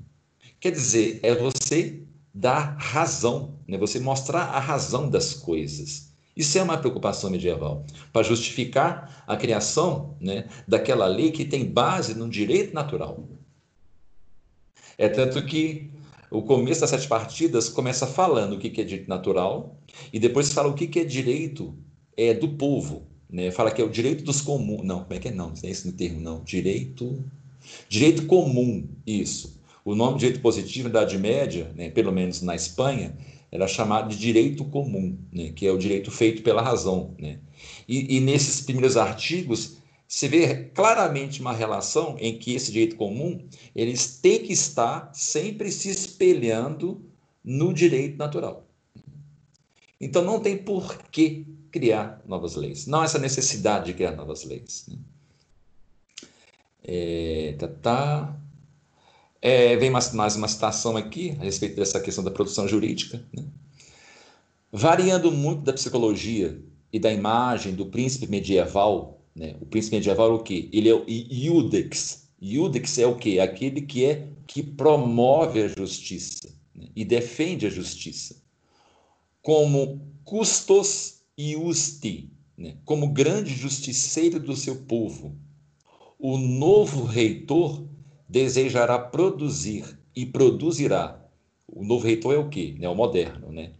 [0.60, 2.02] Quer dizer, é você
[2.34, 3.78] dar razão, né?
[3.78, 6.12] você mostrar a razão das coisas.
[6.36, 12.14] Isso é uma preocupação medieval, para justificar a criação né, daquela lei que tem base
[12.14, 13.26] no direito natural.
[14.98, 15.90] É tanto que
[16.35, 19.76] o começo das sete partidas começa falando o que é direito natural
[20.12, 21.72] e depois fala o que é direito
[22.16, 23.07] é, do povo.
[23.30, 23.53] Né?
[23.53, 24.85] Fala que é o direito dos comuns.
[24.85, 25.30] Não, como é que é?
[25.30, 26.43] Não, não é esse termo, não.
[26.43, 27.24] Direito.
[27.89, 29.61] Direito comum, isso.
[29.85, 33.16] O nome direito positivo na Idade Média, né, pelo menos na Espanha,
[33.53, 37.14] era chamado de direito comum, né, que é o direito feito pela razão.
[37.16, 37.39] Né?
[37.89, 39.76] E, e nesses primeiros artigos
[40.14, 43.44] se vê claramente uma relação em que esse direito comum
[43.74, 47.04] eles têm que estar sempre se espelhando
[47.42, 48.64] no direito natural.
[50.00, 52.86] Então não tem por que criar novas leis.
[52.86, 54.86] Não essa necessidade de criar novas leis.
[54.86, 54.98] Né?
[56.84, 58.40] É, tá, tá.
[59.42, 63.20] É, vem mais, mais uma citação aqui a respeito dessa questão da produção jurídica.
[63.32, 63.44] Né?
[64.70, 66.62] Variando muito da psicologia
[66.92, 69.57] e da imagem do príncipe medieval né?
[69.61, 70.68] O príncipe medieval é o quê?
[70.72, 72.28] Ele é o iudex.
[72.41, 73.41] Iudex é o quê?
[73.41, 76.89] Aquele que é que promove a justiça né?
[76.95, 78.37] e defende a justiça.
[79.43, 82.76] Como custos iusti, né?
[82.85, 85.37] como grande justiceiro do seu povo.
[86.18, 87.85] O novo reitor
[88.28, 91.20] desejará produzir e produzirá.
[91.66, 92.76] O novo reitor é o quê?
[92.80, 93.72] É o moderno, né?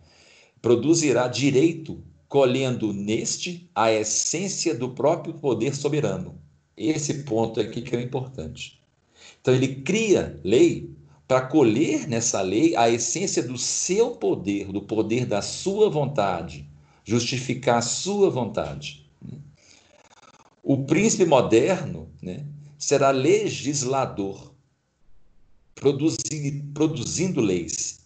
[0.61, 2.03] Produzirá direito
[2.35, 6.35] colhendo neste a essência do próprio poder soberano.
[6.77, 8.83] Esse ponto aqui que é importante.
[9.41, 10.91] Então ele cria lei
[11.29, 16.69] para colher nessa lei a essência do seu poder, do poder da sua vontade,
[17.05, 19.09] justificar a sua vontade.
[20.61, 22.45] O príncipe moderno né,
[22.77, 24.53] será legislador,
[25.77, 28.01] produzindo, leis,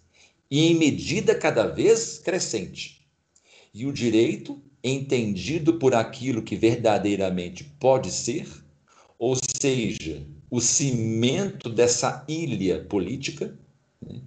[0.51, 2.98] e em medida cada vez crescente
[3.79, 8.49] e o direito, entendido por aquilo que verdadeiramente pode ser,
[9.17, 13.57] ou seja, o cimento dessa ilha política,
[14.05, 14.21] né,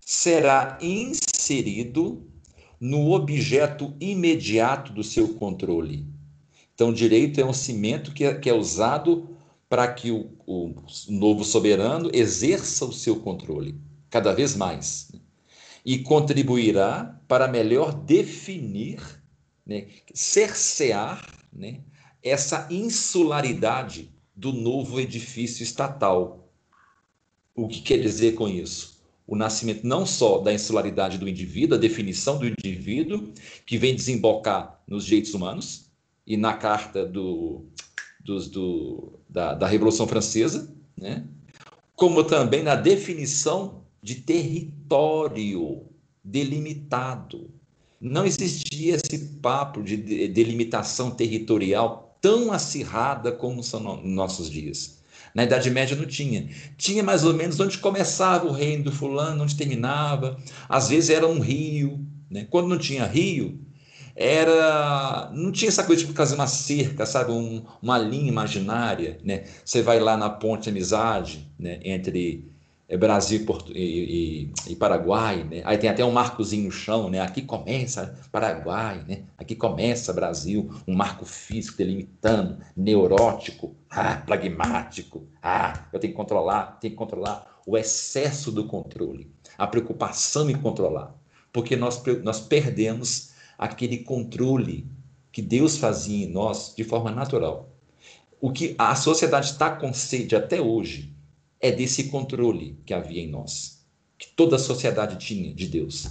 [0.00, 2.26] será inserido
[2.80, 6.04] no objeto imediato do seu controle.
[6.74, 9.28] Então, direito é um cimento que é, que é usado
[9.68, 10.74] para que o, o
[11.08, 13.76] novo soberano exerça o seu controle
[14.10, 15.08] cada vez mais.
[15.12, 15.21] Né
[15.84, 19.00] e contribuirá para melhor definir,
[19.66, 21.80] né, cercear né,
[22.22, 26.48] essa insularidade do novo edifício estatal.
[27.54, 29.02] O que quer dizer com isso?
[29.26, 33.32] O nascimento não só da insularidade do indivíduo, a definição do indivíduo,
[33.64, 35.90] que vem desembocar nos direitos humanos
[36.26, 37.66] e na carta do,
[38.20, 41.26] dos, do, da, da Revolução Francesa, né?
[41.94, 45.86] como também na definição de território
[46.24, 47.50] delimitado.
[48.00, 49.96] Não existia esse papo de
[50.28, 55.00] delimitação territorial tão acirrada como são nos nossos dias.
[55.34, 56.48] Na Idade Média não tinha.
[56.76, 60.36] Tinha mais ou menos onde começava o reino do fulano, onde terminava.
[60.68, 62.04] Às vezes era um rio.
[62.30, 62.46] Né?
[62.50, 63.58] Quando não tinha rio,
[64.14, 69.44] era não tinha essa coisa de fazer uma cerca, sabe, um, uma linha imaginária, né?
[69.64, 71.80] Você vai lá na ponte amizade, né?
[71.82, 72.51] Entre
[72.92, 75.62] é, Brasil e, e, e, Paraguai, né?
[75.64, 77.20] Aí tem até um marcozinho no chão, né?
[77.20, 79.22] Aqui começa Paraguai, né?
[79.38, 86.78] Aqui começa Brasil, um marco físico delimitando, neurótico, ah, pragmático, ah, eu tenho que controlar,
[86.80, 91.14] tenho que controlar o excesso do controle, a preocupação em controlar,
[91.50, 94.86] porque nós nós perdemos aquele controle
[95.32, 97.70] que Deus fazia em nós de forma natural.
[98.38, 101.11] O que a sociedade está com sede até hoje
[101.62, 103.86] é desse controle que havia em nós,
[104.18, 106.08] que toda a sociedade tinha de Deus.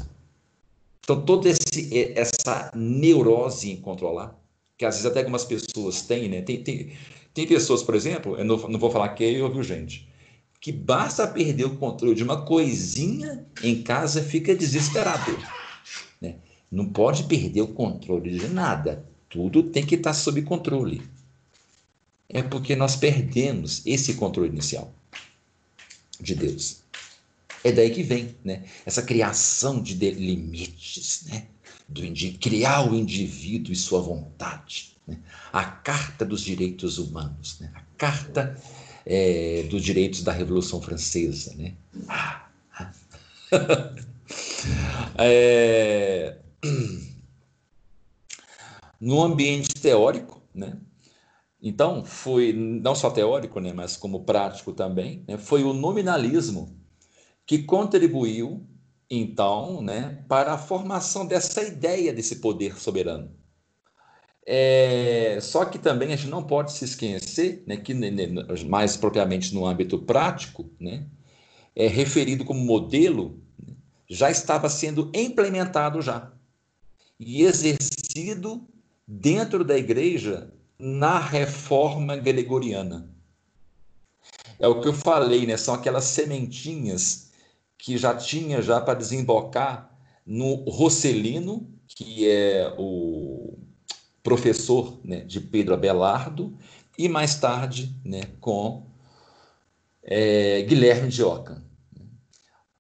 [1.01, 4.39] Então, toda essa neurose em controlar,
[4.77, 6.41] que às vezes até algumas pessoas têm, né?
[6.41, 6.93] Tem, tem,
[7.33, 10.07] tem pessoas, por exemplo, eu não, não vou falar que eu ouvi gente,
[10.61, 15.37] que basta perder o controle de uma coisinha em casa, fica desesperado.
[16.21, 16.35] Né?
[16.71, 19.05] Não pode perder o controle de nada.
[19.27, 21.01] Tudo tem que estar sob controle.
[22.29, 24.93] É porque nós perdemos esse controle inicial
[26.21, 26.81] de Deus.
[27.63, 28.63] É daí que vem, né?
[28.85, 31.47] Essa criação de limites, né?
[31.87, 32.01] Do
[32.39, 34.97] criar o indivíduo e sua vontade.
[35.05, 35.19] Né?
[35.51, 37.71] A Carta dos Direitos Humanos, né?
[37.75, 38.57] A Carta
[39.05, 41.73] é, dos Direitos da Revolução Francesa, né?
[42.07, 42.47] Ah.
[45.17, 46.37] é,
[48.99, 50.77] no ambiente teórico, né?
[51.61, 56.75] Então, foi não só teórico, né, mas como prático também, né, foi o nominalismo
[57.45, 58.65] que contribuiu,
[59.09, 63.31] então, né, para a formação dessa ideia desse poder soberano.
[64.43, 68.27] É, só que também a gente não pode se esquecer né, que, né, né
[68.67, 71.05] mais propriamente no âmbito prático, né,
[71.75, 73.75] é referido como modelo, né,
[74.09, 76.33] já estava sendo implementado já
[77.19, 78.67] e exercido
[79.07, 80.51] dentro da igreja
[80.81, 83.07] na reforma gregoriana.
[84.57, 85.55] É o que eu falei, né?
[85.55, 87.29] São aquelas sementinhas
[87.77, 93.59] que já tinha já para desembocar no Rosselino, que é o
[94.23, 96.57] professor né, de Pedro Abelardo,
[96.97, 98.87] e mais tarde né, com
[100.03, 101.63] é, Guilherme de Ockham.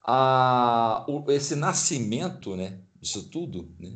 [0.03, 3.93] A, o, esse nascimento né, disso tudo né,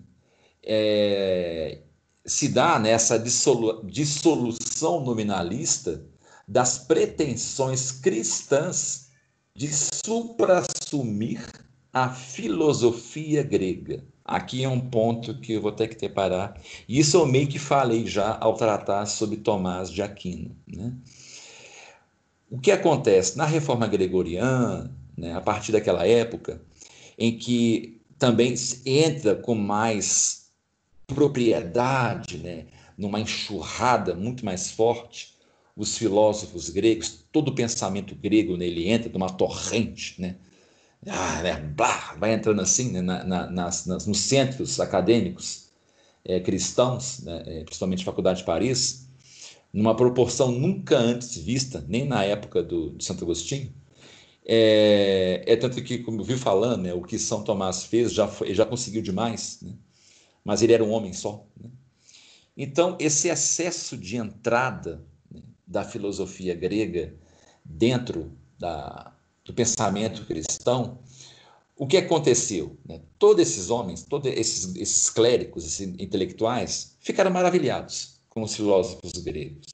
[0.64, 1.82] é,
[2.26, 6.04] se dá nessa dissolu dissolução nominalista
[6.48, 9.10] das pretensões cristãs
[9.56, 11.42] de suprassumir
[11.94, 14.04] a filosofia grega.
[14.24, 16.60] Aqui é um ponto que eu vou ter que parar.
[16.90, 20.56] Isso eu meio que falei já ao tratar sobre Tomás de Aquino.
[20.68, 20.94] Né?
[22.50, 26.62] O que acontece na reforma gregoriana, né, a partir daquela época,
[27.18, 28.56] em que também
[28.86, 30.45] entra com mais
[31.08, 32.66] propriedade, né,
[32.98, 35.36] numa enxurrada muito mais forte,
[35.76, 40.38] os filósofos gregos, todo o pensamento grego nele entra numa torrente, né?
[41.08, 45.70] Ah, né, blá, vai entrando assim né, na, na, nas, nas, nos centros acadêmicos
[46.24, 49.08] é, cristãos, né, é, principalmente a Faculdade de Paris,
[49.72, 53.72] numa proporção nunca antes vista, nem na época do, de Santo Agostinho.
[54.48, 58.28] É, é tanto que, como eu vi falando, né, o que São Tomás fez já,
[58.28, 59.60] foi, já conseguiu demais.
[59.62, 59.74] Né?
[60.46, 61.44] Mas ele era um homem só.
[61.60, 61.70] Né?
[62.56, 67.16] Então, esse excesso de entrada né, da filosofia grega
[67.66, 69.12] dentro da,
[69.44, 71.00] do pensamento cristão,
[71.76, 72.78] o que aconteceu?
[72.86, 73.02] Né?
[73.18, 79.66] Todos esses homens, todos esses, esses clérigos, esses intelectuais, ficaram maravilhados com os filósofos gregos.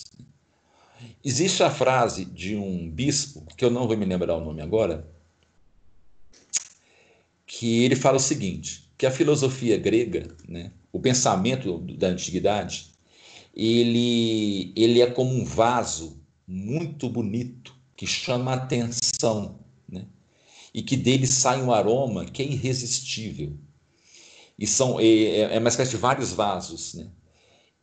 [1.24, 5.08] Existe a frase de um bispo, que eu não vou me lembrar o nome agora,
[7.46, 12.92] que ele fala o seguinte: que a filosofia grega, né, o pensamento da antiguidade,
[13.52, 19.60] ele, ele é como um vaso muito bonito que chama a atenção,
[19.90, 20.06] né?
[20.72, 23.58] e que dele sai um aroma que é irresistível.
[24.60, 27.10] E são é, é uma espécie de vários vasos, né?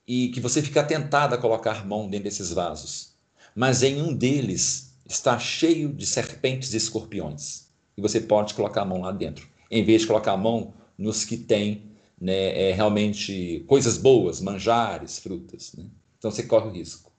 [0.07, 3.17] e que você fica tentado a colocar mão dentro desses vasos.
[3.57, 7.67] Mas em um deles está cheio de serpentes e escorpiões.
[7.97, 11.25] E você pode colocar a mão lá dentro, em vez de colocar a mão nos
[11.25, 15.73] que têm né, é, realmente coisas boas, manjares, frutas.
[15.75, 15.87] Né?
[16.19, 17.13] Então você corre o risco.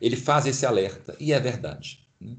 [0.00, 2.06] Ele faz esse alerta, e é verdade.
[2.20, 2.36] Né?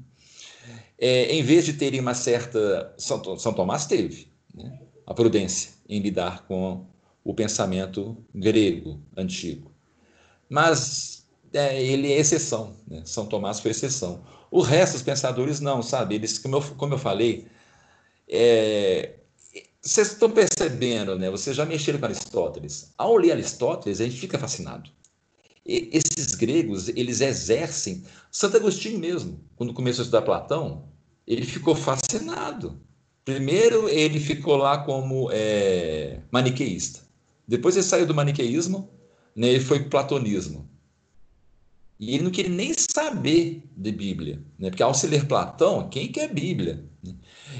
[0.98, 2.94] É, em vez de terem uma certa.
[2.98, 6.86] São, São Tomás teve né, a prudência em lidar com
[7.24, 9.70] o pensamento grego antigo.
[10.48, 12.76] Mas é, ele é exceção.
[12.86, 13.02] Né?
[13.04, 14.22] São Tomás foi exceção.
[14.50, 16.16] O resto dos pensadores não, sabe?
[16.16, 17.46] Eles, como eu, como eu falei,
[18.28, 19.14] é,
[19.82, 21.30] vocês estão percebendo, né?
[21.30, 22.92] Vocês já mexeram com Aristóteles.
[22.98, 24.90] Ao ler Aristóteles, a gente fica fascinado.
[25.64, 28.04] E esses gregos, eles exercem.
[28.30, 30.88] Santo Agostinho mesmo, quando começou a estudar Platão,
[31.26, 32.80] ele ficou fascinado.
[33.24, 37.00] Primeiro, ele ficou lá como é, maniqueísta.
[37.46, 38.90] Depois, ele saiu do maniqueísmo,
[39.34, 40.68] né, ele foi platonismo.
[41.98, 44.70] E ele não queria nem saber de Bíblia, né?
[44.70, 46.82] porque ao se ler Platão, quem quer Bíblia?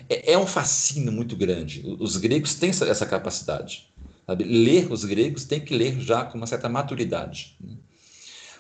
[0.09, 1.83] É, é um fascínio muito grande.
[1.99, 3.89] Os gregos têm essa capacidade.
[4.27, 4.45] Sabe?
[4.45, 7.57] Ler os gregos tem que ler já com uma certa maturidade.
[7.61, 7.75] Né?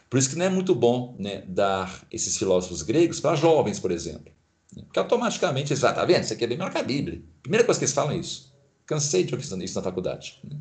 [0.08, 3.90] Por isso que não é muito bom né, dar esses filósofos gregos para jovens, por
[3.90, 4.32] exemplo.
[4.74, 4.82] Né?
[4.82, 6.24] Porque automaticamente eles vão, tá vendo?
[6.24, 7.22] Isso aqui é melhor que a Bíblia.
[7.42, 8.52] Primeira coisa que eles falam é isso.
[8.86, 10.40] Cansei de ouvir isso na faculdade.
[10.42, 10.56] Né?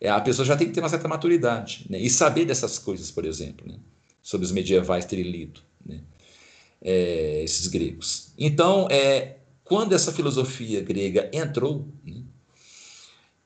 [0.00, 1.98] É, a pessoa já tem que ter uma certa maturidade né?
[1.98, 3.66] e saber dessas coisas, por exemplo.
[3.66, 3.78] Né?
[4.26, 6.00] sobre os medievais terem lido, né?
[6.82, 8.32] é, esses gregos.
[8.36, 9.36] Então, é,
[9.66, 12.22] quando essa filosofia grega entrou, né?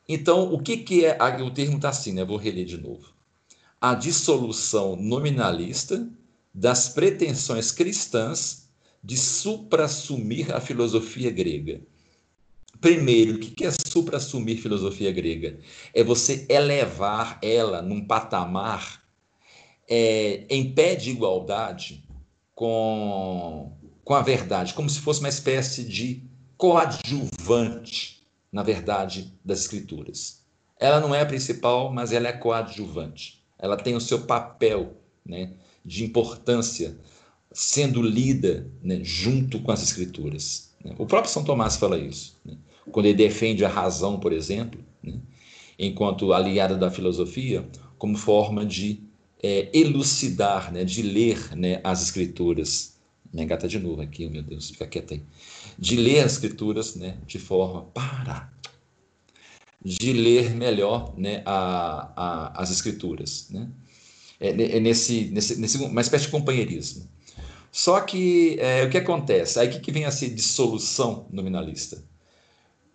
[0.09, 2.25] então o que, que é, o termo está assim, né?
[2.25, 3.13] vou reler de novo,
[3.81, 6.09] a dissolução nominalista
[6.53, 8.69] das pretensões cristãs
[9.03, 11.81] de suprassumir a filosofia grega.
[12.81, 15.59] Primeiro, o que é suprassumir filosofia grega?
[15.95, 19.03] É você elevar ela num patamar
[19.89, 22.05] é, em pé de igualdade
[22.55, 23.73] com,
[24.11, 26.21] com a verdade, como se fosse uma espécie de
[26.57, 30.43] coadjuvante na verdade das Escrituras.
[30.81, 33.41] Ela não é a principal, mas ela é coadjuvante.
[33.57, 35.53] Ela tem o seu papel né,
[35.85, 36.99] de importância
[37.53, 40.73] sendo lida né, junto com as Escrituras.
[40.85, 40.93] Né.
[40.99, 42.37] O próprio São Tomás fala isso.
[42.45, 42.57] Né,
[42.91, 45.21] quando ele defende a razão, por exemplo, né,
[45.79, 47.65] enquanto aliada da filosofia,
[47.97, 49.05] como forma de
[49.41, 51.49] é, elucidar, né, de ler
[51.85, 52.90] as escrituras.
[53.33, 55.23] Minha gata de novo aqui, meu Deus, fica quieta aí.
[55.79, 58.51] De ler as escrituras né, de forma para
[59.83, 63.49] de ler melhor né, a, a, as escrituras.
[63.51, 63.69] Né?
[64.39, 67.09] É, é nesse, nesse, nesse, uma espécie de companheirismo.
[67.73, 69.59] Só que é, o que acontece?
[69.59, 72.03] Aí que, que vem a ser dissolução nominalista?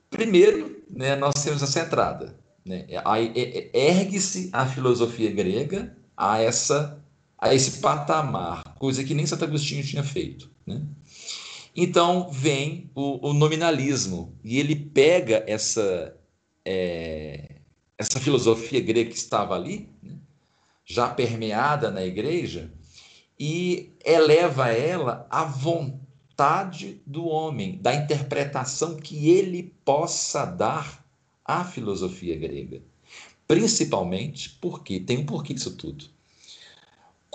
[0.09, 2.37] Primeiro, né, nós temos essa entrada.
[2.63, 2.85] Né?
[3.05, 7.01] Aí é, é, ergue-se a filosofia grega a essa
[7.37, 10.49] a esse patamar, coisa que nem Santo Agostinho tinha feito.
[10.65, 10.81] Né?
[11.75, 16.15] Então vem o, o, nominalismo e ele pega essa
[16.63, 17.55] é,
[17.97, 20.15] essa filosofia grega que estava ali, né?
[20.85, 22.71] já permeada na igreja,
[23.39, 31.05] e eleva ela à vontade do homem, da interpretação que ele possa dar
[31.43, 32.81] à filosofia grega.
[33.47, 36.14] Principalmente porque tem um porquê isso tudo.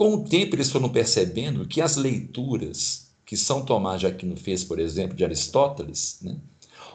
[0.00, 4.64] Com o tempo, eles foram percebendo que as leituras que São Tomás de Aquino fez,
[4.64, 6.38] por exemplo, de Aristóteles, né,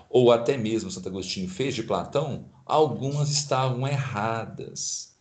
[0.10, 5.14] ou até mesmo Santo Agostinho fez de Platão, algumas estavam erradas.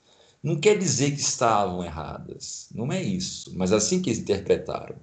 [0.43, 4.97] Não quer dizer que estavam erradas, não é isso, mas assim que eles interpretaram.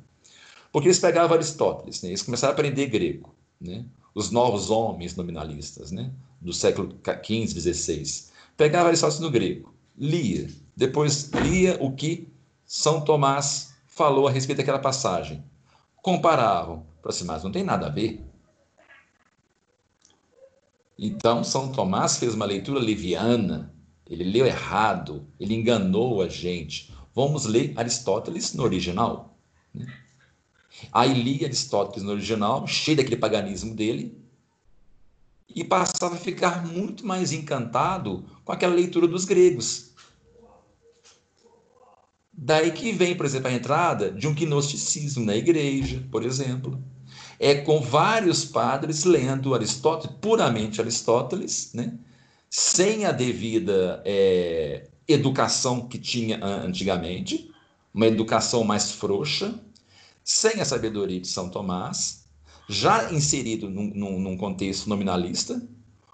[0.71, 3.85] Porque eles pegavam Aristóteles, né, eles começaram a aprender grego, né,
[4.15, 11.29] os novos homens nominalistas né, do século XV, XVI pegava Aristóteles no grego, lia, depois
[11.29, 12.30] lia o que
[12.73, 15.43] São Tomás falou a respeito daquela passagem.
[16.01, 16.85] Comparavam.
[17.03, 18.25] Assim, mas não tem nada a ver.
[20.97, 23.75] Então, São Tomás fez uma leitura leviana,
[24.09, 26.95] ele leu errado, ele enganou a gente.
[27.13, 29.37] Vamos ler Aristóteles no original.
[29.75, 29.93] Né?
[30.93, 34.17] Aí li Aristóteles no original, cheio daquele paganismo dele,
[35.53, 39.90] e passava a ficar muito mais encantado com aquela leitura dos gregos.
[42.43, 46.83] Daí que vem, por exemplo, a entrada de um gnosticismo na igreja, por exemplo.
[47.39, 51.93] É com vários padres lendo Aristóteles, puramente Aristóteles, né?
[52.49, 57.51] sem a devida é, educação que tinha antigamente,
[57.93, 59.53] uma educação mais frouxa,
[60.23, 62.25] sem a sabedoria de São Tomás,
[62.67, 65.61] já inserido num, num, num contexto nominalista,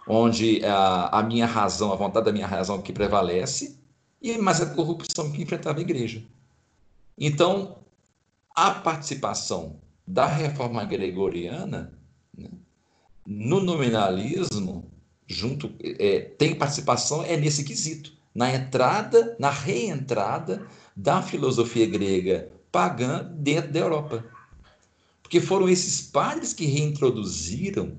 [0.06, 3.78] onde a, a, minha razão, a vontade da minha razão que prevalece,
[4.32, 6.24] e a corrupção que enfrentava a igreja.
[7.18, 7.78] Então,
[8.56, 11.94] a participação da reforma gregoriana
[12.38, 12.50] né,
[13.26, 14.92] no nominalismo,
[15.26, 23.32] junto é, tem participação é nesse quesito, na entrada, na reentrada da filosofia grega pagã
[23.36, 24.24] dentro da Europa.
[25.22, 27.98] Porque foram esses padres que reintroduziram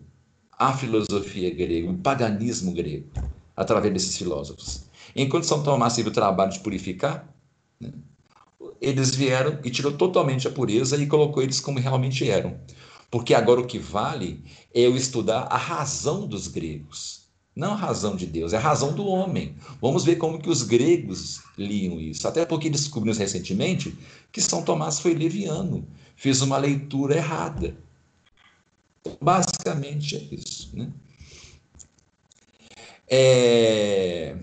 [0.52, 3.08] a filosofia grega, o paganismo grego,
[3.54, 4.87] através desses filósofos.
[5.14, 7.28] Enquanto São Tomás teve o trabalho de purificar,
[7.80, 7.92] né,
[8.80, 12.58] eles vieram e tirou totalmente a pureza e colocou eles como realmente eram.
[13.10, 14.44] Porque agora o que vale
[14.74, 17.28] é eu estudar a razão dos gregos.
[17.56, 19.56] Não a razão de Deus, é a razão do homem.
[19.80, 22.28] Vamos ver como que os gregos liam isso.
[22.28, 23.96] Até porque descobrimos recentemente
[24.30, 27.76] que São Tomás foi leviano, fez uma leitura errada.
[29.20, 30.70] Basicamente é isso.
[30.72, 30.92] Né?
[33.08, 34.36] É...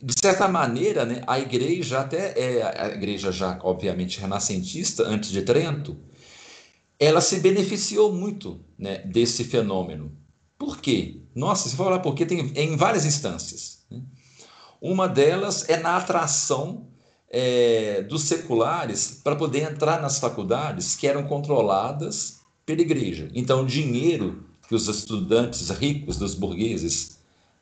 [0.00, 5.42] De certa maneira, né, a igreja até é a igreja já obviamente renascentista antes de
[5.42, 5.98] Trento,
[7.00, 10.16] ela se beneficiou muito né, desse fenômeno.
[10.56, 11.22] Por quê?
[11.34, 13.84] Nossa, se for falar por quê, tem é em várias instâncias.
[13.90, 14.02] Né?
[14.80, 16.88] Uma delas é na atração
[17.28, 23.28] é, dos seculares para poder entrar nas faculdades que eram controladas pela igreja.
[23.34, 27.17] Então, o dinheiro que os estudantes ricos dos burgueses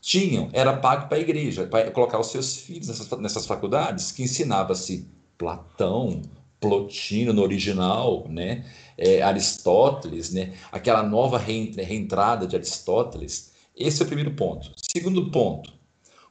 [0.07, 4.23] tinham era pago para a igreja, para colocar os seus filhos nessas, nessas faculdades, que
[4.23, 5.05] ensinava-se
[5.37, 6.23] Platão,
[6.61, 8.65] Plotino no original, né?
[8.97, 10.55] É, Aristóteles, né?
[10.71, 13.51] aquela nova reentrada de Aristóteles.
[13.77, 14.71] Esse é o primeiro ponto.
[14.77, 15.73] Segundo ponto,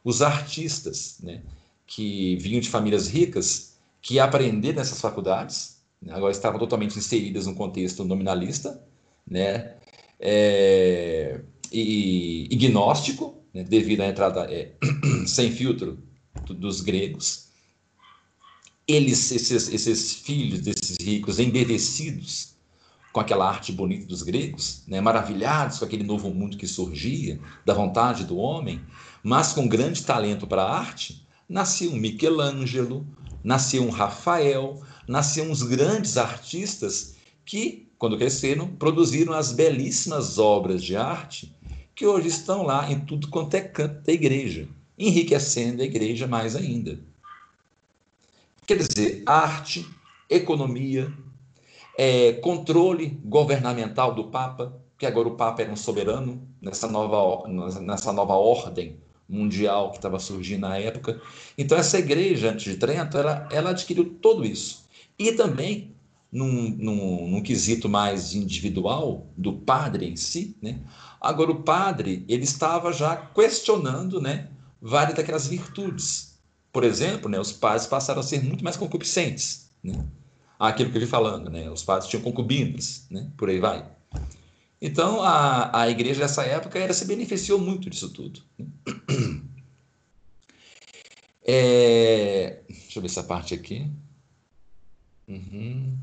[0.06, 1.42] os artistas, né?
[1.86, 6.14] que vinham de famílias ricas, que aprender nessas faculdades, né?
[6.14, 8.82] agora estavam totalmente inseridas no contexto nominalista,
[9.28, 9.76] né?
[10.18, 11.42] É,
[11.72, 13.64] e, e gnóstico, né?
[13.64, 14.74] devido à entrada é,
[15.28, 15.98] sem filtro
[16.50, 17.46] dos gregos.
[18.88, 22.56] Eles, esses, esses filhos desses ricos, embevecidos
[23.12, 25.00] com aquela arte bonita dos gregos, né?
[25.00, 28.82] maravilhados com aquele novo mundo que surgia, da vontade do homem,
[29.24, 33.08] mas com grande talento para a arte, nascia um Michelangelo,
[33.42, 37.16] nascia um Rafael, nasciam uns grandes artistas
[37.46, 41.55] que, quando cresceram, produziram as belíssimas obras de arte
[41.96, 44.68] que hoje estão lá em tudo quanto é canto da igreja,
[44.98, 47.00] enriquecendo a igreja mais ainda.
[48.68, 49.88] Quer dizer, arte,
[50.30, 51.12] economia,
[51.98, 57.48] é, controle governamental do Papa, que agora o Papa era um soberano nessa nova,
[57.80, 58.98] nessa nova ordem
[59.28, 61.22] mundial que estava surgindo na época.
[61.58, 64.86] Então, essa igreja, antes de Trento, ela, ela adquiriu tudo isso.
[65.18, 65.96] E também,
[66.32, 70.80] num, num, num quesito mais individual do padre em si, né?
[71.26, 74.50] Agora o padre ele estava já questionando né,
[74.82, 76.40] várias daquelas virtudes.
[76.72, 79.70] Por exemplo, né, os padres passaram a ser muito mais concupiscentes.
[79.84, 80.06] Né?
[80.60, 81.70] Aquilo que eu vi falando, né?
[81.70, 83.30] os padres tinham concubinas, né?
[83.38, 83.86] por aí vai.
[84.82, 88.42] Então, a, a igreja dessa época era, se beneficiou muito disso tudo.
[88.58, 88.66] Né?
[91.48, 93.88] É, deixa eu ver essa parte aqui.
[95.28, 95.96] Uhum.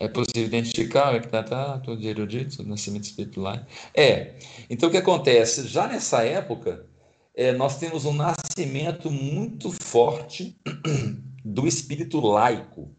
[0.00, 3.58] É possível identificar o que está tá, todo erudito, nascimento espiritual.
[3.92, 4.36] É.
[4.70, 5.66] Então, o que acontece?
[5.66, 6.86] Já nessa época,
[7.34, 10.56] é, nós temos um nascimento muito forte
[11.44, 12.90] do espírito laico,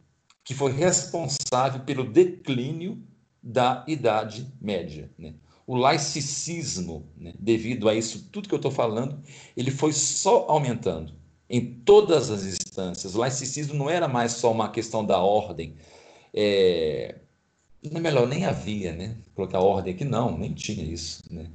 [0.43, 3.01] que foi responsável pelo declínio
[3.41, 5.09] da Idade Média.
[5.17, 5.35] Né?
[5.65, 9.21] O laicismo, né, devido a isso tudo que eu estou falando,
[9.55, 11.13] ele foi só aumentando
[11.49, 13.15] em todas as instâncias.
[13.15, 15.75] O laicismo não era mais só uma questão da ordem.
[16.33, 17.15] É,
[17.83, 19.15] não é melhor, nem havia, né?
[19.35, 21.47] Colocar ordem aqui, não, nem tinha isso, né?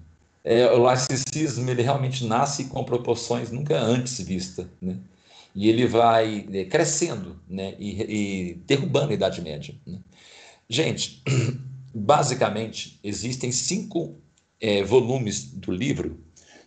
[0.42, 4.98] É, o laicismo, ele realmente nasce com proporções nunca antes vistas, né?
[5.55, 7.74] E ele vai é, crescendo, né?
[7.78, 9.74] E, e derrubando a Idade Média.
[9.86, 9.98] Né?
[10.68, 11.22] Gente,
[11.96, 14.16] Basicamente, existem cinco
[14.60, 16.18] é, volumes do livro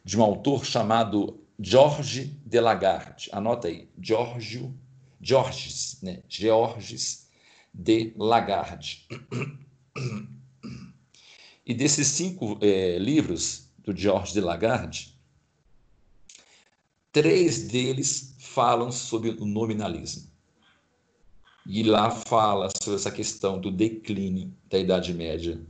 [0.06, 3.28] de um autor chamado George de Lagarde.
[3.34, 4.74] Anota aí, Giorgio,
[5.20, 6.20] Georges, né?
[6.30, 7.27] Georges
[7.78, 9.06] de Lagarde.
[11.66, 15.14] E desses cinco é, livros do George de Lagarde,
[17.12, 20.28] três deles falam sobre o nominalismo.
[21.66, 25.62] E lá fala sobre essa questão do declínio da Idade Média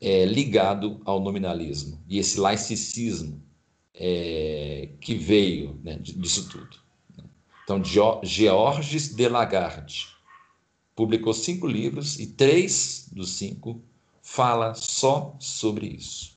[0.00, 3.42] é, ligado ao nominalismo e esse laicismo
[3.94, 6.80] é, que veio né, disso tudo.
[7.62, 10.08] Então, Georges de Lagarde
[11.00, 13.80] publicou cinco livros e três dos cinco
[14.22, 16.36] fala só sobre isso.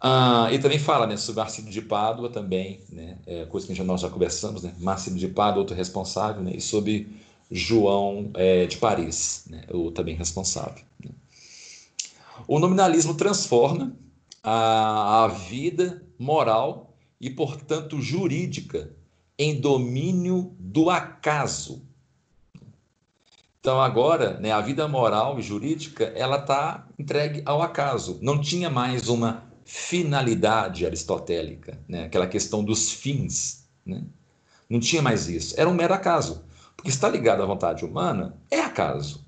[0.00, 4.00] Ah, e também fala né, sobre Marcílio de Pádua também, né, é, coisa que nós
[4.00, 7.08] já conversamos, né, Marcílio de Pádua, outro responsável, né, e sobre
[7.50, 10.84] João é, de Paris, né, o também responsável.
[11.04, 11.10] Né.
[12.46, 13.96] O nominalismo transforma
[14.44, 18.92] a, a vida moral e, portanto, jurídica
[19.36, 21.89] em domínio do acaso.
[23.60, 28.18] Então agora, né, a vida moral e jurídica ela está entregue ao acaso.
[28.22, 32.04] Não tinha mais uma finalidade aristotélica, né?
[32.04, 33.68] aquela questão dos fins.
[33.84, 34.02] Né?
[34.68, 35.54] Não tinha mais isso.
[35.58, 36.44] Era um mero acaso.
[36.74, 39.26] porque está ligado à vontade humana, é acaso.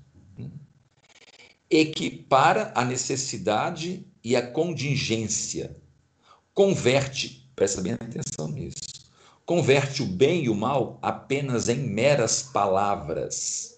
[1.69, 5.77] Equipara a necessidade e a contingência.
[6.53, 9.09] Converte, presta bem atenção nisso,
[9.45, 13.72] converte o bem e o mal apenas em meras palavras,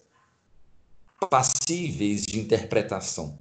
[1.27, 3.39] passíveis de interpretação,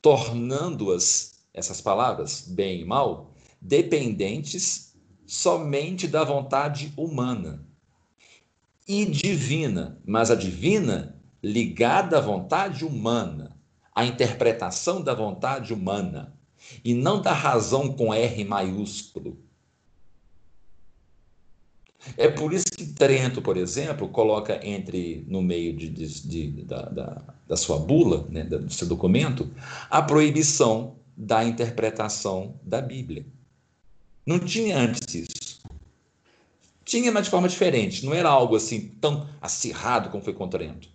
[0.00, 4.94] tornando-as, essas palavras, bem e mal, dependentes
[5.26, 7.66] somente da vontade humana
[8.86, 13.58] e divina, mas a divina ligada à vontade humana,
[13.94, 16.34] à interpretação da vontade humana,
[16.84, 19.43] e não da razão com R maiúsculo.
[22.16, 26.82] É por isso que Trento, por exemplo, coloca entre no meio de, de, de, da,
[26.82, 29.50] da, da, sua bula, né, do seu documento,
[29.90, 33.26] a proibição da interpretação da Bíblia.
[34.26, 35.60] Não tinha antes isso.
[36.84, 38.04] Tinha, mas de forma diferente.
[38.04, 40.88] Não era algo assim tão acirrado como foi com Trento.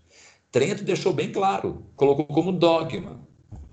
[0.52, 3.20] Trento deixou bem claro, colocou como dogma,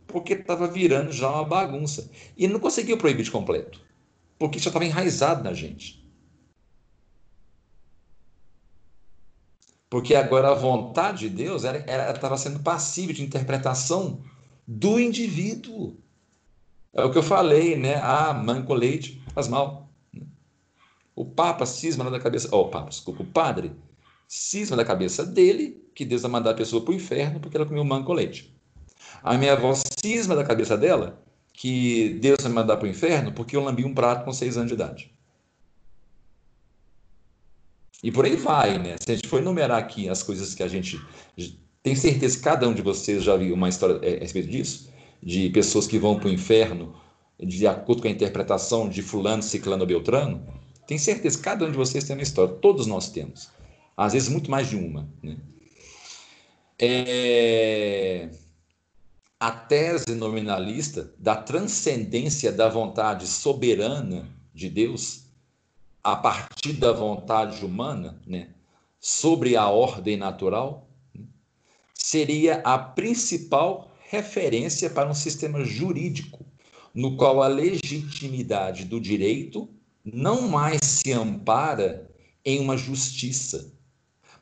[0.06, 2.10] porque estava virando já uma bagunça.
[2.36, 3.80] E não conseguiu proibir de completo,
[4.38, 6.05] porque já estava enraizado na gente.
[9.88, 14.20] Porque agora a vontade de Deus estava sendo passível de interpretação
[14.66, 15.96] do indivíduo.
[16.92, 18.00] É o que eu falei, né?
[18.02, 19.88] Ah, manco leite faz mal.
[21.14, 22.48] O Papa cisma da cabeça.
[22.50, 23.72] Oh, o Papa, desculpa, o padre
[24.26, 27.66] cisma da cabeça dele que Deus vai mandar a pessoa para o inferno porque ela
[27.66, 28.54] comeu manco leite.
[29.22, 31.22] A minha avó cisma da cabeça dela
[31.52, 34.68] que Deus vai mandar para o inferno porque eu lambi um prato com seis anos
[34.68, 35.15] de idade.
[38.02, 38.96] E por aí vai, né?
[39.00, 41.00] Se a gente for enumerar aqui as coisas que a gente.
[41.82, 44.88] Tem certeza que cada um de vocês já viu uma história a respeito disso?
[45.22, 46.94] de pessoas que vão para o inferno
[47.38, 50.46] de acordo com a interpretação de fulano, ciclano ou beltrano,
[50.86, 53.50] tenho certeza que cada um de vocês tem uma história, todos nós temos.
[53.96, 55.08] Às vezes muito mais de uma.
[55.22, 55.36] Né?
[56.78, 58.30] É...
[59.38, 65.25] A tese nominalista da transcendência da vontade soberana de Deus
[66.06, 68.50] a partir da vontade humana, né,
[69.00, 71.24] sobre a ordem natural, né,
[71.92, 76.46] seria a principal referência para um sistema jurídico
[76.94, 79.68] no qual a legitimidade do direito
[80.04, 82.08] não mais se ampara
[82.44, 83.74] em uma justiça,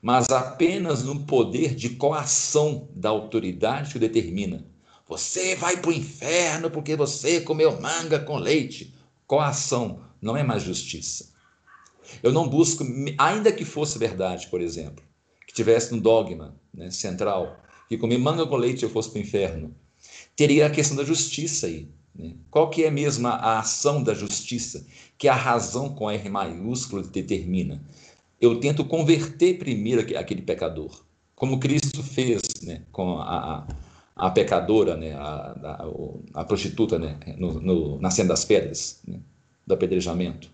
[0.03, 4.67] mas apenas no poder de coação da autoridade que o determina.
[5.09, 8.95] Você vai para o inferno porque você comeu manga com leite.
[9.27, 11.33] Coação não é mais justiça.
[12.23, 12.85] Eu não busco,
[13.19, 15.05] ainda que fosse verdade, por exemplo,
[15.47, 19.23] que tivesse um dogma né, central, que comer manga com leite eu fosse para o
[19.23, 19.75] inferno.
[20.37, 21.89] Teria a questão da justiça aí.
[22.15, 22.35] Né?
[22.51, 24.87] Qual que é mesmo a ação da justiça?
[25.19, 27.83] Que a razão com R maiúsculo determina.
[28.41, 31.03] Eu tento converter primeiro aquele pecador,
[31.35, 33.67] como Cristo fez né, com a,
[34.17, 35.87] a, a pecadora, né, a,
[36.35, 39.21] a, prostituta né, no, no, na cena das pedras, né,
[39.67, 40.51] do apedrejamento.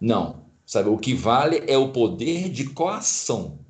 [0.00, 0.46] Não.
[0.66, 3.60] Sabe, o que vale é o poder de coação.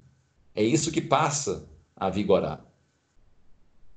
[0.54, 2.64] É isso que passa a vigorar.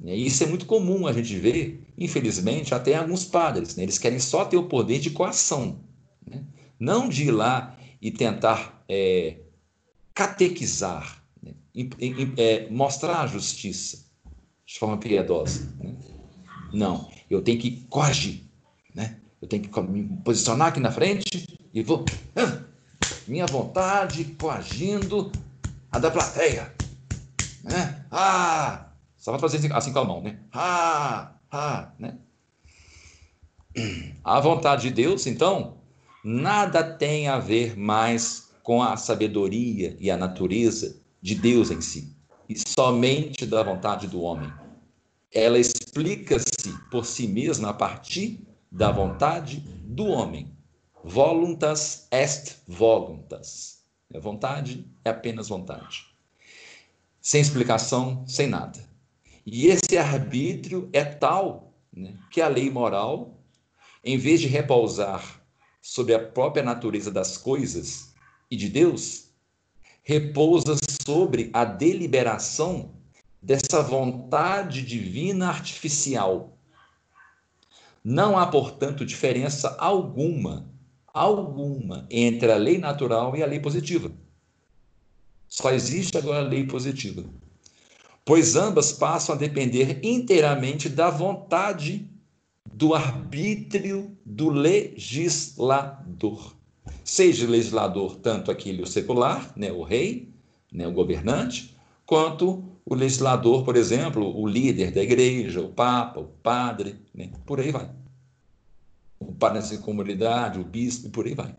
[0.04, 3.76] E isso é muito comum a gente ver, infelizmente, até alguns padres.
[3.76, 3.84] Né?
[3.84, 5.80] Eles querem só ter o poder de coação,
[6.26, 6.44] né?
[6.78, 9.38] não de ir lá e tentar é,
[10.14, 11.54] catequizar, né?
[11.74, 14.06] e, e, é, mostrar a justiça
[14.66, 15.74] de forma piedosa.
[15.80, 15.96] Né?
[16.74, 18.44] Não, eu tenho que coagir,
[18.94, 19.20] né?
[19.42, 22.06] eu tenho que me posicionar aqui na frente e vou,
[23.28, 25.32] minha vontade, coagindo
[25.92, 26.74] a da plateia.
[27.64, 28.06] Né?
[28.12, 28.88] Ah!
[29.18, 30.40] Só vai fazer assim, assim com a mão, né?
[30.52, 31.34] Ah!
[31.52, 31.92] Ah!
[32.00, 32.18] Né?
[34.24, 35.78] A vontade de Deus, então,
[36.24, 42.16] nada tem a ver mais com a sabedoria e a natureza de Deus em si,
[42.48, 44.52] e somente da vontade do homem.
[45.34, 50.52] Ela explica-se por si mesma a partir da vontade do homem.
[51.04, 53.84] Voluntas est voluntas.
[54.14, 56.10] A vontade é apenas vontade
[57.22, 58.80] sem explicação, sem nada.
[59.46, 63.40] E esse arbítrio é tal né, que a lei moral,
[64.04, 65.42] em vez de repousar
[65.82, 68.14] sobre a própria natureza das coisas
[68.50, 69.30] e de Deus,
[70.02, 72.96] repousa sobre a deliberação
[73.42, 76.58] dessa vontade divina artificial.
[78.04, 80.68] Não há, portanto, diferença alguma,
[81.14, 84.12] alguma, entre a lei natural e a lei positiva.
[85.48, 87.24] Só existe agora a lei positiva.
[88.24, 92.08] Pois ambas passam a depender inteiramente da vontade
[92.72, 96.54] do arbítrio do legislador.
[97.04, 100.32] Seja legislador tanto aquele o secular, né, o rei,
[100.72, 101.76] né, o governante,
[102.06, 107.60] quanto o legislador, por exemplo, o líder da igreja, o papa, o padre, né, por
[107.60, 107.90] aí vai.
[109.20, 111.56] O padre da comunidade, o bispo, e por aí vai.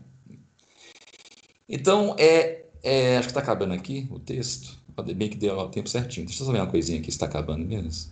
[1.69, 4.79] Então, é, é acho que está acabando aqui o texto.
[5.15, 6.25] Bem que deu o tempo certinho.
[6.25, 8.11] Deixa eu só ver uma coisinha aqui, está acabando mesmo.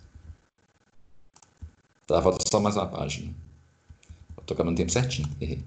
[2.07, 3.33] Tá, falta só mais uma página.
[4.39, 5.29] Estou acabando o tempo certinho.
[5.39, 5.61] Errei.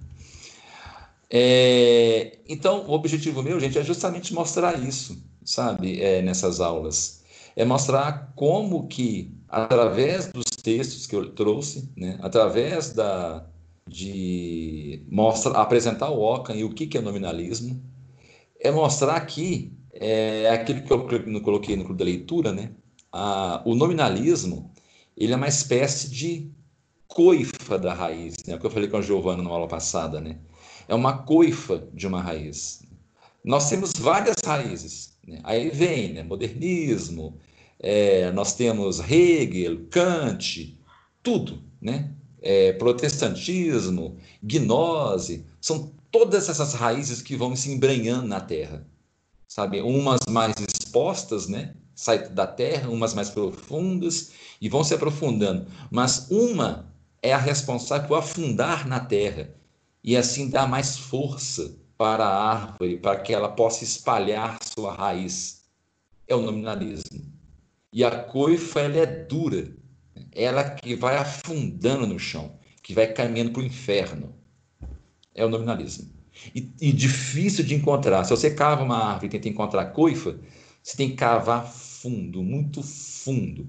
[1.31, 7.23] É, então, o objetivo meu, gente, é justamente mostrar isso, sabe, é, nessas aulas.
[7.57, 13.47] É mostrar como que, através dos textos que eu trouxe, né, através da,
[13.87, 17.83] de mostra, apresentar o Ockham e o que, que é nominalismo,
[18.61, 22.71] é mostrar aqui é, aquilo que eu coloquei no clube da leitura, né?
[23.11, 24.73] A, o nominalismo
[25.17, 26.51] ele é uma espécie de
[27.07, 28.55] coifa da raiz, né?
[28.55, 30.39] O que eu falei com a Giovana na aula passada, né?
[30.89, 32.83] É uma coifa de uma raiz.
[33.45, 35.17] Nós temos várias raízes.
[35.27, 35.41] Né?
[35.45, 36.23] Aí vem né?
[36.23, 37.39] modernismo,
[37.79, 40.79] é, nós temos Hegel, Kant,
[41.23, 42.11] tudo, né?
[42.43, 48.87] É, protestantismo, gnose, são todas essas raízes que vão se embrenhando na terra,
[49.49, 49.81] sabe?
[49.81, 51.75] Umas mais expostas, né?
[51.95, 55.67] Sai da terra, umas mais profundas e vão se aprofundando.
[55.91, 56.93] Mas uma
[57.23, 59.55] é a responsável por afundar na terra
[60.03, 65.63] e assim dar mais força para a árvore, para que ela possa espalhar sua raiz.
[66.27, 67.23] É o nominalismo.
[67.93, 69.73] E a coifa ela é dura,
[70.33, 72.53] ela que vai afundando no chão,
[72.83, 74.35] que vai caminhando para o inferno.
[75.35, 76.11] É o nominalismo.
[76.55, 78.25] E, e, difícil de encontrar.
[78.25, 80.39] Se você cava uma árvore e tenta encontrar coifa,
[80.83, 83.69] você tem que cavar fundo, muito fundo.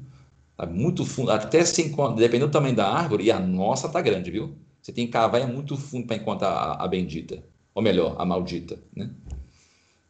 [0.69, 1.31] Muito fundo.
[1.31, 4.55] Até se encontra, dependendo do tamanho da árvore, e a nossa tá grande, viu?
[4.81, 7.43] Você tem que cavar é muito fundo para encontrar a, a, bendita.
[7.73, 8.77] Ou melhor, a maldita.
[8.95, 9.09] Né?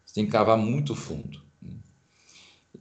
[0.06, 1.43] Você tem que cavar muito fundo.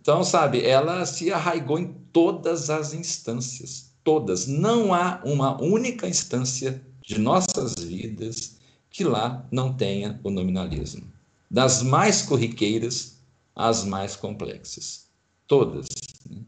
[0.02, 4.48] Então, sabe, ela se arraigou em todas as instâncias, todas.
[4.48, 8.56] Não há uma única instância de nossas vidas
[8.90, 11.04] que lá não tenha o nominalismo.
[11.48, 13.16] Das mais corriqueiras
[13.54, 15.06] às mais complexas.
[15.46, 15.86] Todas.
[16.28, 16.40] Né?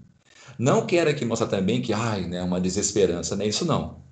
[0.58, 4.02] Não quero aqui mostrar também que, ai, né, uma desesperança, não é isso não.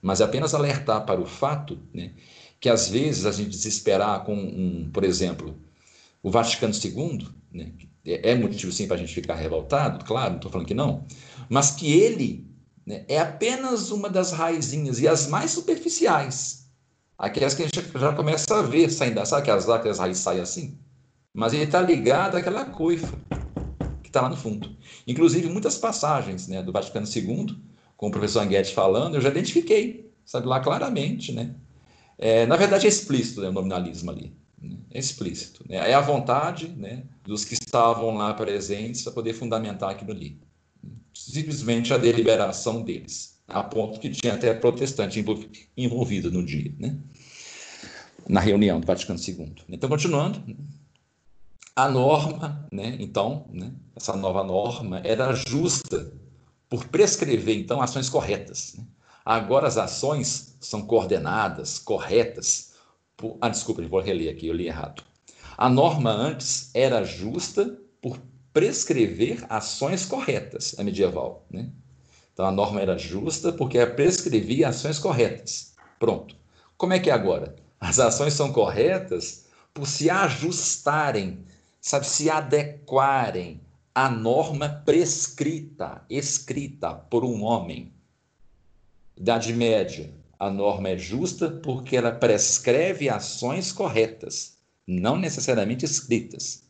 [0.00, 2.12] Mas apenas alertar para o fato né,
[2.60, 5.56] que às vezes a gente desesperar com, um, por exemplo,
[6.22, 7.72] o Vaticano II, né,
[8.04, 11.04] é, é motivo sim para a gente ficar revoltado, claro, não estou falando que não,
[11.48, 12.46] mas que ele
[12.86, 16.70] né, é apenas uma das raizinhas e as mais superficiais,
[17.16, 20.78] aquelas que a gente já começa a ver saindo, sabe aquelas, aquelas raízes saem assim?
[21.34, 23.16] Mas ele está ligado àquela coifa
[24.02, 24.76] que está lá no fundo.
[25.06, 27.56] Inclusive, muitas passagens né, do Vaticano II,
[27.96, 31.54] com o professor Anguete falando, eu já identifiquei, sabe, lá claramente, né?
[32.18, 34.36] É, na verdade, é explícito né, o nominalismo ali.
[34.90, 35.64] É explícito.
[35.68, 35.76] Né?
[35.76, 40.40] É a vontade né, dos que estavam lá presentes para poder fundamentar aquilo ali.
[41.14, 45.24] Simplesmente a deliberação deles, a ponto que tinha até protestante
[45.76, 46.98] envolvido no dia, né?
[48.28, 49.54] na reunião do Vaticano II.
[49.68, 50.42] Então, continuando,
[51.74, 56.12] a norma, né, então, né, essa nova norma era justa
[56.68, 58.74] por prescrever, então, ações corretas.
[58.76, 58.84] Né?
[59.24, 62.71] Agora as ações são coordenadas, corretas,
[63.22, 63.38] por...
[63.40, 65.04] Ah, desculpa, vou reler aqui, eu li errado.
[65.56, 68.18] A norma antes era justa por
[68.52, 71.46] prescrever ações corretas, a medieval.
[71.48, 71.70] Né?
[72.32, 75.72] Então a norma era justa porque prescrevia ações corretas.
[76.00, 76.34] Pronto.
[76.76, 77.54] Como é que é agora?
[77.78, 81.44] As ações são corretas por se ajustarem,
[81.80, 83.60] sabe, se adequarem
[83.94, 87.92] à norma prescrita, escrita por um homem.
[89.16, 90.12] Idade Média,
[90.42, 96.64] a norma é justa porque ela prescreve ações corretas, não necessariamente escritas.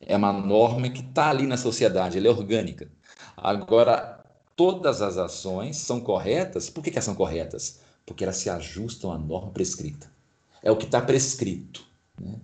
[0.00, 2.90] É uma norma que está ali na sociedade, ela é orgânica.
[3.36, 4.20] Agora,
[4.56, 7.78] todas as ações são corretas, por que, que elas são corretas?
[8.04, 10.10] Porque elas se ajustam à norma prescrita.
[10.60, 11.86] É o que está prescrito.
[12.20, 12.34] Né?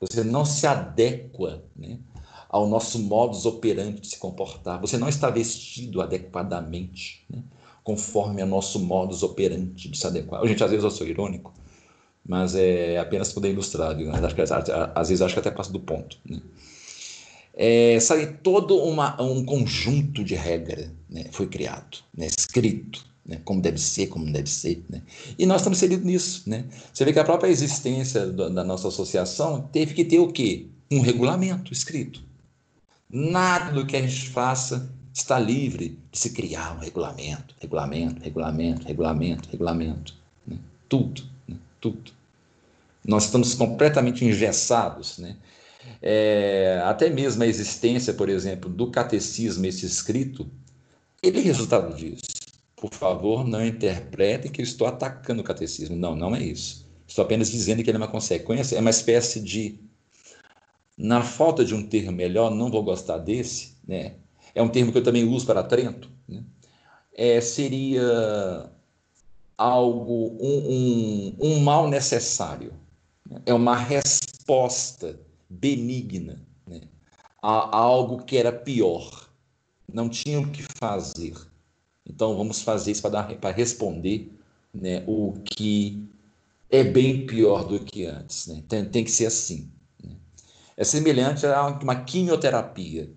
[0.00, 1.98] Você não se adequa né,
[2.46, 4.82] ao nosso modus operandi de se comportar.
[4.82, 7.24] Você não está vestido adequadamente.
[7.30, 7.42] Né?
[7.82, 10.46] Conforme a nosso modus operandi de se adequar.
[10.46, 11.52] Gente, às vezes eu sou irônico,
[12.26, 16.18] mas é apenas poder ilustrar, acho que, às vezes acho que até passa do ponto.
[16.28, 16.40] Né?
[17.54, 23.60] É, sabe, todo uma, um conjunto de regras né, foi criado, né, escrito, né, como
[23.60, 24.84] deve ser, como não deve ser.
[24.88, 25.02] Né?
[25.38, 26.48] E nós estamos inseridos nisso.
[26.48, 26.66] Né?
[26.92, 30.66] Você vê que a própria existência da nossa associação teve que ter o quê?
[30.90, 32.22] Um regulamento escrito.
[33.08, 38.86] Nada do que a gente faça está livre de se criar um regulamento, regulamento, regulamento,
[38.86, 40.14] regulamento, regulamento.
[40.46, 40.58] Né?
[40.88, 41.56] Tudo, né?
[41.80, 42.12] tudo.
[43.04, 45.36] Nós estamos completamente engessados, né?
[46.02, 50.46] É, até mesmo a existência, por exemplo, do catecismo, esse escrito,
[51.22, 52.22] ele é resultado disso.
[52.76, 55.96] Por favor, não interpretem que eu estou atacando o catecismo.
[55.96, 56.86] Não, não é isso.
[57.06, 59.78] Estou apenas dizendo que ele é uma consequência, é uma espécie de.
[60.96, 64.14] Na falta de um termo melhor, não vou gostar desse, né?
[64.54, 66.10] É um termo que eu também uso para Trento.
[66.28, 66.42] Né?
[67.14, 68.70] É, seria
[69.56, 72.72] algo, um, um, um mal necessário.
[73.44, 76.80] É uma resposta benigna né?
[77.42, 79.28] a, algo que era pior.
[79.92, 81.34] Não tinha o que fazer.
[82.06, 84.32] Então vamos fazer isso para responder
[84.72, 86.08] né, o que
[86.70, 88.46] é bem pior do que antes.
[88.46, 88.62] Né?
[88.68, 89.70] Tem, tem que ser assim.
[90.02, 90.16] Né?
[90.76, 93.10] É semelhante a uma quimioterapia.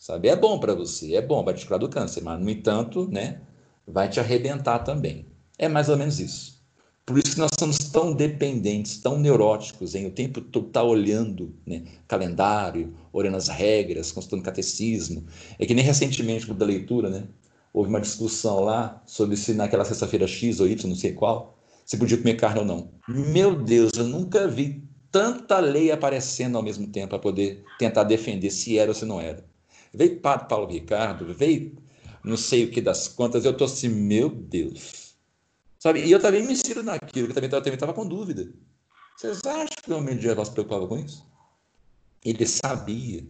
[0.00, 0.28] Sabe?
[0.28, 3.42] É bom para você, é bom, vai te curar do câncer, mas, no entanto, né,
[3.86, 5.26] vai te arrebentar também.
[5.58, 6.58] É mais ou menos isso.
[7.04, 11.54] Por isso que nós somos tão dependentes, tão neuróticos, em o tempo todo tá olhando
[11.66, 15.26] né, calendário, olhando as regras, consultando catecismo.
[15.58, 17.24] É que nem recentemente, da leitura, né,
[17.70, 21.98] houve uma discussão lá sobre se naquela sexta-feira X ou Y, não sei qual, se
[21.98, 22.90] podia comer carne ou não.
[23.06, 24.82] Meu Deus, eu nunca vi
[25.12, 29.20] tanta lei aparecendo ao mesmo tempo para poder tentar defender se era ou se não
[29.20, 29.49] era.
[29.92, 31.76] Veio Padre Paulo Ricardo, veio
[32.22, 35.14] não sei o que das contas, eu estou assim, meu Deus.
[35.78, 36.04] Sabe?
[36.04, 38.52] E eu também me insiro naquilo, que eu também estava com dúvida.
[39.16, 41.26] Vocês acham que o homem medieval se preocupava com isso?
[42.24, 43.24] Ele sabia.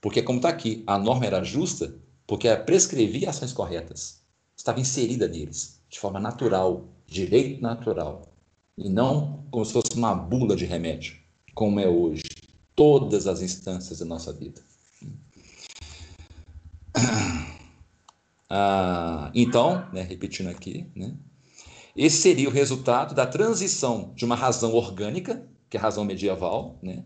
[0.00, 1.92] Porque, como está aqui, a norma era justa
[2.28, 4.22] porque prescrevia ações corretas.
[4.54, 8.30] Estava inserida neles, de forma natural, direito natural.
[8.76, 11.16] E não como se fosse uma bula de remédio,
[11.54, 12.22] como é hoje.
[12.76, 14.60] Todas as instâncias da nossa vida.
[18.50, 21.14] Ah, então, né, repetindo aqui, né,
[21.94, 26.78] esse seria o resultado da transição de uma razão orgânica, que é a razão medieval,
[26.82, 27.04] né,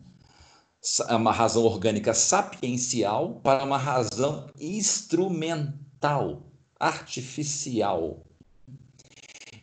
[1.11, 6.47] uma razão orgânica sapiencial, para uma razão instrumental,
[6.79, 8.25] artificial.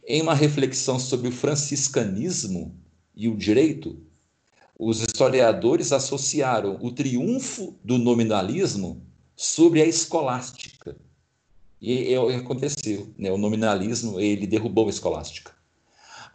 [0.05, 2.75] Em uma reflexão sobre o franciscanismo
[3.15, 4.01] e o direito,
[4.77, 9.08] os historiadores associaram o triunfo do nominalismo
[9.39, 10.97] sobre a escolástica
[11.81, 13.13] e é o que aconteceu.
[13.17, 13.31] Né?
[13.31, 15.53] O nominalismo ele derrubou a escolástica.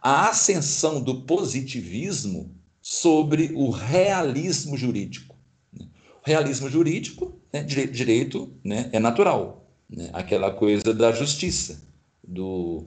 [0.01, 2.51] A ascensão do positivismo
[2.81, 5.35] sobre o realismo jurídico.
[5.71, 5.87] Né?
[6.23, 7.61] Realismo jurídico, né?
[7.61, 8.89] direito, direito né?
[8.91, 9.69] é natural.
[9.87, 10.09] Né?
[10.11, 11.83] Aquela coisa da justiça,
[12.27, 12.85] do,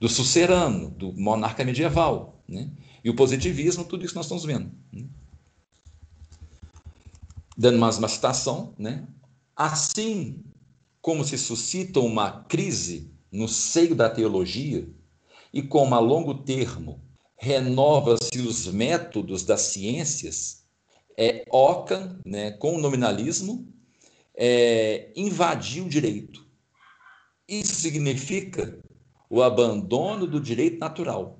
[0.00, 2.42] do sucerano, do monarca medieval.
[2.48, 2.68] Né?
[3.04, 4.68] E o positivismo, tudo isso nós estamos vendo.
[4.92, 5.04] Né?
[7.56, 9.06] Dando mais uma citação, né?
[9.60, 10.42] Assim
[11.02, 14.88] como se suscita uma crise no seio da teologia
[15.52, 16.98] e como a longo termo
[17.36, 20.64] renova-se os métodos das ciências,
[21.14, 23.70] é, Ockham, né, com o nominalismo,
[24.34, 26.42] é, invadiu o direito.
[27.46, 28.78] Isso significa
[29.28, 31.38] o abandono do direito natural.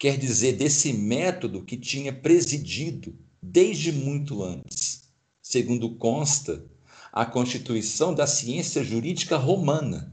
[0.00, 5.08] Quer dizer, desse método que tinha presidido desde muito antes,
[5.40, 6.68] segundo consta
[7.12, 10.12] a constituição da ciência jurídica romana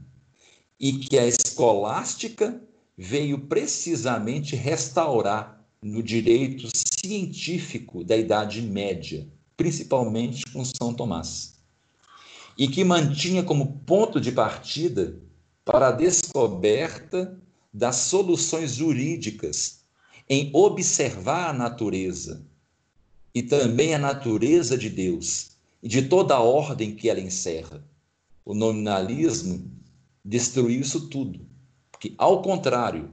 [0.78, 2.60] e que a escolástica
[2.96, 11.54] veio precisamente restaurar no direito científico da Idade Média, principalmente com São Tomás,
[12.56, 15.16] e que mantinha como ponto de partida
[15.64, 17.38] para a descoberta
[17.72, 19.84] das soluções jurídicas
[20.28, 22.44] em observar a natureza
[23.32, 27.84] e também a natureza de Deus e de toda a ordem que ela encerra.
[28.44, 29.70] O nominalismo
[30.24, 31.46] destruiu isso tudo,
[31.90, 33.10] porque, ao contrário,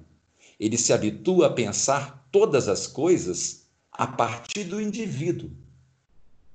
[0.60, 5.52] ele se habitua a pensar todas as coisas a partir do indivíduo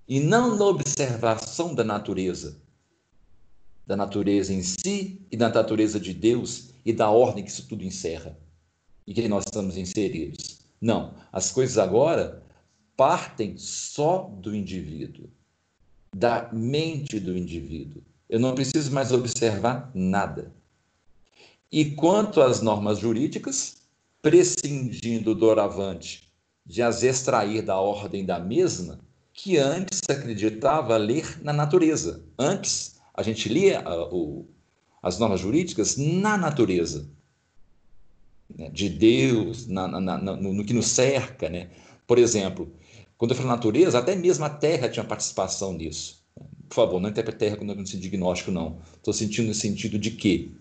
[0.09, 2.61] e não na observação da natureza,
[3.87, 7.85] da natureza em si e da natureza de Deus e da ordem que isso tudo
[7.85, 8.39] encerra
[9.07, 10.61] e que nós estamos inseridos.
[10.81, 12.43] Não, as coisas agora
[12.97, 15.31] partem só do indivíduo
[16.15, 18.03] da mente do indivíduo.
[18.29, 20.53] Eu não preciso mais observar nada.
[21.71, 23.83] E quanto às normas jurídicas,
[24.21, 26.29] prescindindo do oravante
[26.67, 29.01] de as extrair da ordem da mesma,
[29.33, 32.23] que antes acreditava ler na natureza.
[32.39, 34.49] Antes, a gente lia uh, o,
[35.03, 37.09] as normas jurídicas na natureza,
[38.57, 38.69] né?
[38.71, 41.49] de Deus, na, na, na, no, no, que nos cerca.
[41.49, 41.71] Né?
[42.07, 42.71] Por exemplo,
[43.21, 46.25] quando eu falo natureza, até mesmo a Terra tinha participação nisso.
[46.67, 48.79] Por favor, não interprete Terra quando sentido diagnóstico, não.
[48.97, 50.57] Estou sentindo no sentido de que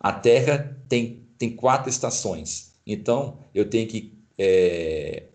[0.00, 2.72] a Terra tem, tem quatro estações.
[2.84, 5.26] Então, eu tenho que é,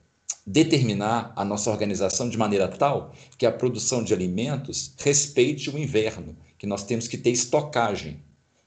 [0.46, 6.36] determinar a nossa organização de maneira tal que a produção de alimentos respeite o inverno,
[6.58, 8.20] que nós temos que ter estocagem.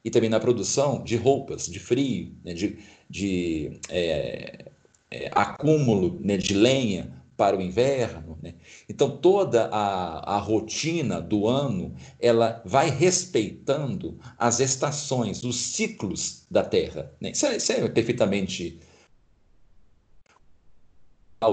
[0.03, 2.79] E também na produção de roupas, de frio, né, de,
[3.11, 4.65] de é,
[5.11, 8.37] é, acúmulo né, de lenha para o inverno.
[8.43, 8.57] Né?
[8.89, 16.65] Então, toda a, a rotina do ano ela vai respeitando as estações, os ciclos da
[16.65, 17.13] Terra.
[17.21, 17.31] Né?
[17.31, 18.81] Isso, é, isso é perfeitamente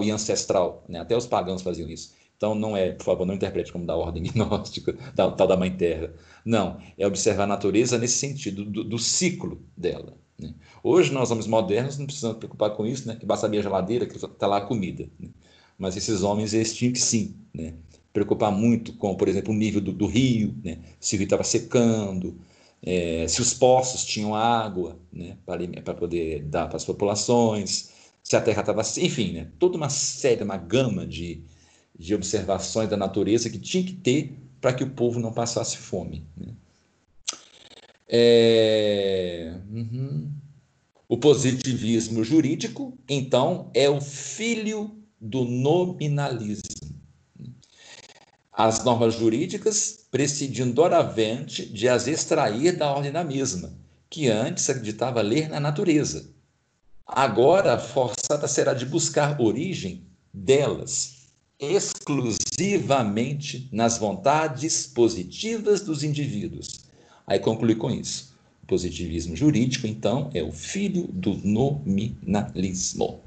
[0.02, 1.00] e ancestral, né?
[1.00, 2.16] até os pagãos faziam isso.
[2.36, 5.72] Então, não é, por favor, não interprete como da ordem gnóstica, da, tal da Mãe
[5.72, 6.12] Terra.
[6.44, 10.18] Não, é observar a natureza nesse sentido, do, do ciclo dela.
[10.40, 10.52] Né?
[10.84, 13.16] Hoje, nós, homens modernos, não precisamos preocupar com isso, né?
[13.16, 15.08] que basta abrir a geladeira, que está lá a comida.
[15.20, 15.30] Né?
[15.78, 17.74] Mas esses homens, eles tinham que sim, né?
[18.14, 20.80] preocupar muito com, por exemplo, o nível do, do rio, né?
[21.02, 22.40] se o rio estava secando,
[22.82, 25.38] é, se os poços tinham água né?
[25.46, 27.90] para, poder dar para as populações,
[28.24, 29.48] se a Terra estava enfim, né?
[29.60, 31.42] toda uma série, uma gama de,
[31.98, 36.26] de observações da natureza que tinha que ter para que o povo não passasse fome.
[36.38, 36.54] Né?
[38.08, 39.58] É...
[39.70, 40.32] Uhum.
[41.08, 46.96] O positivismo jurídico, então, é o filho do nominalismo.
[48.52, 53.74] As normas jurídicas precidiam doravante de as extrair da ordem da mesma,
[54.10, 56.36] que antes acreditava ler na natureza
[57.08, 60.02] Agora, forçada será de buscar origem
[60.34, 61.28] delas,
[61.60, 66.80] exclusivamente nas vontades positivas dos indivíduos.
[67.28, 68.34] Aí conclui com isso.
[68.64, 73.20] O positivismo jurídico, então, é o filho do nominalismo.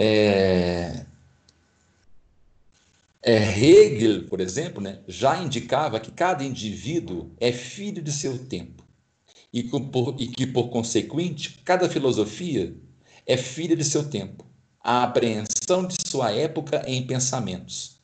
[0.00, 1.04] É,
[3.20, 8.84] é, Hegel, por exemplo, né, já indicava que cada indivíduo é filho de seu tempo
[9.52, 12.76] e, por, e que, por consequente, cada filosofia
[13.26, 14.46] é filha de seu tempo,
[14.80, 17.98] a apreensão de sua época em pensamentos.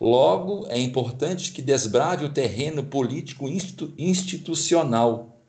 [0.00, 3.48] Logo, é importante que desbrave o terreno político
[3.98, 5.42] institucional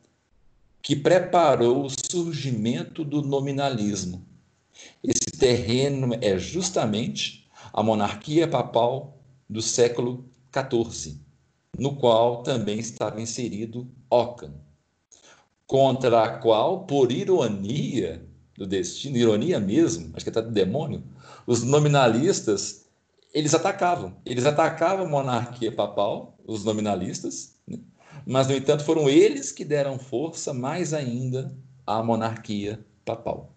[0.81, 4.25] que preparou o surgimento do nominalismo.
[5.03, 9.17] Esse terreno é justamente a monarquia papal
[9.49, 11.27] do século XIV
[11.77, 14.53] no qual também estava inserido Ockham,
[15.65, 18.25] contra a qual, por ironia
[18.57, 21.03] do destino, ironia mesmo, acho que até do demônio,
[21.45, 22.85] os nominalistas
[23.33, 24.15] eles atacavam.
[24.25, 27.77] Eles atacavam a monarquia papal, os nominalistas, né?
[28.25, 31.55] mas, no entanto, foram eles que deram força mais ainda
[31.85, 33.53] à monarquia papal.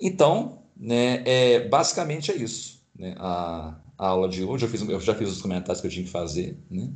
[0.00, 2.80] Então, né, é, basicamente é isso.
[2.96, 3.14] Né?
[3.18, 6.04] A, a aula de hoje, eu, fiz, eu já fiz os comentários que eu tinha
[6.04, 6.90] que fazer, né?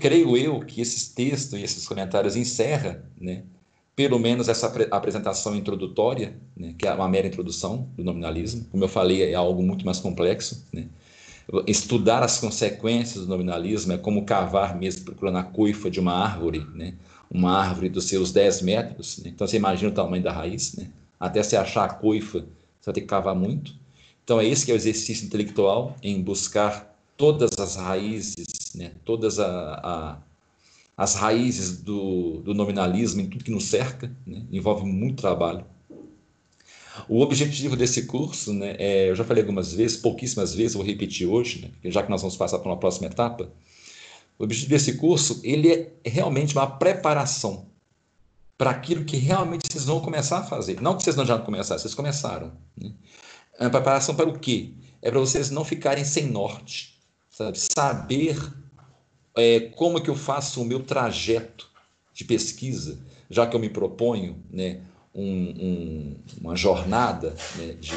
[0.00, 3.42] Creio eu que esses textos e esses comentários encerram, né,
[3.94, 8.64] pelo menos essa apresentação introdutória, né, que é uma mera introdução do nominalismo.
[8.70, 10.64] Como eu falei, é algo muito mais complexo.
[10.72, 10.86] Né?
[11.66, 16.64] Estudar as consequências do nominalismo é como cavar mesmo, procurando a coifa de uma árvore,
[16.74, 16.94] né?
[17.28, 19.18] uma árvore dos seus 10 metros.
[19.18, 19.30] Né?
[19.34, 20.76] Então você imagina o tamanho da raiz.
[20.76, 20.86] Né?
[21.18, 23.74] Até você achar a coifa, você vai ter que cavar muito.
[24.22, 29.38] Então, é esse que é o exercício intelectual, em buscar todas as raízes, né, todas
[29.38, 30.18] a, a,
[30.96, 35.64] as raízes do, do, nominalismo em tudo que nos cerca, né, envolve muito trabalho.
[37.08, 41.26] O objetivo desse curso, né, é, eu já falei algumas vezes, pouquíssimas vezes, vou repetir
[41.26, 43.50] hoje, né, já que nós vamos passar para uma próxima etapa.
[44.38, 47.67] O objetivo desse curso, ele é realmente uma preparação
[48.58, 50.80] para aquilo que realmente vocês vão começar a fazer.
[50.82, 52.52] Não que vocês não já começaram, vocês começaram.
[52.76, 52.92] Né?
[53.56, 54.74] É uma preparação para o quê?
[55.00, 56.98] É para vocês não ficarem sem norte,
[57.30, 57.56] sabe?
[57.56, 58.36] Saber
[59.36, 61.70] é, como que eu faço o meu trajeto
[62.12, 62.98] de pesquisa,
[63.30, 64.80] já que eu me proponho, né,
[65.14, 67.94] um, um, uma jornada né, de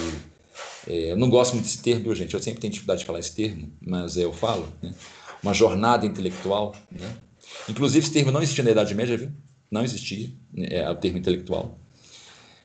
[0.87, 2.33] é, eu não gosto muito desse termo, gente.
[2.33, 4.67] Eu sempre tenho dificuldade de falar esse termo, mas é, eu falo.
[4.81, 4.93] Né?
[5.41, 6.75] Uma jornada intelectual.
[6.91, 7.15] Né?
[7.69, 9.31] Inclusive, esse termo não existia na Idade Média, viu?
[9.71, 10.67] Não existia, né?
[10.69, 11.79] é o termo intelectual.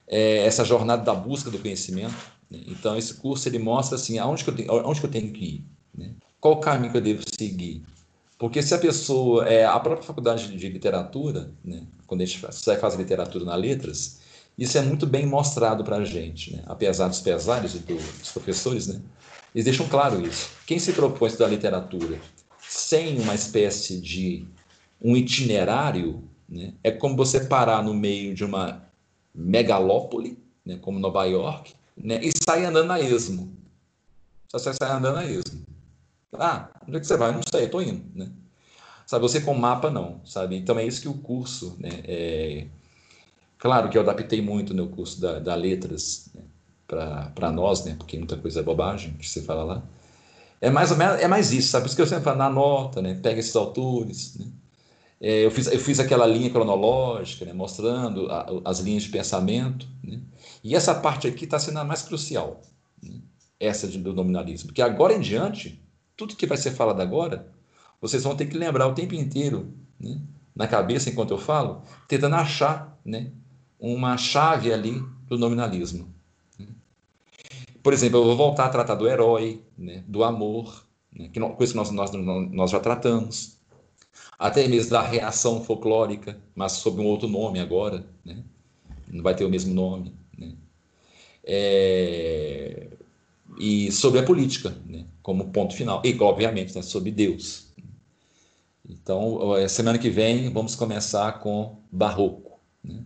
[0.08, 2.14] É essa jornada da busca do conhecimento.
[2.50, 2.60] Né?
[2.66, 5.44] Então, esse curso ele mostra assim, aonde que eu tenho, aonde que eu tenho que
[5.44, 5.64] ir,
[5.96, 6.14] né?
[6.40, 7.82] qual o caminho que eu devo seguir.
[8.38, 12.76] Porque se a pessoa, é, a própria faculdade de literatura, né, quando a gente vai
[12.76, 14.20] fazer literatura na letras,
[14.58, 16.62] isso é muito bem mostrado para a gente, né?
[16.66, 19.00] apesar dos pesares do, dos professores, né?
[19.54, 20.50] eles deixam claro isso.
[20.66, 22.18] Quem se propõe a estudar literatura
[22.68, 24.46] sem uma espécie de
[25.00, 28.82] um itinerário, né, é como você parar no meio de uma
[29.34, 33.54] megalópole, né, como Nova York, né, e sai andando a esmo.
[34.52, 35.66] Você sai andando a esmo.
[36.32, 37.32] Ah, onde é que você vai?
[37.32, 38.04] Não sei, estou indo.
[38.14, 38.30] Né?
[39.06, 40.56] Sabe, você com mapa não, sabe?
[40.56, 42.66] Então é isso que o curso né, é,
[43.58, 46.42] Claro que eu adaptei muito no curso da, da letras né,
[46.86, 47.94] para nós, né?
[47.96, 49.82] Porque muita coisa é bobagem que você fala lá.
[50.60, 51.84] É mais ou menos, é mais isso, sabe?
[51.84, 53.18] Por isso que eu sempre falo, na nota, né?
[53.22, 54.46] Pega esses autores, né?
[55.20, 57.52] É, eu, fiz, eu fiz aquela linha cronológica, né?
[57.52, 60.20] mostrando a, as linhas de pensamento, né?
[60.62, 62.60] E essa parte aqui está sendo a mais crucial,
[63.02, 63.20] né?
[63.58, 65.80] essa do nominalismo, porque agora em diante,
[66.16, 67.50] tudo que vai ser falado agora,
[68.00, 70.20] vocês vão ter que lembrar o tempo inteiro, né?
[70.54, 73.32] na cabeça enquanto eu falo, tentando achar, né?
[73.80, 76.12] uma chave ali do nominalismo.
[76.58, 76.66] Né?
[77.82, 80.04] Por exemplo, eu vou voltar a tratar do herói, né?
[80.06, 81.28] do amor, né?
[81.28, 83.55] que coisa que nós, nós, nós já tratamos,
[84.38, 88.42] até mesmo da reação folclórica, mas sob um outro nome agora, né?
[89.08, 90.14] não vai ter o mesmo nome.
[90.36, 90.52] Né?
[91.44, 92.88] É...
[93.58, 95.06] E sobre a política, né?
[95.22, 96.82] como ponto final, e obviamente né?
[96.82, 97.66] sobre Deus.
[98.88, 102.60] Então, semana que vem, vamos começar com Barroco.
[102.84, 103.02] Né?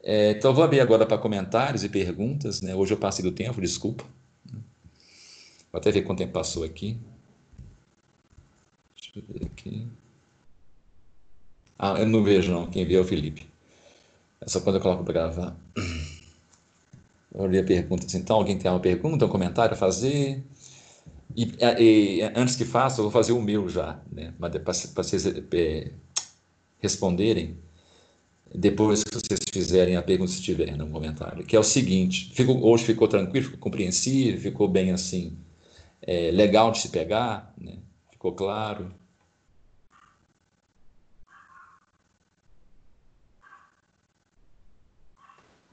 [0.00, 2.60] É, então, vou abrir agora para comentários e perguntas.
[2.60, 2.74] Né?
[2.74, 4.04] Hoje eu passei do tempo, desculpa.
[5.72, 6.96] Vou até ver quanto tempo passou aqui.
[8.94, 9.86] Deixa eu ver aqui.
[11.78, 12.66] Ah, eu não vejo não.
[12.66, 13.48] Quem vê é o Felipe.
[14.40, 15.56] É só quando eu coloco para gravar.
[17.34, 18.04] Ler a pergunta.
[18.16, 20.42] Então, alguém tem uma pergunta, um comentário a fazer?
[21.36, 24.32] E, e, antes que faça, eu vou fazer o meu já, né?
[24.38, 25.92] Para vocês é,
[26.80, 27.58] responderem
[28.54, 32.32] depois que vocês fizerem a pergunta, se tiver no comentário, que é o seguinte:
[32.62, 35.36] hoje ficou tranquilo, ficou compreensível, ficou bem assim,
[36.02, 37.76] é, legal de se pegar, né?
[38.10, 38.92] ficou claro.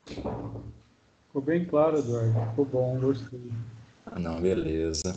[0.07, 2.49] Ficou bem claro, Eduardo.
[2.49, 3.51] Ficou bom, gostei.
[4.05, 5.15] Ah, não, beleza.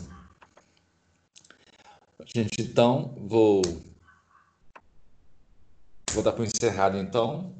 [2.25, 3.61] Gente, então, vou,
[6.11, 7.55] vou dar para o encerrado, então.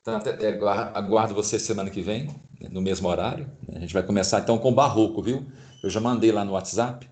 [0.00, 0.20] então
[0.94, 2.26] aguardo você semana que vem,
[2.60, 3.50] né, no mesmo horário.
[3.66, 3.76] Né.
[3.76, 5.46] A gente vai começar, então, com o Barroco, viu?
[5.82, 7.08] Eu já mandei lá no WhatsApp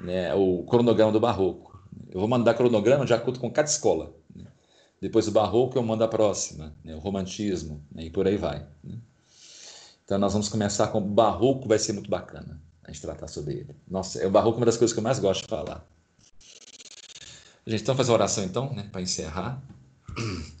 [0.00, 1.78] né, o cronograma do Barroco.
[2.10, 4.14] Eu vou mandar cronograma de acordo com cada escola.
[5.04, 8.66] Depois do Barroco, eu mando a próxima, né, o Romantismo, né, e por aí vai.
[8.82, 8.96] Né?
[10.02, 13.52] Então, nós vamos começar com o Barroco, vai ser muito bacana a gente tratar sobre
[13.52, 13.76] ele.
[13.86, 15.86] Nossa, é o Barroco é uma das coisas que eu mais gosto de falar.
[17.66, 19.62] Gente, então fazer uma oração então, né, para encerrar.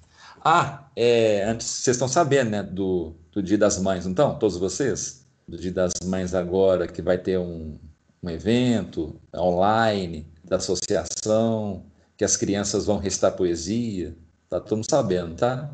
[0.46, 5.24] Ah, é, antes, vocês estão sabendo, né, do, do Dia das Mães, então, todos vocês?
[5.48, 7.78] Do Dia das Mães agora, que vai ter um,
[8.22, 14.14] um evento online da associação, que as crianças vão recitar poesia.
[14.54, 15.68] Tá todo mundo sabendo, tá?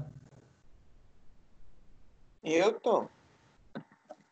[2.42, 3.06] Eu tô.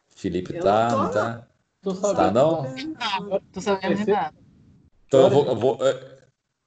[0.08, 1.48] Felipe eu tá, tô, não tá?
[1.82, 2.16] Tô sabendo.
[2.16, 3.40] Tá não?
[3.52, 4.34] Tô sabendo de nada.
[5.06, 5.78] Então eu vou, eu vou,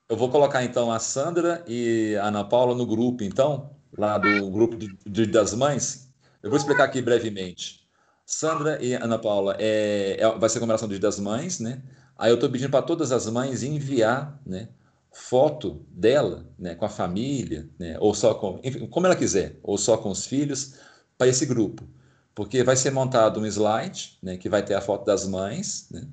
[0.08, 4.52] eu vou colocar então a Sandra e a Ana Paula no grupo, então, lá do
[4.52, 6.14] grupo de, de, das mães.
[6.44, 7.90] Eu vou explicar aqui brevemente.
[8.28, 11.82] Sandra e Ana Paula, é, é vai ser a comemoração do Dia das Mães, né?
[12.16, 14.70] Aí eu estou pedindo para todas as mães enviar, né?
[15.12, 16.76] Foto dela, né?
[16.76, 17.98] Com a família, né?
[18.00, 20.76] Ou só com, enfim, como ela quiser, ou só com os filhos,
[21.18, 21.86] para esse grupo
[22.34, 26.08] porque vai ser montado um slide, né, que vai ter a foto das mães, né,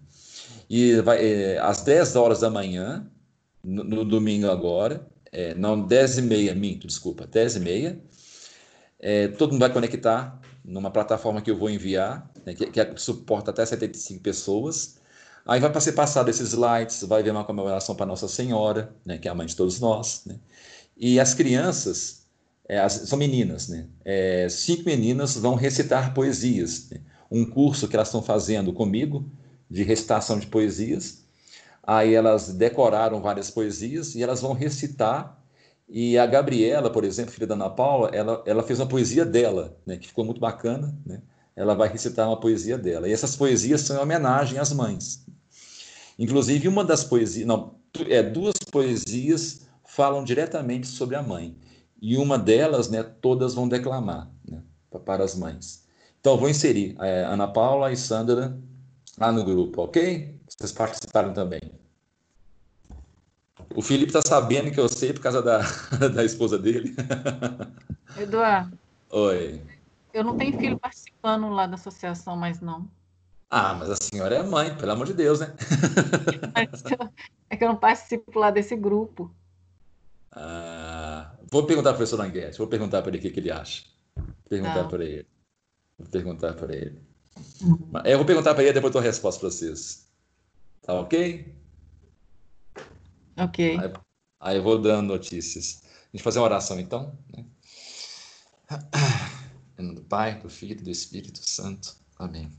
[0.68, 3.06] e vai, é, às 10 horas da manhã,
[3.62, 8.00] no, no domingo agora, é, não, 10 e meia, minto, desculpa, 10 e meia,
[8.98, 13.50] é, todo mundo vai conectar numa plataforma que eu vou enviar, né, que, que, suporta
[13.50, 14.97] até 75 pessoas,
[15.48, 19.26] aí vai ser passado esses slides, vai haver uma comemoração para Nossa Senhora, né, que
[19.26, 20.36] é a mãe de todos nós, né,
[20.96, 22.18] e as crianças
[22.68, 23.86] é, as, são meninas, né?
[24.04, 26.90] É, cinco meninas vão recitar poesias.
[26.90, 27.00] Né?
[27.30, 29.24] Um curso que elas estão fazendo comigo
[29.70, 31.24] de recitação de poesias.
[31.82, 35.42] Aí elas decoraram várias poesias e elas vão recitar.
[35.88, 39.74] E a Gabriela, por exemplo, filha da Ana Paula, ela, ela fez uma poesia dela,
[39.86, 39.96] né?
[39.96, 41.22] Que ficou muito bacana, né?
[41.56, 43.08] Ela vai recitar uma poesia dela.
[43.08, 45.24] E essas poesias são em homenagem às mães.
[46.18, 47.76] Inclusive, uma das poesias, não,
[48.08, 51.56] é, duas poesias falam diretamente sobre a mãe
[52.00, 54.62] e uma delas, né, todas vão declamar né,
[55.04, 55.86] para as mães.
[56.20, 58.58] Então, vou inserir é, Ana Paula e Sandra
[59.18, 60.36] lá no grupo, ok?
[60.48, 61.60] Vocês participaram também.
[63.74, 65.60] O Felipe está sabendo que eu sei por causa da,
[66.14, 66.94] da esposa dele.
[68.16, 68.76] Eduardo.
[69.10, 69.60] Oi.
[70.12, 72.88] Eu não tenho filho participando lá da associação, mas não.
[73.50, 75.54] Ah, mas a senhora é mãe, pelo amor de Deus, né?
[77.48, 79.34] é que eu não participo lá desse grupo.
[80.30, 83.50] Ah, vou perguntar para o professor Languete, vou perguntar para ele o que, que ele
[83.50, 83.84] acha.
[84.48, 85.26] Perguntar para ele.
[85.98, 87.00] Vou perguntar para ele.
[87.62, 87.90] Uhum.
[88.04, 90.06] Eu vou perguntar para ele e depois eu dou a resposta para vocês.
[90.82, 91.54] Tá ok?
[93.36, 93.78] Ok.
[93.78, 93.92] Aí,
[94.40, 95.82] aí, eu vou dando notícias.
[95.84, 97.16] A gente fazer uma oração então.
[97.34, 97.44] Né?
[99.78, 101.96] Em nome do Pai, do Filho e do Espírito Santo.
[102.18, 102.50] Amém.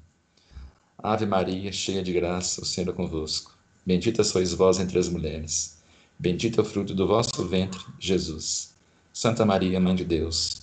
[1.02, 3.58] Ave Maria, cheia de graça, o Senhor é convosco.
[3.86, 5.78] Bendita sois vós entre as mulheres.
[6.20, 8.76] Bendito é o fruto do vosso ventre, Jesus.
[9.14, 10.62] Santa Maria, Mãe de Deus,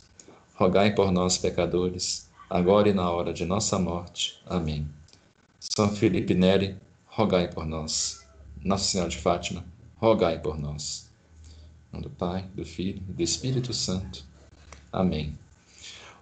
[0.54, 4.38] rogai por nós, pecadores, agora e na hora de nossa morte.
[4.44, 4.86] Amém.
[5.58, 6.76] São Felipe Neri,
[7.06, 8.22] rogai por nós.
[8.62, 9.64] Nossa Senhora de Fátima,
[9.96, 11.10] rogai por nós.
[11.88, 14.22] Em nome do Pai, do Filho e do Espírito Santo.
[14.92, 15.34] Amém.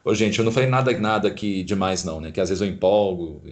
[0.05, 2.31] Ô, gente, eu não falei nada, nada aqui demais, não, né?
[2.31, 3.43] Que às vezes eu empolgo,